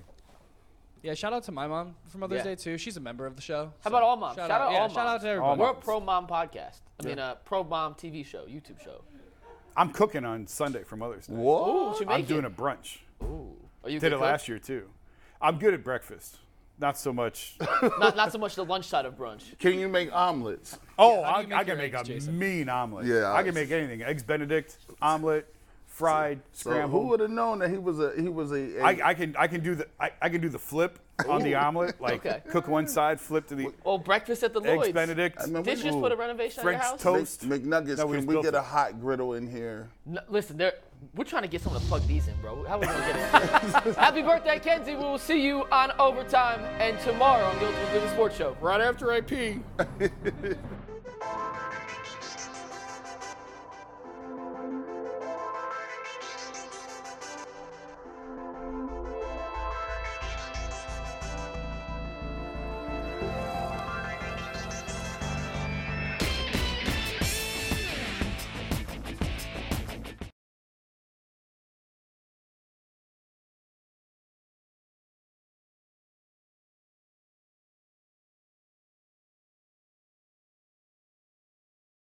Yeah, 1.03 1.13
shout 1.15 1.33
out 1.33 1.43
to 1.43 1.51
my 1.51 1.67
mom 1.67 1.95
for 2.09 2.19
Mother's 2.19 2.37
Yeah. 2.39 2.43
Day 2.43 2.55
too. 2.55 2.77
She's 2.77 2.95
a 2.97 2.99
member 2.99 3.25
of 3.25 3.35
the 3.35 3.41
show. 3.41 3.65
How 3.65 3.71
so 3.83 3.89
about 3.89 4.03
all 4.03 4.17
moms? 4.17 4.35
Shout, 4.35 4.47
Shout 4.49 4.61
out 4.61 4.71
yeah, 4.71 4.79
all 4.81 4.89
shout 4.89 5.07
out 5.07 5.21
to 5.21 5.27
everybody. 5.29 5.59
We're 5.59 5.69
a 5.69 5.73
moms. 5.73 5.83
pro 5.85 5.99
mom 5.99 6.27
podcast. 6.27 6.77
I 6.99 7.03
mean, 7.05 7.17
a 7.19 7.37
pro 7.43 7.63
mom 7.63 7.95
TV 7.95 8.23
show, 8.25 8.45
YouTube 8.45 8.83
show. 8.83 9.01
I'm 9.75 9.89
cooking 9.91 10.25
on 10.25 10.45
Sunday 10.47 10.83
for 10.83 10.97
Mother's 10.97 11.27
Day. 11.27 11.33
Ooh, 11.33 11.37
What? 11.37 11.67
what 11.93 12.01
I'm 12.03 12.07
making? 12.07 12.25
doing 12.27 12.45
a 12.45 12.49
brunch. 12.49 12.99
Ooh. 13.23 13.55
Are 13.83 13.89
you 13.89 13.97
a 13.97 13.99
Did 13.99 14.01
good 14.01 14.13
it 14.13 14.15
cook? 14.17 14.21
last 14.21 14.47
year 14.47 14.59
too. 14.59 14.89
I'm 15.41 15.57
good 15.57 15.73
at 15.73 15.83
breakfast. 15.83 16.37
Not 16.77 16.97
so 16.97 17.13
much. 17.13 17.55
Not, 17.99 18.15
not 18.15 18.31
so 18.31 18.39
much 18.39 18.55
the 18.55 18.65
lunch 18.65 18.85
side 18.85 19.05
of 19.05 19.15
brunch. 19.15 19.57
Can 19.59 19.77
you 19.79 19.87
make 19.87 20.11
omelets? 20.15 20.79
Oh, 20.97 21.21
how 21.23 21.35
I, 21.35 21.43
do 21.43 21.49
you 21.49 21.55
I 21.55 21.57
make 21.59 21.67
can 21.67 21.67
your 21.67 21.77
make 21.77 21.93
eggs, 21.93 22.09
a 22.09 22.13
Jason? 22.13 22.39
mean 22.39 22.69
omelet. 22.69 23.05
Yeah, 23.05 23.31
I 23.31 23.39
I- 23.39 23.43
can 23.43 23.53
make 23.53 23.69
anything. 23.71 24.01
Eggs 24.01 24.23
Benedict, 24.23 24.77
omelet, 25.01 25.53
fried, 26.01 26.41
So 26.51 26.87
who 26.87 27.07
would 27.07 27.19
have 27.19 27.29
known 27.29 27.59
that 27.59 27.69
he 27.69 27.77
was 27.77 27.99
a 27.99 28.11
he 28.19 28.27
was 28.27 28.51
a, 28.51 28.79
a 28.79 28.81
I, 28.81 29.09
I 29.09 29.13
can 29.13 29.35
I 29.37 29.47
can 29.47 29.61
do 29.61 29.75
the 29.75 29.87
I, 29.99 30.11
I 30.21 30.29
can 30.29 30.41
do 30.41 30.49
the 30.49 30.59
flip 30.59 30.99
on 31.29 31.43
the 31.43 31.53
omelet, 31.55 32.01
like 32.01 32.25
Okay. 32.25 32.41
cook 32.49 32.67
one 32.67 32.87
side, 32.87 33.21
flip 33.21 33.45
to 33.47 33.55
the 33.55 33.67
Oh, 33.85 33.99
breakfast 33.99 34.41
at 34.43 34.53
the 34.53 34.61
eggs 34.61 34.77
Lloyd's. 34.77 34.91
Benedict. 34.93 35.37
I 35.39 35.45
mean, 35.45 35.61
Did 35.61 35.77
you 35.77 35.83
just 35.83 35.97
Ooh. 35.97 36.01
put 36.01 36.11
a 36.11 36.15
renovation 36.15 36.63
French 36.63 36.81
on 36.81 36.87
your 36.87 36.91
house? 36.91 37.01
toast. 37.03 37.45
Mc- 37.45 37.61
McNuggets. 37.63 37.97
No, 37.99 38.07
we 38.07 38.17
can 38.17 38.25
we 38.25 38.33
built 38.33 38.45
get 38.45 38.55
it. 38.55 38.57
a 38.57 38.61
hot 38.63 38.99
griddle 38.99 39.35
in 39.35 39.47
here? 39.49 39.89
No, 40.07 40.19
listen, 40.29 40.57
they're, 40.57 40.73
we're 41.15 41.23
trying 41.25 41.43
to 41.43 41.47
get 41.47 41.61
someone 41.61 41.79
to 41.81 41.87
plug 41.87 42.07
these 42.07 42.27
in, 42.27 42.33
bro. 42.41 42.63
How 42.63 42.79
we 42.79 42.87
gonna 42.87 42.99
get 43.05 43.85
it? 43.85 43.95
Happy 43.97 44.23
birthday, 44.23 44.57
Kenzie. 44.57 44.95
We 44.95 45.03
will 45.03 45.19
see 45.19 45.39
you 45.45 45.65
on 45.71 45.91
overtime 45.99 46.61
and 46.79 46.99
tomorrow 47.01 47.45
on 47.45 47.59
the 47.59 47.65
Ultimate 47.67 47.87
Cleveland 47.89 48.13
Sports 48.13 48.35
Show. 48.37 48.57
Right 48.59 48.81
after 48.81 49.11
I 49.11 49.21
pee. 49.21 49.59